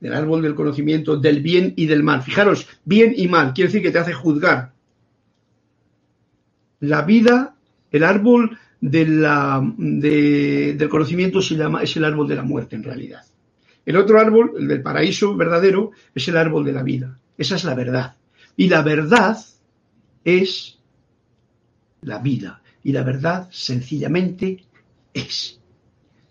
del 0.00 0.12
árbol 0.12 0.42
del 0.42 0.54
conocimiento, 0.54 1.16
del 1.16 1.40
bien 1.40 1.72
y 1.76 1.86
del 1.86 2.02
mal. 2.02 2.22
Fijaros, 2.22 2.66
bien 2.84 3.14
y 3.16 3.28
mal, 3.28 3.54
quiere 3.54 3.68
decir 3.68 3.82
que 3.82 3.90
te 3.90 3.98
hace 3.98 4.12
juzgar. 4.12 4.72
La 6.80 7.02
vida, 7.02 7.54
el 7.90 8.04
árbol 8.04 8.58
del 8.80 9.28
conocimiento 10.90 11.40
se 11.40 11.54
llama, 11.54 11.82
es 11.82 11.96
el 11.96 12.04
árbol 12.04 12.28
de 12.28 12.34
la 12.34 12.42
muerte 12.42 12.76
en 12.76 12.82
realidad. 12.82 13.22
El 13.86 13.96
otro 13.96 14.20
árbol, 14.20 14.52
el 14.58 14.66
del 14.66 14.82
paraíso 14.82 15.36
verdadero, 15.36 15.92
es 16.12 16.26
el 16.26 16.36
árbol 16.36 16.64
de 16.64 16.72
la 16.72 16.82
vida. 16.82 17.18
Esa 17.38 17.54
es 17.54 17.64
la 17.64 17.74
verdad. 17.74 18.16
Y 18.56 18.68
la 18.68 18.82
verdad 18.82 19.38
es 20.24 20.78
la 22.02 22.18
vida. 22.18 22.60
Y 22.82 22.92
la 22.92 23.04
verdad 23.04 23.48
sencillamente 23.52 24.64
es. 25.14 25.60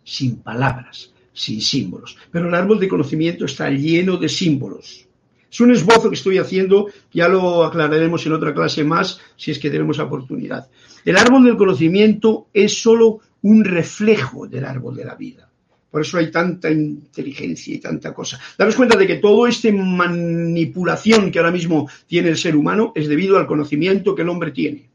Sin 0.03 0.37
palabras, 0.37 1.13
sin 1.33 1.61
símbolos. 1.61 2.17
Pero 2.29 2.49
el 2.49 2.55
árbol 2.55 2.79
de 2.79 2.89
conocimiento 2.89 3.45
está 3.45 3.69
lleno 3.69 4.17
de 4.17 4.27
símbolos. 4.27 5.07
Es 5.49 5.61
un 5.61 5.71
esbozo 5.71 6.09
que 6.09 6.15
estoy 6.15 6.37
haciendo, 6.37 6.89
ya 7.13 7.29
lo 7.29 7.63
aclararemos 7.63 8.25
en 8.25 8.33
otra 8.33 8.53
clase 8.53 8.83
más, 8.83 9.21
si 9.37 9.51
es 9.51 9.59
que 9.59 9.69
tenemos 9.69 9.99
oportunidad. 9.99 10.67
El 11.05 11.15
árbol 11.15 11.45
del 11.45 11.55
conocimiento 11.55 12.47
es 12.53 12.81
solo 12.81 13.21
un 13.43 13.63
reflejo 13.63 14.47
del 14.47 14.65
árbol 14.65 14.97
de 14.97 15.05
la 15.05 15.15
vida. 15.15 15.44
Por 15.95 16.01
eso 16.01 16.17
hay 16.17 16.29
tanta 16.29 16.69
inteligencia 16.69 17.73
y 17.73 17.77
tanta 17.77 18.13
cosa. 18.13 18.37
Daros 18.57 18.75
cuenta 18.75 18.97
de 18.97 19.07
que 19.07 19.15
toda 19.15 19.47
esta 19.47 19.71
manipulación 19.71 21.31
que 21.31 21.39
ahora 21.39 21.53
mismo 21.53 21.89
tiene 22.05 22.27
el 22.27 22.37
ser 22.37 22.57
humano 22.57 22.91
es 22.93 23.07
debido 23.07 23.37
al 23.37 23.47
conocimiento 23.47 24.13
que 24.13 24.23
el 24.23 24.27
hombre 24.27 24.51
tiene. 24.51 24.89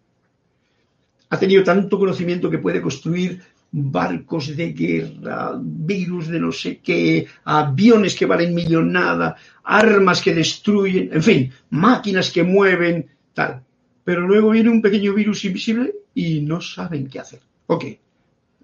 Ha 1.30 1.38
tenido 1.38 1.64
tanto 1.64 1.98
conocimiento 1.98 2.50
que 2.50 2.58
puede 2.58 2.82
construir 2.82 3.40
barcos 3.72 4.54
de 4.54 4.74
guerra, 4.74 5.58
virus 5.58 6.28
de 6.28 6.38
no 6.38 6.52
sé 6.52 6.80
qué, 6.80 7.26
aviones 7.46 8.14
que 8.14 8.26
valen 8.26 8.54
millonada, 8.54 9.36
armas 9.64 10.20
que 10.20 10.34
destruyen, 10.34 11.08
en 11.14 11.22
fin, 11.22 11.52
máquinas 11.70 12.30
que 12.30 12.42
mueven, 12.42 13.06
tal. 13.32 13.62
Pero 14.04 14.28
luego 14.28 14.50
viene 14.50 14.68
un 14.68 14.82
pequeño 14.82 15.14
virus 15.14 15.46
invisible 15.46 15.94
y 16.14 16.42
no 16.42 16.60
saben 16.60 17.08
qué 17.08 17.20
hacer. 17.20 17.40
Ok, 17.68 17.86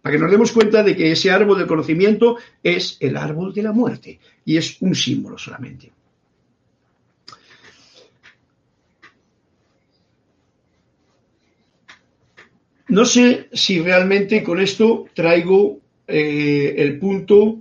para 0.03 0.15
que 0.15 0.23
nos 0.23 0.31
demos 0.31 0.53
cuenta 0.53 0.83
de 0.83 0.95
que 0.95 1.13
ese 1.13 1.31
árbol 1.31 1.59
del 1.59 1.67
conocimiento 1.67 2.37
es 2.63 2.97
el 3.01 3.17
árbol 3.17 3.53
de 3.53 3.63
la 3.63 3.73
muerte 3.73 4.19
y 4.45 4.57
es 4.57 4.81
un 4.81 4.95
símbolo 4.95 5.37
solamente. 5.39 5.93
No 12.89 13.05
sé 13.05 13.49
si 13.53 13.81
realmente 13.81 14.45
con 14.45 14.61
esto 14.61 15.07
traigo 15.13 15.81
eh, 16.07 16.75
el 16.79 16.99
punto 17.01 17.59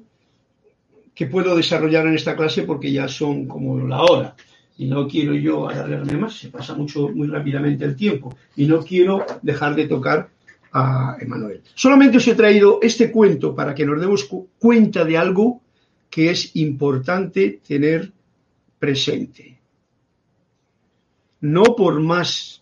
que 1.16 1.26
puedo 1.26 1.56
desarrollar 1.56 2.06
en 2.06 2.14
esta 2.14 2.36
clase 2.36 2.64
porque 2.64 2.92
ya 2.92 3.08
son 3.08 3.48
como 3.48 3.80
la 3.88 4.04
hora 4.04 4.36
y 4.78 4.86
no 4.86 5.08
quiero 5.08 5.34
yo 5.34 5.68
alargarme 5.68 6.18
más, 6.18 6.36
se 6.36 6.50
pasa 6.50 6.76
mucho 6.76 7.10
muy 7.10 7.28
rápidamente 7.28 7.86
el 7.86 7.96
tiempo 7.96 8.38
y 8.56 8.68
no 8.68 8.84
quiero 8.84 9.26
dejar 9.42 9.74
de 9.76 9.88
tocar 9.88 10.30
a 10.78 11.16
Emanuel. 11.22 11.64
Solamente 11.74 12.18
os 12.18 12.28
he 12.28 12.36
traído 12.36 12.80
este 12.84 13.10
cuento 13.10 13.56
para 13.56 13.74
que 13.74 13.86
nos 13.86 14.00
demos 14.00 14.28
cuenta 14.60 15.06
de 15.06 15.18
algo 15.18 15.62
que 16.10 16.30
es 16.30 16.54
importante 16.58 17.62
tener 17.66 18.12
presente. 18.78 19.58
No 21.40 21.64
por 21.78 22.02
más 22.02 22.62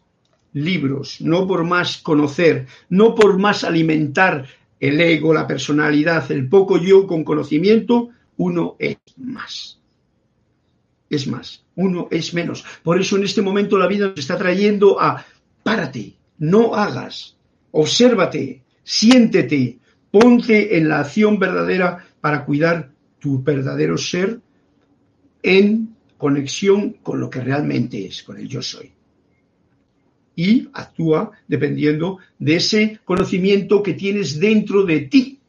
libros, 0.54 1.22
no 1.22 1.48
por 1.48 1.64
más 1.64 1.98
conocer, 1.98 2.68
no 2.88 3.16
por 3.16 3.40
más 3.40 3.64
alimentar 3.64 4.46
el 4.80 5.02
ego, 5.02 5.34
la 5.34 5.48
personalidad, 5.48 6.32
el 6.32 6.48
poco 6.48 6.78
yo 6.78 7.08
con 7.08 7.24
conocimiento, 7.24 8.10
uno 8.38 8.76
es 8.78 8.98
más. 9.18 9.80
Es 11.10 11.26
más, 11.26 11.66
uno 11.76 12.08
es 12.12 12.32
menos. 12.36 12.64
Por 12.84 13.02
eso 13.02 13.18
en 13.18 13.24
este 13.24 13.42
momento 13.42 13.76
la 13.80 13.88
vida 13.88 14.10
nos 14.10 14.20
está 14.20 14.38
trayendo 14.38 15.02
a 15.02 15.26
párate, 15.64 16.14
no 16.38 16.76
hagas, 16.76 17.38
Obsérvate, 17.76 18.62
siéntete, 18.84 19.80
ponte 20.12 20.78
en 20.78 20.88
la 20.90 21.00
acción 21.00 21.40
verdadera 21.40 22.06
para 22.22 22.46
cuidar 22.46 22.92
tu 23.20 23.42
verdadero 23.42 23.98
ser 23.98 24.40
en 25.42 25.96
conexión 26.18 26.98
con 27.02 27.20
lo 27.20 27.32
que 27.32 27.42
realmente 27.42 28.06
es, 28.06 28.22
con 28.22 28.38
el 28.38 28.48
yo 28.48 28.62
soy. 28.62 28.92
Y 30.36 30.70
actúa 30.74 31.32
dependiendo 31.48 32.20
de 32.38 32.56
ese 32.58 33.00
conocimiento 33.04 33.82
que 33.82 33.94
tienes 33.94 34.40
dentro 34.40 34.84
de 34.84 35.02
ti. 35.02 35.40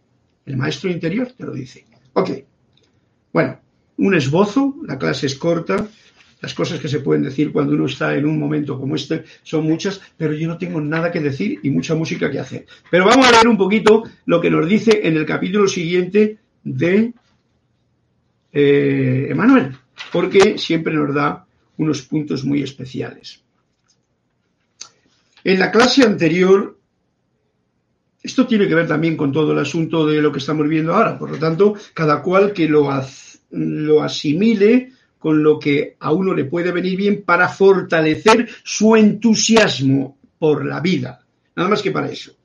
El 0.46 0.56
maestro 0.56 0.90
interior 0.90 1.30
te 1.36 1.44
lo 1.44 1.52
dice. 1.52 1.84
Ok. 2.14 2.30
Bueno, 3.34 3.60
un 3.98 4.14
esbozo, 4.14 4.76
la 4.86 4.98
clase 4.98 5.26
es 5.26 5.34
corta, 5.34 5.88
las 6.44 6.52
cosas 6.52 6.78
que 6.78 6.88
se 6.88 7.00
pueden 7.00 7.22
decir 7.22 7.50
cuando 7.50 7.72
uno 7.72 7.86
está 7.86 8.14
en 8.14 8.26
un 8.26 8.38
momento 8.38 8.78
como 8.78 8.96
este 8.96 9.24
son 9.42 9.64
muchas, 9.64 9.98
pero 10.14 10.34
yo 10.34 10.46
no 10.46 10.58
tengo 10.58 10.78
nada 10.78 11.10
que 11.10 11.20
decir 11.20 11.58
y 11.62 11.70
mucha 11.70 11.94
música 11.94 12.30
que 12.30 12.38
hacer. 12.38 12.66
Pero 12.90 13.06
vamos 13.06 13.26
a 13.26 13.38
ver 13.38 13.48
un 13.48 13.56
poquito 13.56 14.02
lo 14.26 14.42
que 14.42 14.50
nos 14.50 14.68
dice 14.68 15.00
en 15.04 15.16
el 15.16 15.24
capítulo 15.24 15.66
siguiente 15.66 16.36
de 16.62 17.14
eh, 18.52 19.26
Emanuel, 19.30 19.74
porque 20.12 20.58
siempre 20.58 20.92
nos 20.92 21.14
da 21.14 21.46
unos 21.78 22.02
puntos 22.02 22.44
muy 22.44 22.62
especiales. 22.62 23.42
En 25.44 25.58
la 25.58 25.70
clase 25.70 26.04
anterior, 26.04 26.78
esto 28.22 28.46
tiene 28.46 28.68
que 28.68 28.74
ver 28.74 28.86
también 28.86 29.16
con 29.16 29.32
todo 29.32 29.52
el 29.52 29.60
asunto 29.60 30.06
de 30.06 30.20
lo 30.20 30.30
que 30.30 30.40
estamos 30.40 30.68
viendo 30.68 30.94
ahora, 30.94 31.18
por 31.18 31.30
lo 31.30 31.38
tanto, 31.38 31.74
cada 31.94 32.20
cual 32.20 32.52
que 32.52 32.68
lo 32.68 32.90
asimile 34.02 34.93
con 35.24 35.42
lo 35.42 35.58
que 35.58 35.96
a 36.00 36.12
uno 36.12 36.34
le 36.34 36.44
puede 36.44 36.70
venir 36.70 36.98
bien 36.98 37.22
para 37.22 37.48
fortalecer 37.48 38.46
su 38.62 38.94
entusiasmo 38.94 40.18
por 40.38 40.66
la 40.66 40.80
vida. 40.80 41.24
Nada 41.56 41.70
más 41.70 41.80
que 41.80 41.90
para 41.90 42.10
eso. 42.10 42.36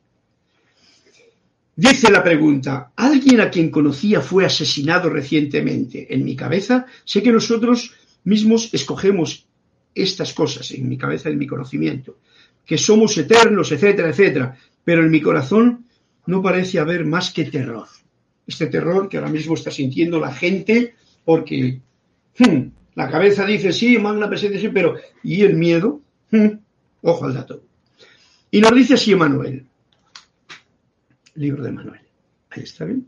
Dice 1.75 2.09
la 2.09 2.23
pregunta, 2.23 2.93
¿alguien 2.95 3.41
a 3.41 3.49
quien 3.49 3.69
conocía 3.69 4.21
fue 4.21 4.45
asesinado 4.45 5.09
recientemente? 5.09 6.07
En 6.09 6.23
mi 6.23 6.37
cabeza, 6.37 6.85
sé 7.03 7.21
que 7.21 7.33
nosotros 7.33 7.91
mismos 8.23 8.73
escogemos 8.73 9.45
estas 9.93 10.31
cosas, 10.33 10.71
en 10.71 10.87
mi 10.87 10.97
cabeza, 10.97 11.27
en 11.27 11.37
mi 11.37 11.47
conocimiento, 11.47 12.19
que 12.65 12.77
somos 12.77 13.17
eternos, 13.17 13.73
etcétera, 13.73 14.07
etcétera, 14.07 14.57
pero 14.85 15.03
en 15.03 15.11
mi 15.11 15.19
corazón 15.19 15.83
no 16.27 16.41
parece 16.41 16.79
haber 16.79 17.03
más 17.03 17.33
que 17.33 17.43
terror. 17.43 17.89
Este 18.47 18.67
terror 18.67 19.09
que 19.09 19.17
ahora 19.17 19.29
mismo 19.29 19.55
está 19.55 19.69
sintiendo 19.69 20.17
la 20.17 20.33
gente 20.33 20.95
porque 21.25 21.81
hmm, 22.39 22.71
la 22.95 23.09
cabeza 23.09 23.45
dice 23.45 23.71
sí, 23.71 23.97
magna 23.97 24.27
presencia, 24.27 24.59
sí, 24.59 24.69
pero 24.69 24.95
¿y 25.23 25.41
el 25.43 25.55
miedo? 25.55 26.01
Hmm, 26.31 26.57
ojo 27.01 27.25
al 27.25 27.33
dato. 27.33 27.61
Y 28.51 28.61
nos 28.61 28.73
dice 28.73 28.95
así 28.95 29.11
Emanuel, 29.11 29.65
libro 31.35 31.63
de 31.63 31.71
Manuel. 31.71 32.01
Ahí 32.49 32.63
está 32.63 32.85
bien. 32.85 33.07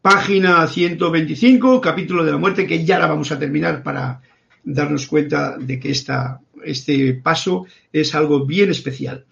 Página 0.00 0.66
125, 0.66 1.80
capítulo 1.80 2.24
de 2.24 2.32
la 2.32 2.38
muerte, 2.38 2.66
que 2.66 2.84
ya 2.84 2.98
la 2.98 3.06
vamos 3.06 3.30
a 3.30 3.38
terminar 3.38 3.82
para 3.82 4.20
darnos 4.64 5.06
cuenta 5.06 5.56
de 5.58 5.78
que 5.78 5.90
esta, 5.90 6.40
este 6.64 7.14
paso 7.14 7.66
es 7.92 8.14
algo 8.14 8.46
bien 8.46 8.70
especial. 8.70 9.24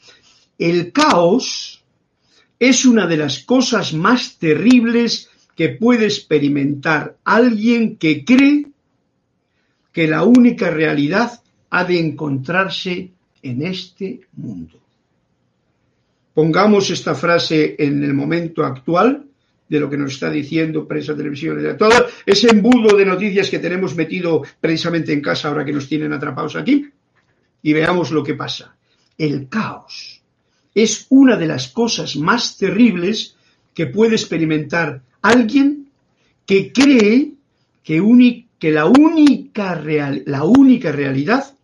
El 0.59 0.93
caos 0.93 1.83
es 2.59 2.85
una 2.85 3.07
de 3.07 3.17
las 3.17 3.41
cosas 3.41 3.95
más 3.95 4.37
terribles 4.39 5.30
que 5.57 5.71
puede 5.71 6.05
experimentar 6.05 7.17
alguien 7.25 7.97
que 7.97 8.25
cree 8.25 8.67
que 9.93 10.07
la 10.07 10.25
única 10.25 10.71
realidad 10.71 11.43
ha 11.71 11.85
de 11.85 11.99
encontrarse 11.99 13.11
en 13.43 13.63
este 13.63 14.21
mundo. 14.37 14.79
Pongamos 16.35 16.91
esta 16.91 17.15
frase 17.15 17.77
en 17.79 18.03
el 18.05 18.15
momento 18.15 18.65
actual 18.65 19.27
de 19.69 19.81
lo 19.81 19.89
que 19.89 19.97
nos 19.97 20.13
está 20.15 20.31
diciendo 20.31 20.87
prensa, 20.87 21.17
televisión, 21.17 21.77
todo 21.79 22.07
ese 22.27 22.51
embudo 22.51 22.97
de 22.97 23.07
noticias 23.07 23.49
que 23.49 23.61
tenemos 23.61 23.95
metido 23.95 24.43
precisamente 24.61 25.13
en 25.13 25.21
casa 25.21 25.49
ahora 25.49 25.65
que 25.65 25.73
nos 25.73 25.89
tienen 25.89 26.13
atrapados 26.13 26.57
aquí 26.57 26.89
y 27.63 27.73
veamos 27.73 28.11
lo 28.11 28.25
que 28.25 28.35
pasa. 28.35 28.75
El 29.17 29.49
caos 29.49 30.23
es 30.75 31.07
una 31.11 31.37
de 31.37 31.47
las 31.47 31.69
cosas 31.69 32.17
más 32.17 32.57
terribles 32.57 33.37
que 33.75 33.87
puede 33.87 34.15
experimentar 34.15 35.03
alguien 35.23 35.89
que 36.47 36.73
cree 36.73 37.33
que, 37.85 38.01
la 38.71 38.85
única 38.87 39.75
realidad 40.93 41.55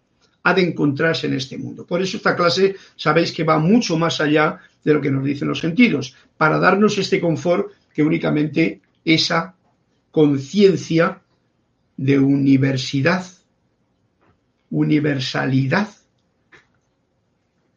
ha 0.43 0.55
de 0.55 0.63
encontrarse 0.63 1.27
en 1.27 1.35
este 1.35 1.59
mundo. 1.59 1.85
Por 1.85 2.01
eso 2.01 2.17
esta 2.17 2.37
clase 2.37 2.77
sabéis 2.95 3.33
que 3.33 3.45
va 3.45 3.59
mucho 3.59 3.99
más 3.99 4.21
allá 4.21 4.61
de 4.85 4.95
lo 4.95 5.01
que 5.01 5.11
nos 5.11 5.25
dicen 5.25 5.49
los 5.49 5.59
sentidos, 5.59 6.15
para 6.37 6.59
darnos 6.59 6.97
este 6.99 7.21
confort 7.21 7.73
que 7.93 8.03
únicamente 8.03 8.81
esa 9.05 9.55
conciencia 10.13 11.21
de 11.97 12.19
universidad, 12.19 13.27
universalidad, 14.71 15.89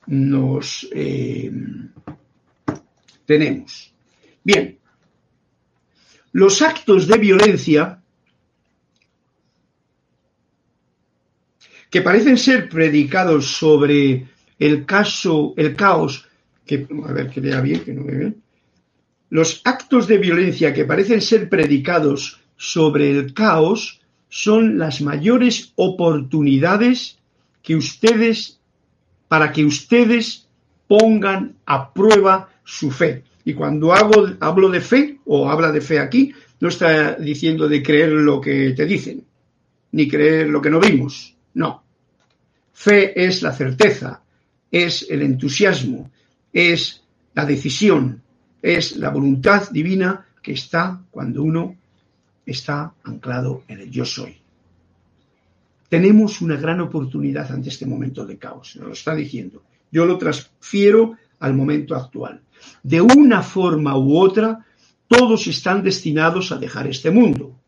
nos 0.08 0.88
eh, 0.92 1.52
tenemos. 3.26 3.94
Bien, 4.44 4.79
los 6.32 6.62
actos 6.62 7.08
de 7.08 7.18
violencia 7.18 8.02
que 11.90 12.02
parecen 12.02 12.38
ser 12.38 12.70
predicados 12.70 13.48
sobre 13.48 14.28
el 14.60 14.86
caso, 14.86 15.54
el 15.58 15.76
caos, 15.76 16.28
que, 16.66 16.88
a 17.08 17.12
ver 17.14 17.30
que 17.30 17.42
vea 17.42 17.62
bien, 17.62 17.84
que 17.84 17.94
no 17.94 18.04
me 18.04 18.16
ve. 18.16 18.34
Los 19.30 19.62
actos 19.64 20.08
de 20.08 20.18
violencia 20.18 20.74
que 20.74 20.86
parecen 20.86 21.22
ser 21.22 21.50
predicados 21.50 22.40
sobre 22.58 23.10
el 23.12 23.34
caos 23.34 24.02
son 24.30 24.78
las 24.78 25.02
mayores 25.02 25.74
oportunidades 25.76 27.18
que 27.64 27.76
ustedes, 27.76 28.60
para 29.28 29.52
que 29.52 29.66
ustedes 29.66 30.48
pongan 30.88 31.56
a 31.66 31.92
prueba 31.94 32.50
su 32.64 32.92
fe. 32.92 33.24
Y 33.46 33.54
cuando 33.54 33.94
hago, 33.94 34.28
hablo 34.40 34.70
de 34.70 34.82
fe, 34.82 35.20
o 35.26 35.50
habla 35.50 35.72
de 35.72 35.82
fe 35.82 36.00
aquí, 36.00 36.34
no 36.60 36.70
está 36.70 37.16
diciendo 37.16 37.68
de 37.68 37.82
creer 37.82 38.10
lo 38.10 38.42
que 38.42 38.72
te 38.72 38.86
dicen, 38.86 39.24
ni 39.92 40.08
creer 40.08 40.48
lo 40.48 40.62
que 40.62 40.70
no 40.70 40.80
vimos. 40.80 41.36
No. 41.54 41.84
Fe 42.74 43.26
es 43.26 43.42
la 43.42 43.54
certeza, 43.54 44.22
es 44.72 45.08
el 45.10 45.22
entusiasmo, 45.22 46.12
es 46.52 47.04
la 47.34 47.46
decisión, 47.46 48.22
es 48.62 48.98
la 48.98 49.10
voluntad 49.10 49.70
divina 49.72 50.26
que 50.42 50.54
está 50.54 51.02
cuando 51.12 51.44
uno 51.44 51.76
está 52.46 52.94
anclado 53.04 53.64
en 53.68 53.80
el 53.80 53.92
yo 53.92 54.06
soy. 54.06 54.36
Tenemos 55.88 56.42
una 56.42 56.56
gran 56.56 56.82
oportunidad 56.82 57.52
ante 57.52 57.70
este 57.70 57.86
momento 57.86 58.26
de 58.26 58.38
caos, 58.38 58.76
nos 58.76 58.88
lo 58.88 58.94
está 58.94 59.16
diciendo. 59.16 59.64
Yo 59.92 60.06
lo 60.06 60.18
transfiero 60.18 61.18
al 61.40 61.54
momento 61.54 61.96
actual. 61.96 62.42
De 62.84 63.02
una 63.02 63.42
forma 63.42 63.98
u 63.98 64.18
otra, 64.18 64.66
todos 65.08 65.48
están 65.48 65.84
destinados 65.84 66.52
a 66.52 66.58
dejar 66.58 66.88
este 66.88 67.12
mundo 67.12 67.60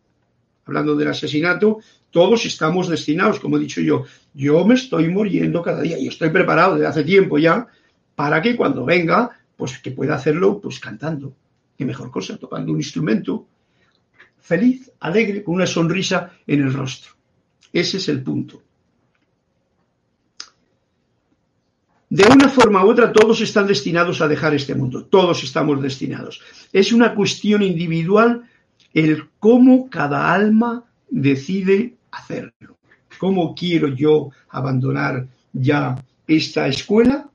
hablando 0.65 0.95
del 0.95 1.09
asesinato, 1.09 1.79
todos 2.09 2.45
estamos 2.45 2.87
destinados, 2.87 3.39
como 3.39 3.57
he 3.57 3.59
dicho 3.59 3.81
yo, 3.81 4.05
yo 4.33 4.65
me 4.65 4.75
estoy 4.75 5.07
muriendo 5.09 5.61
cada 5.61 5.81
día 5.81 5.97
y 5.97 6.07
estoy 6.07 6.29
preparado 6.29 6.75
desde 6.75 6.87
hace 6.87 7.03
tiempo 7.03 7.37
ya 7.37 7.67
para 8.15 8.41
que 8.41 8.55
cuando 8.55 8.85
venga, 8.85 9.31
pues 9.55 9.79
que 9.79 9.91
pueda 9.91 10.15
hacerlo 10.15 10.59
pues 10.59 10.79
cantando. 10.79 11.33
Qué 11.77 11.85
mejor 11.85 12.11
cosa, 12.11 12.37
tocando 12.37 12.71
un 12.71 12.77
instrumento, 12.77 13.47
feliz, 14.39 14.91
alegre, 14.99 15.43
con 15.43 15.55
una 15.55 15.65
sonrisa 15.65 16.31
en 16.45 16.61
el 16.61 16.73
rostro. 16.73 17.13
Ese 17.73 17.97
es 17.97 18.09
el 18.09 18.21
punto. 18.21 18.61
De 22.11 22.25
una 22.25 22.49
forma 22.49 22.83
u 22.83 22.89
otra, 22.89 23.13
todos 23.13 23.39
están 23.39 23.67
destinados 23.67 24.19
a 24.19 24.27
dejar 24.27 24.53
este 24.53 24.75
mundo. 24.75 25.05
Todos 25.05 25.45
estamos 25.45 25.81
destinados. 25.81 26.41
Es 26.73 26.91
una 26.91 27.15
cuestión 27.15 27.61
individual 27.61 28.43
el 28.93 29.29
cómo 29.39 29.89
cada 29.89 30.33
alma 30.33 30.83
decide 31.09 31.95
hacerlo. 32.11 32.77
¿Cómo 33.17 33.55
quiero 33.55 33.87
yo 33.87 34.29
abandonar 34.49 35.25
ya 35.53 36.03
esta 36.27 36.67
escuela? 36.67 37.29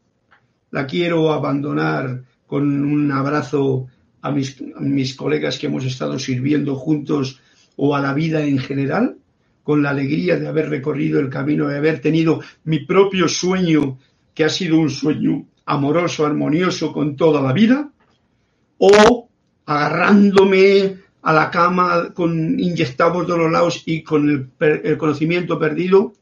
¿La 0.70 0.86
quiero 0.86 1.32
abandonar 1.32 2.24
con 2.46 2.84
un 2.84 3.10
abrazo 3.12 3.86
a 4.20 4.30
mis, 4.30 5.14
colegas 5.16 5.58
que 5.58 5.68
hemos 5.68 5.86
estado 5.86 6.18
sirviendo 6.18 6.74
juntos 6.74 7.40
o 7.76 7.96
a 7.96 8.02
la 8.02 8.12
vida 8.12 8.44
en 8.44 8.58
general? 8.58 9.16
Con 9.62 9.82
la 9.82 9.88
alegría 9.88 10.38
de 10.38 10.48
haber 10.48 10.68
recorrido 10.68 11.18
el 11.18 11.30
camino, 11.30 11.66
de 11.66 11.78
haber 11.78 12.02
tenido 12.02 12.42
mi 12.64 12.80
propio 12.80 13.26
sueño, 13.26 13.98
que 14.36 14.44
ha 14.44 14.50
sido 14.50 14.78
un 14.78 14.90
sueño 14.90 15.46
amoroso, 15.64 16.26
armonioso 16.26 16.92
con 16.92 17.16
toda 17.16 17.40
la 17.40 17.54
vida, 17.54 17.90
o 18.76 19.30
agarrándome 19.64 20.98
a 21.22 21.32
la 21.32 21.50
cama 21.50 22.12
con 22.12 22.60
inyectados 22.60 23.26
de 23.26 23.34
los 23.34 23.50
lados 23.50 23.82
y 23.86 24.02
con 24.02 24.52
el, 24.60 24.98
conocimiento 24.98 25.58
perdido, 25.58 26.12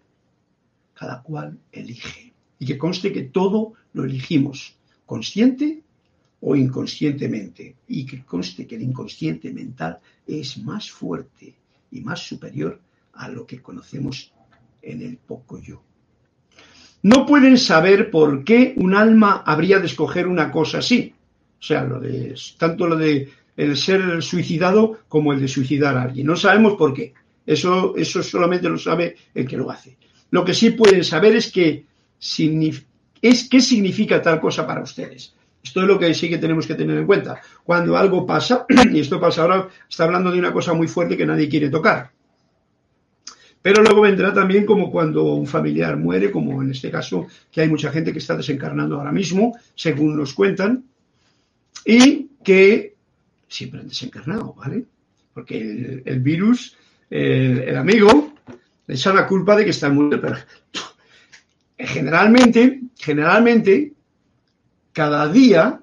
cada 0.95 1.23
cual 1.23 1.59
elige. 1.73 2.33
Y 2.61 2.67
que 2.67 2.79
conste 2.79 3.13
que 3.13 3.23
todo 3.25 3.73
lo 3.93 4.05
elegimos, 4.05 4.77
consciente 5.05 5.83
o 6.41 6.55
inconscientemente. 6.55 7.75
Y 7.89 8.07
que 8.07 8.25
conste 8.25 8.65
que 8.65 8.77
el 8.77 8.83
inconsciente 8.83 9.53
mental 9.53 9.99
es 10.25 10.57
más 10.59 10.89
fuerte 10.89 11.53
y 11.91 12.01
más 12.01 12.21
superior 12.21 12.81
a 13.15 13.29
lo 13.29 13.45
que 13.45 13.61
conocemos 13.61 14.33
en 14.81 15.03
el 15.03 15.17
poco 15.17 15.59
yo. 15.59 15.83
No 17.05 17.27
pueden 17.27 17.59
saber 17.59 18.11
por 18.11 18.45
qué 18.45 18.73
un 18.79 18.95
alma 18.95 19.43
habría 19.45 19.79
de 19.79 19.85
escoger 19.85 20.27
una 20.27 20.51
cosa 20.51 20.79
así. 20.79 21.13
O 21.61 21.63
sea, 21.63 21.85
lo 21.85 22.01
de, 22.01 22.35
tanto 22.57 22.87
lo 22.87 22.97
de 22.97 23.29
el 23.59 23.77
ser 23.77 24.23
suicidado 24.23 25.01
como 25.07 25.35
el 25.35 25.41
de 25.41 25.47
suicidar 25.47 25.99
a 25.99 26.03
alguien. 26.05 26.27
No 26.27 26.35
sabemos 26.35 26.77
por 26.79 26.95
qué. 26.95 27.13
Eso, 27.45 27.95
eso 27.95 28.23
solamente 28.23 28.71
lo 28.71 28.79
sabe 28.79 29.17
el 29.35 29.47
que 29.47 29.59
lo 29.59 29.71
hace. 29.71 29.99
Lo 30.31 30.47
que 30.47 30.55
sí 30.55 30.71
pueden 30.71 31.05
saber 31.05 31.37
es 31.37 31.53
es 33.21 33.49
qué 33.51 33.61
significa 33.61 34.23
tal 34.23 34.41
cosa 34.41 34.67
para 34.67 34.83
ustedes. 34.83 35.35
Esto 35.63 35.83
es 35.83 35.87
lo 35.87 35.99
que 35.99 36.15
sí 36.15 36.31
que 36.31 36.39
tenemos 36.39 36.67
que 36.67 36.75
tener 36.75 36.97
en 36.97 37.07
cuenta. 37.07 37.39
Cuando 37.65 37.99
algo 37.99 38.25
pasa, 38.25 38.65
y 38.91 39.01
esto 39.01 39.21
pasa 39.21 39.43
ahora, 39.43 39.69
está 39.91 40.05
hablando 40.05 40.33
de 40.33 40.39
una 40.39 40.55
cosa 40.55 40.73
muy 40.73 40.89
fuerte 40.89 41.19
que 41.19 41.27
nadie 41.27 41.51
quiere 41.51 41.69
tocar. 41.69 42.14
Pero 43.65 43.83
luego 43.83 44.03
vendrá 44.03 44.31
también 44.31 44.67
como 44.67 44.91
cuando 44.91 45.25
un 45.25 45.47
familiar 45.47 45.97
muere, 45.97 46.31
como 46.31 46.61
en 46.63 46.71
este 46.71 46.91
caso, 46.91 47.29
que 47.51 47.63
hay 47.63 47.69
mucha 47.71 47.91
gente 47.91 48.13
que 48.13 48.19
está 48.19 48.37
desencarnando 48.37 48.97
ahora 48.97 49.11
mismo, 49.11 49.57
según 49.75 50.19
nos 50.19 50.35
cuentan, 50.35 50.85
y 51.83 52.29
que 52.45 52.95
siempre 53.49 53.81
han 53.81 53.89
desencarnado, 53.89 54.53
¿vale? 54.53 54.85
Porque 55.33 56.03
el, 56.05 56.21
virus, 56.21 56.77
el, 57.09 57.75
amigo, 57.75 58.35
le 58.87 58.95
echa 58.95 59.15
la 59.15 59.27
culpa 59.27 59.57
de 59.57 59.65
que 59.65 59.71
está 59.71 59.89
muerto, 59.89 60.21
pero 60.21 60.37
generalmente, 61.79 62.83
generalmente, 62.99 63.95
cada 64.93 65.27
día 65.33 65.81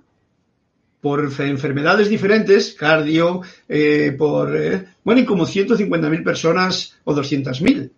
por 1.01 1.31
enfermedades 1.39 2.09
diferentes, 2.09 2.73
cardio, 2.73 3.41
eh, 3.67 4.13
por, 4.17 4.55
eh, 4.55 4.85
bueno, 5.03 5.21
y 5.21 5.25
como 5.25 5.45
150.000 5.45 6.23
personas 6.23 6.95
o 7.03 7.15
200.000. 7.15 7.89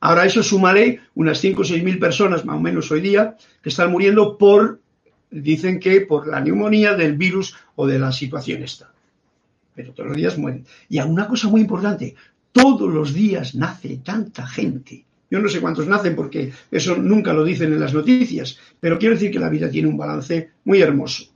Ahora 0.00 0.24
eso 0.24 0.42
súmale 0.42 1.00
unas 1.14 1.38
5 1.38 1.60
o 1.60 1.64
6.000 1.64 2.00
personas, 2.00 2.44
más 2.46 2.56
o 2.56 2.60
menos 2.60 2.90
hoy 2.90 3.02
día, 3.02 3.36
que 3.62 3.68
están 3.68 3.92
muriendo 3.92 4.38
por, 4.38 4.80
dicen 5.30 5.78
que 5.78 6.00
por 6.00 6.26
la 6.26 6.40
neumonía 6.40 6.94
del 6.94 7.18
virus 7.18 7.54
o 7.76 7.86
de 7.86 7.98
la 7.98 8.10
situación 8.10 8.62
esta. 8.62 8.90
Pero 9.74 9.92
todos 9.92 10.08
los 10.08 10.16
días 10.16 10.38
mueren. 10.38 10.64
Y 10.88 10.98
una 11.00 11.28
cosa 11.28 11.48
muy 11.48 11.60
importante, 11.60 12.14
todos 12.52 12.92
los 12.92 13.12
días 13.12 13.54
nace 13.54 14.00
tanta 14.02 14.46
gente. 14.46 15.04
Yo 15.30 15.38
no 15.38 15.48
sé 15.48 15.60
cuántos 15.60 15.86
nacen 15.86 16.16
porque 16.16 16.52
eso 16.70 16.96
nunca 16.96 17.32
lo 17.32 17.44
dicen 17.44 17.72
en 17.72 17.80
las 17.80 17.94
noticias, 17.94 18.58
pero 18.80 18.98
quiero 18.98 19.14
decir 19.14 19.30
que 19.30 19.38
la 19.38 19.50
vida 19.50 19.70
tiene 19.70 19.88
un 19.88 19.96
balance 19.96 20.50
muy 20.64 20.80
hermoso. 20.80 21.29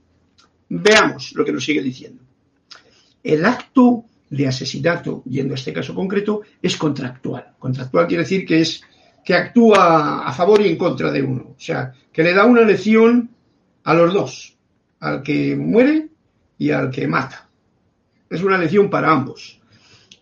Veamos 0.69 1.33
lo 1.33 1.45
que 1.45 1.51
nos 1.51 1.63
sigue 1.63 1.81
diciendo. 1.81 2.23
El 3.23 3.45
acto 3.45 4.05
de 4.29 4.47
asesinato, 4.47 5.23
yendo 5.25 5.53
a 5.53 5.57
este 5.57 5.73
caso 5.73 5.93
concreto, 5.93 6.41
es 6.61 6.75
contractual. 6.77 7.53
Contractual 7.57 8.07
quiere 8.07 8.23
decir 8.23 8.45
que 8.45 8.61
es 8.61 8.81
que 9.23 9.33
actúa 9.33 10.27
a 10.27 10.31
favor 10.33 10.61
y 10.61 10.67
en 10.67 10.77
contra 10.77 11.11
de 11.11 11.21
uno. 11.21 11.55
O 11.57 11.59
sea, 11.59 11.91
que 12.11 12.23
le 12.23 12.33
da 12.33 12.45
una 12.45 12.61
lección 12.61 13.29
a 13.83 13.93
los 13.93 14.13
dos, 14.13 14.55
al 14.99 15.23
que 15.23 15.55
muere 15.55 16.09
y 16.59 16.69
al 16.69 16.91
que 16.91 17.07
mata. 17.07 17.49
Es 18.29 18.43
una 18.43 18.57
lección 18.57 18.89
para 18.89 19.11
ambos. 19.11 19.59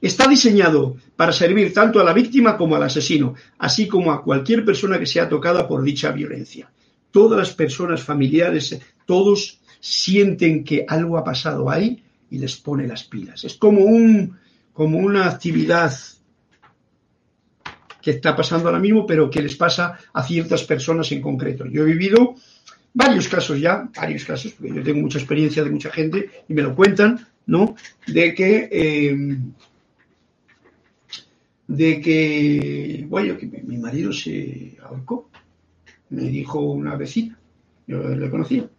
Está 0.02 0.28
diseñado 0.28 0.98
para 1.16 1.32
servir 1.32 1.74
tanto 1.74 2.00
a 2.00 2.04
la 2.04 2.14
víctima 2.14 2.58
como 2.58 2.76
al 2.76 2.84
asesino, 2.84 3.36
así 3.58 3.88
como 3.88 4.12
a 4.12 4.24
cualquier 4.24 4.66
persona 4.66 5.00
que 5.00 5.06
sea 5.06 5.30
tocada 5.30 5.68
por 5.68 5.84
dicha 5.84 6.12
violencia. 6.12 6.72
Todas 7.12 7.40
las 7.40 7.54
personas 7.54 8.04
familiares, 8.04 8.80
todos 9.06 9.60
sienten 9.84 10.64
que 10.64 10.86
algo 10.88 11.18
ha 11.18 11.26
pasado 11.26 11.70
ahí 11.70 12.02
y 12.30 12.38
les 12.38 12.56
pone 12.56 12.88
las 12.88 13.04
pilas. 13.04 13.44
Es 13.44 13.56
como, 13.56 13.82
un, 13.82 14.40
como 14.72 14.98
una 14.98 15.28
actividad 15.28 15.94
que 18.02 18.12
está 18.12 18.34
pasando 18.34 18.70
ahora 18.70 18.80
mismo, 18.80 19.06
pero 19.06 19.30
que 19.30 19.42
les 19.42 19.58
pasa 19.58 20.00
a 20.14 20.24
ciertas 20.24 20.64
personas 20.64 21.12
en 21.12 21.20
concreto. 21.20 21.66
Yo 21.66 21.84
he 21.84 21.86
vivido 21.88 22.36
varios 22.94 23.28
casos 23.28 23.60
ya, 23.60 23.90
varios 23.94 24.24
casos, 24.24 24.54
porque 24.54 24.74
yo 24.74 24.84
tengo 24.84 25.02
mucha 25.02 25.20
experiencia 25.20 25.66
de 25.66 25.72
mucha 25.72 25.92
gente 25.92 26.30
y 26.48 26.54
me 26.54 26.62
lo 26.62 26.74
cuentan, 26.74 27.28
¿no? 27.48 27.76
De 28.08 28.34
que, 28.34 28.70
eh, 28.72 29.38
de 31.68 32.00
que, 32.00 33.06
bueno, 33.10 33.38
que 33.38 33.48
mi 33.48 33.78
marido 33.78 34.14
se 34.14 34.78
ahorcó, 34.82 35.30
me 36.10 36.30
dijo 36.30 36.62
una 36.62 36.96
vecina, 36.96 37.38
yo 37.86 38.02
le 38.16 38.30
conocía, 38.30 38.70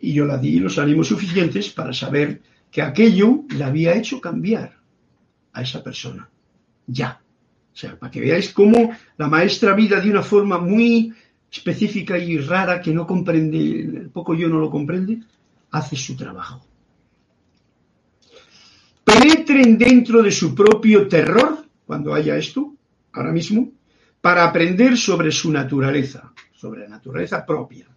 y 0.00 0.12
yo 0.12 0.24
la 0.24 0.38
di 0.38 0.58
los 0.58 0.78
ánimos 0.78 1.08
suficientes 1.08 1.70
para 1.70 1.92
saber 1.92 2.40
que 2.70 2.82
aquello 2.82 3.44
le 3.50 3.64
había 3.64 3.94
hecho 3.94 4.20
cambiar 4.20 4.78
a 5.52 5.62
esa 5.62 5.82
persona. 5.82 6.28
Ya. 6.86 7.20
O 7.72 7.76
sea, 7.76 7.98
para 7.98 8.10
que 8.10 8.20
veáis 8.20 8.52
cómo 8.52 8.92
la 9.16 9.28
maestra 9.28 9.74
vida 9.74 10.00
de 10.00 10.10
una 10.10 10.22
forma 10.22 10.58
muy 10.58 11.12
específica 11.50 12.18
y 12.18 12.38
rara 12.38 12.80
que 12.80 12.92
no 12.92 13.06
comprende, 13.06 14.08
poco 14.12 14.34
yo 14.34 14.48
no 14.48 14.58
lo 14.58 14.70
comprende, 14.70 15.20
hace 15.70 15.96
su 15.96 16.16
trabajo. 16.16 16.64
Penetren 19.04 19.76
dentro 19.76 20.22
de 20.22 20.30
su 20.30 20.54
propio 20.54 21.08
terror, 21.08 21.64
cuando 21.84 22.14
haya 22.14 22.36
esto, 22.36 22.74
ahora 23.12 23.32
mismo, 23.32 23.72
para 24.20 24.44
aprender 24.44 24.96
sobre 24.96 25.32
su 25.32 25.50
naturaleza, 25.50 26.32
sobre 26.54 26.82
la 26.82 26.88
naturaleza 26.88 27.44
propia. 27.44 27.88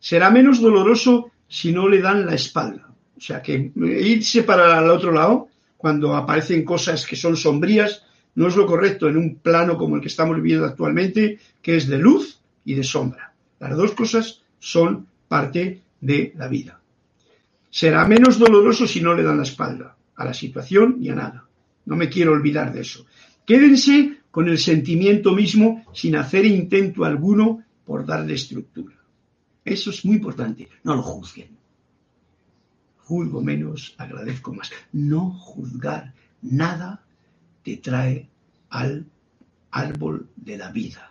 Será 0.00 0.30
menos 0.30 0.60
doloroso 0.60 1.30
si 1.48 1.72
no 1.72 1.88
le 1.88 2.00
dan 2.00 2.26
la 2.26 2.34
espalda. 2.34 2.88
O 3.16 3.20
sea 3.20 3.42
que 3.42 3.72
irse 3.76 4.44
para 4.44 4.78
el 4.78 4.90
otro 4.90 5.10
lado, 5.10 5.48
cuando 5.76 6.14
aparecen 6.14 6.64
cosas 6.64 7.04
que 7.06 7.16
son 7.16 7.36
sombrías, 7.36 8.04
no 8.34 8.46
es 8.46 8.56
lo 8.56 8.66
correcto 8.66 9.08
en 9.08 9.16
un 9.16 9.36
plano 9.36 9.76
como 9.76 9.96
el 9.96 10.02
que 10.02 10.08
estamos 10.08 10.36
viviendo 10.36 10.66
actualmente, 10.66 11.40
que 11.60 11.76
es 11.76 11.88
de 11.88 11.98
luz 11.98 12.40
y 12.64 12.74
de 12.74 12.84
sombra. 12.84 13.32
Las 13.58 13.76
dos 13.76 13.92
cosas 13.92 14.42
son 14.60 15.06
parte 15.26 15.82
de 16.00 16.32
la 16.36 16.46
vida. 16.46 16.80
Será 17.70 18.06
menos 18.06 18.38
doloroso 18.38 18.86
si 18.86 19.00
no 19.00 19.14
le 19.14 19.22
dan 19.22 19.38
la 19.38 19.42
espalda 19.42 19.96
a 20.14 20.24
la 20.24 20.34
situación 20.34 20.98
y 21.00 21.10
a 21.10 21.14
nada. 21.14 21.48
No 21.86 21.96
me 21.96 22.08
quiero 22.08 22.32
olvidar 22.32 22.72
de 22.72 22.82
eso. 22.82 23.06
Quédense 23.44 24.18
con 24.30 24.48
el 24.48 24.58
sentimiento 24.58 25.32
mismo 25.32 25.84
sin 25.92 26.16
hacer 26.16 26.44
intento 26.44 27.04
alguno 27.04 27.64
por 27.84 28.04
darle 28.04 28.34
estructura. 28.34 28.97
Eso 29.68 29.90
es 29.90 30.04
muy 30.04 30.16
importante. 30.16 30.68
No 30.82 30.96
lo 30.96 31.02
juzguen. 31.02 31.50
Juzgo 33.04 33.42
menos, 33.42 33.94
agradezco 33.98 34.52
más. 34.54 34.70
No 34.92 35.30
juzgar 35.30 36.14
nada 36.42 37.04
te 37.62 37.76
trae 37.76 38.28
al 38.70 39.06
árbol 39.70 40.28
de 40.36 40.56
la 40.56 40.70
vida. 40.70 41.10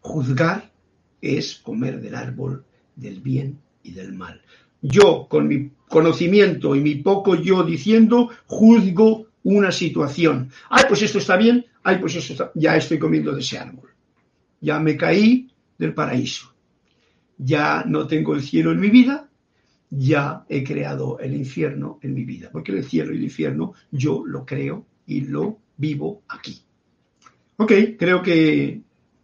Juzgar 0.00 0.72
es 1.20 1.56
comer 1.56 2.00
del 2.00 2.16
árbol 2.16 2.64
del 2.96 3.20
bien 3.20 3.60
y 3.84 3.92
del 3.92 4.12
mal. 4.12 4.42
Yo, 4.82 5.26
con 5.28 5.46
mi 5.46 5.70
conocimiento 5.88 6.74
y 6.74 6.80
mi 6.80 6.96
poco 6.96 7.36
yo 7.36 7.62
diciendo, 7.62 8.30
juzgo 8.46 9.26
una 9.44 9.70
situación. 9.70 10.50
Ay, 10.68 10.84
pues 10.88 11.02
esto 11.02 11.18
está 11.18 11.36
bien, 11.36 11.64
ay, 11.84 11.98
pues 11.98 12.16
esto 12.16 12.32
está... 12.32 12.50
ya 12.54 12.76
estoy 12.76 12.98
comiendo 12.98 13.32
de 13.32 13.40
ese 13.40 13.58
árbol. 13.58 13.90
Ya 14.60 14.80
me 14.80 14.96
caí 14.96 15.48
del 15.78 15.94
paraíso 15.94 16.55
ya 17.38 17.84
no 17.86 18.06
tengo 18.06 18.34
el 18.34 18.42
cielo 18.42 18.72
en 18.72 18.80
mi 18.80 18.90
vida, 18.90 19.28
ya 19.90 20.44
he 20.48 20.64
creado 20.64 21.18
el 21.18 21.34
infierno 21.34 21.98
en 22.02 22.14
mi 22.14 22.24
vida, 22.24 22.50
porque 22.52 22.72
el 22.72 22.84
cielo 22.84 23.12
y 23.12 23.18
el 23.18 23.24
infierno 23.24 23.74
yo 23.90 24.24
lo 24.26 24.44
creo 24.44 24.84
y 25.06 25.20
lo 25.22 25.58
vivo 25.76 26.22
aquí. 26.28 26.60
Ok, 27.58 27.72
creo 27.98 28.22
que 28.22 28.80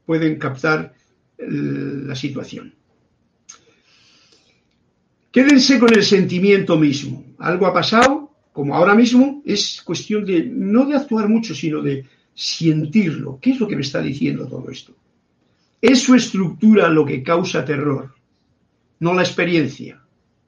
pueden 0.07 0.39
captar 0.39 0.95
la 1.39 2.15
situación. 2.15 2.75
Quédense 5.31 5.79
con 5.79 5.93
el 5.95 6.03
sentimiento 6.03 6.79
mismo. 6.79 7.25
Algo 7.39 7.67
ha 7.67 7.73
pasado, 7.73 8.31
como 8.53 8.75
ahora 8.75 8.95
mismo, 8.95 9.43
es 9.45 9.83
cuestión 9.83 10.25
de 10.25 10.45
no 10.45 10.85
de 10.85 10.97
actuar 10.97 11.29
mucho, 11.29 11.55
sino 11.55 11.81
de 11.81 12.05
sentirlo. 12.35 13.39
¿Qué 13.41 13.53
es 13.53 13.61
lo 13.61 13.67
que 13.67 13.77
me 13.77 13.83
está 13.83 14.03
diciendo 14.03 14.47
todo 14.47 14.71
esto? 14.71 14.95
Es 15.83 16.05
su 16.05 16.15
estructura 16.15 16.89
lo 16.89 17.05
que 17.05 17.25
causa 17.25 17.65
terror, 17.65 18.15
no 19.01 19.15
la 19.15 19.23
experiencia. 19.23 20.01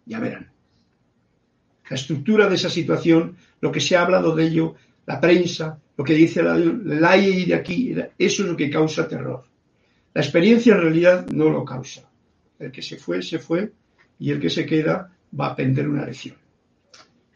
Ya 0.06 0.20
verán. 0.20 0.52
La 1.90 1.96
estructura 1.96 2.48
de 2.48 2.54
esa 2.54 2.70
situación, 2.70 3.36
lo 3.60 3.72
que 3.72 3.80
se 3.80 3.96
ha 3.96 4.02
hablado 4.02 4.36
de 4.36 4.46
ello, 4.46 4.76
la 5.06 5.20
prensa, 5.20 5.78
lo 5.96 6.04
que 6.04 6.14
dice 6.14 6.40
la, 6.40 6.56
ley 6.56 7.46
de 7.46 7.54
aquí, 7.54 7.94
eso 8.16 8.42
es 8.44 8.48
lo 8.48 8.56
que 8.56 8.70
causa 8.70 9.08
terror. 9.08 9.44
La 10.14 10.22
experiencia 10.22 10.74
en 10.74 10.80
realidad 10.80 11.26
no 11.30 11.50
lo 11.50 11.64
causa. 11.64 12.08
El 12.60 12.70
que 12.70 12.82
se 12.82 12.96
fue, 12.96 13.20
se 13.20 13.40
fue, 13.40 13.72
y 14.20 14.30
el 14.30 14.40
que 14.40 14.50
se 14.50 14.64
queda 14.64 15.10
va 15.38 15.48
a 15.48 15.50
aprender 15.50 15.88
una 15.88 16.06
lección. 16.06 16.36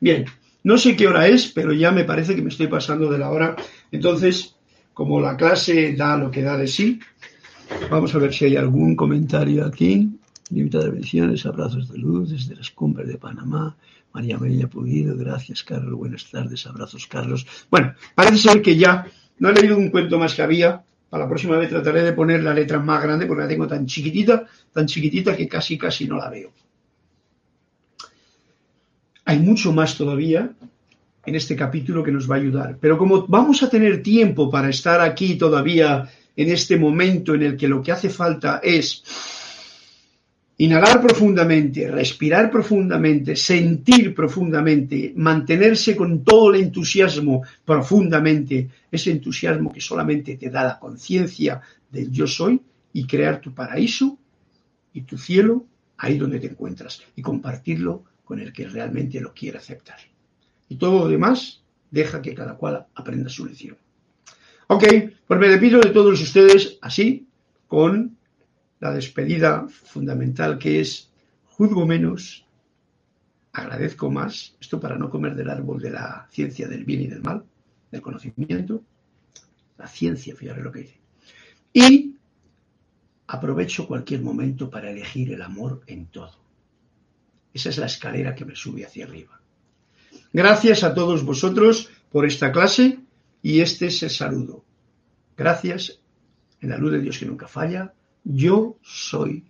Bien, 0.01 0.25
no 0.63 0.79
sé 0.79 0.95
qué 0.95 1.09
hora 1.09 1.27
es, 1.27 1.49
pero 1.49 1.73
ya 1.73 1.91
me 1.91 2.05
parece 2.05 2.37
que 2.37 2.43
me 2.43 2.51
estoy 2.51 2.69
pasando 2.69 3.11
de 3.11 3.19
la 3.19 3.31
hora. 3.31 3.57
Entonces, 3.91 4.55
como 4.95 5.21
la 5.21 5.37
clase 5.37 5.95
da 5.95 6.17
lo 6.17 6.31
que 6.31 6.43
da 6.43 6.57
de 6.57 6.69
sí, 6.69 7.01
Vamos 7.91 8.15
a 8.15 8.19
ver 8.19 8.33
si 8.33 8.47
hay 8.47 8.57
algún 8.57 8.97
comentario 8.97 9.65
aquí. 9.65 10.09
Limitada 10.51 10.89
bendiciones, 10.89 11.45
abrazos 11.47 11.89
de 11.89 11.99
luz 11.99 12.31
desde 12.31 12.55
las 12.57 12.71
cumbres 12.71 13.09
de 13.09 13.19
Panamá. 13.19 13.77
María 14.13 14.39
María 14.39 14.69
Pulido, 14.69 15.17
gracias 15.17 15.63
Carlos, 15.63 15.99
buenas 15.99 16.31
tardes, 16.31 16.67
abrazos 16.67 17.07
Carlos. 17.07 17.47
Bueno, 17.71 17.95
parece 18.15 18.39
ser 18.39 18.63
que 18.63 18.77
ya 18.77 19.07
no 19.39 19.51
he 19.51 19.53
leído 19.53 19.77
un 19.77 19.91
cuento 19.91 20.19
más 20.19 20.35
que 20.35 20.43
había. 20.43 20.83
Para 21.11 21.25
la 21.25 21.29
próxima 21.29 21.57
vez 21.57 21.71
trataré 21.71 22.03
de 22.03 22.13
poner 22.13 22.43
la 22.43 22.53
letra 22.53 22.79
más 22.79 23.03
grande 23.03 23.27
porque 23.27 23.43
la 23.43 23.49
tengo 23.49 23.67
tan 23.67 23.87
chiquitita, 23.87 24.47
tan 24.73 24.87
chiquitita 24.87 25.37
que 25.37 25.49
casi 25.49 25.79
casi 25.79 26.07
no 26.07 26.17
la 26.17 26.29
veo. 26.29 26.53
Hay 29.25 29.39
mucho 29.39 29.73
más 29.73 29.97
todavía 29.97 30.51
en 31.25 31.35
este 31.35 31.57
capítulo 31.57 32.03
que 32.03 32.13
nos 32.13 32.31
va 32.31 32.37
a 32.37 32.39
ayudar. 32.39 32.79
Pero 32.81 32.99
como 32.99 33.27
vamos 33.27 33.63
a 33.63 33.71
tener 33.71 34.03
tiempo 34.03 34.51
para 34.51 34.69
estar 34.71 35.01
aquí 35.01 35.37
todavía 35.37 36.09
en 36.39 36.51
este 36.53 36.79
momento 36.79 37.35
en 37.35 37.43
el 37.43 37.57
que 37.57 37.67
lo 37.67 37.83
que 37.83 37.91
hace 37.91 38.09
falta 38.09 38.61
es 38.63 39.03
inhalar 40.59 41.03
profundamente, 41.03 41.91
respirar 41.91 42.49
profundamente, 42.49 43.35
sentir 43.35 44.15
profundamente, 44.15 45.13
mantenerse 45.17 45.97
con 45.97 46.23
todo 46.23 46.55
el 46.55 46.61
entusiasmo 46.63 47.43
profundamente, 47.65 48.69
ese 48.89 49.11
entusiasmo 49.11 49.73
que 49.73 49.81
solamente 49.81 50.37
te 50.37 50.49
da 50.49 50.63
la 50.63 50.79
conciencia 50.79 51.61
del 51.91 52.13
yo 52.13 52.29
soy 52.29 52.61
y 52.93 53.05
crear 53.05 53.41
tu 53.41 53.53
paraíso 53.53 54.17
y 54.93 55.01
tu 55.01 55.19
cielo 55.19 55.67
ahí 55.97 56.19
donde 56.19 56.39
te 56.39 56.47
encuentras 56.47 57.03
y 57.17 57.21
compartirlo 57.21 58.05
con 58.25 58.39
el 58.39 58.53
que 58.53 58.69
realmente 58.69 59.21
lo 59.21 59.35
quiere 59.35 59.59
aceptar. 59.59 59.99
Y 60.69 60.77
todo 60.77 61.01
lo 61.01 61.09
demás 61.09 61.65
deja 61.91 62.23
que 62.23 62.33
cada 62.33 62.55
cual 62.55 62.87
aprenda 62.95 63.29
su 63.29 63.45
lección. 63.45 63.77
Ok, 64.71 64.85
pues 65.27 65.41
me 65.41 65.49
despido 65.49 65.81
de 65.81 65.91
todos 65.91 66.21
ustedes 66.21 66.77
así, 66.83 67.27
con 67.67 68.19
la 68.81 68.93
despedida 68.93 69.67
fundamental 69.67 70.59
que 70.59 70.81
es 70.81 71.11
juzgo 71.47 71.87
menos, 71.87 72.45
agradezco 73.53 74.11
más, 74.11 74.55
esto 74.61 74.79
para 74.79 74.99
no 74.99 75.09
comer 75.09 75.35
del 75.35 75.49
árbol 75.49 75.81
de 75.81 75.91
la 75.91 76.29
ciencia 76.31 76.69
del 76.69 76.85
bien 76.85 77.01
y 77.01 77.07
del 77.07 77.23
mal, 77.23 77.45
del 77.91 78.03
conocimiento, 78.03 78.83
la 79.79 79.89
ciencia, 79.89 80.37
fíjate 80.37 80.61
lo 80.61 80.71
que 80.71 80.81
dice. 80.81 81.01
Y 81.73 82.15
aprovecho 83.27 83.87
cualquier 83.87 84.21
momento 84.21 84.69
para 84.69 84.91
elegir 84.91 85.33
el 85.33 85.41
amor 85.41 85.81
en 85.87 86.09
todo. 86.09 86.37
Esa 87.55 87.71
es 87.71 87.79
la 87.79 87.87
escalera 87.87 88.35
que 88.35 88.45
me 88.45 88.55
sube 88.55 88.85
hacia 88.85 89.07
arriba. 89.07 89.41
Gracias 90.31 90.85
a 90.85 90.93
todos 90.93 91.25
vosotros 91.25 91.89
por 92.11 92.27
esta 92.27 92.53
clase 92.53 92.99
y 93.43 93.61
este 93.61 93.87
es 93.87 94.03
el 94.03 94.11
saludo. 94.11 94.65
Gracias, 95.37 96.01
en 96.61 96.71
la 96.71 96.79
luz 96.79 96.93
de 96.93 97.01
Dios 97.01 97.19
que 97.19 97.27
nunca 97.27 97.47
falla, 97.49 97.95
yo 98.25 98.77
soy 98.83 99.45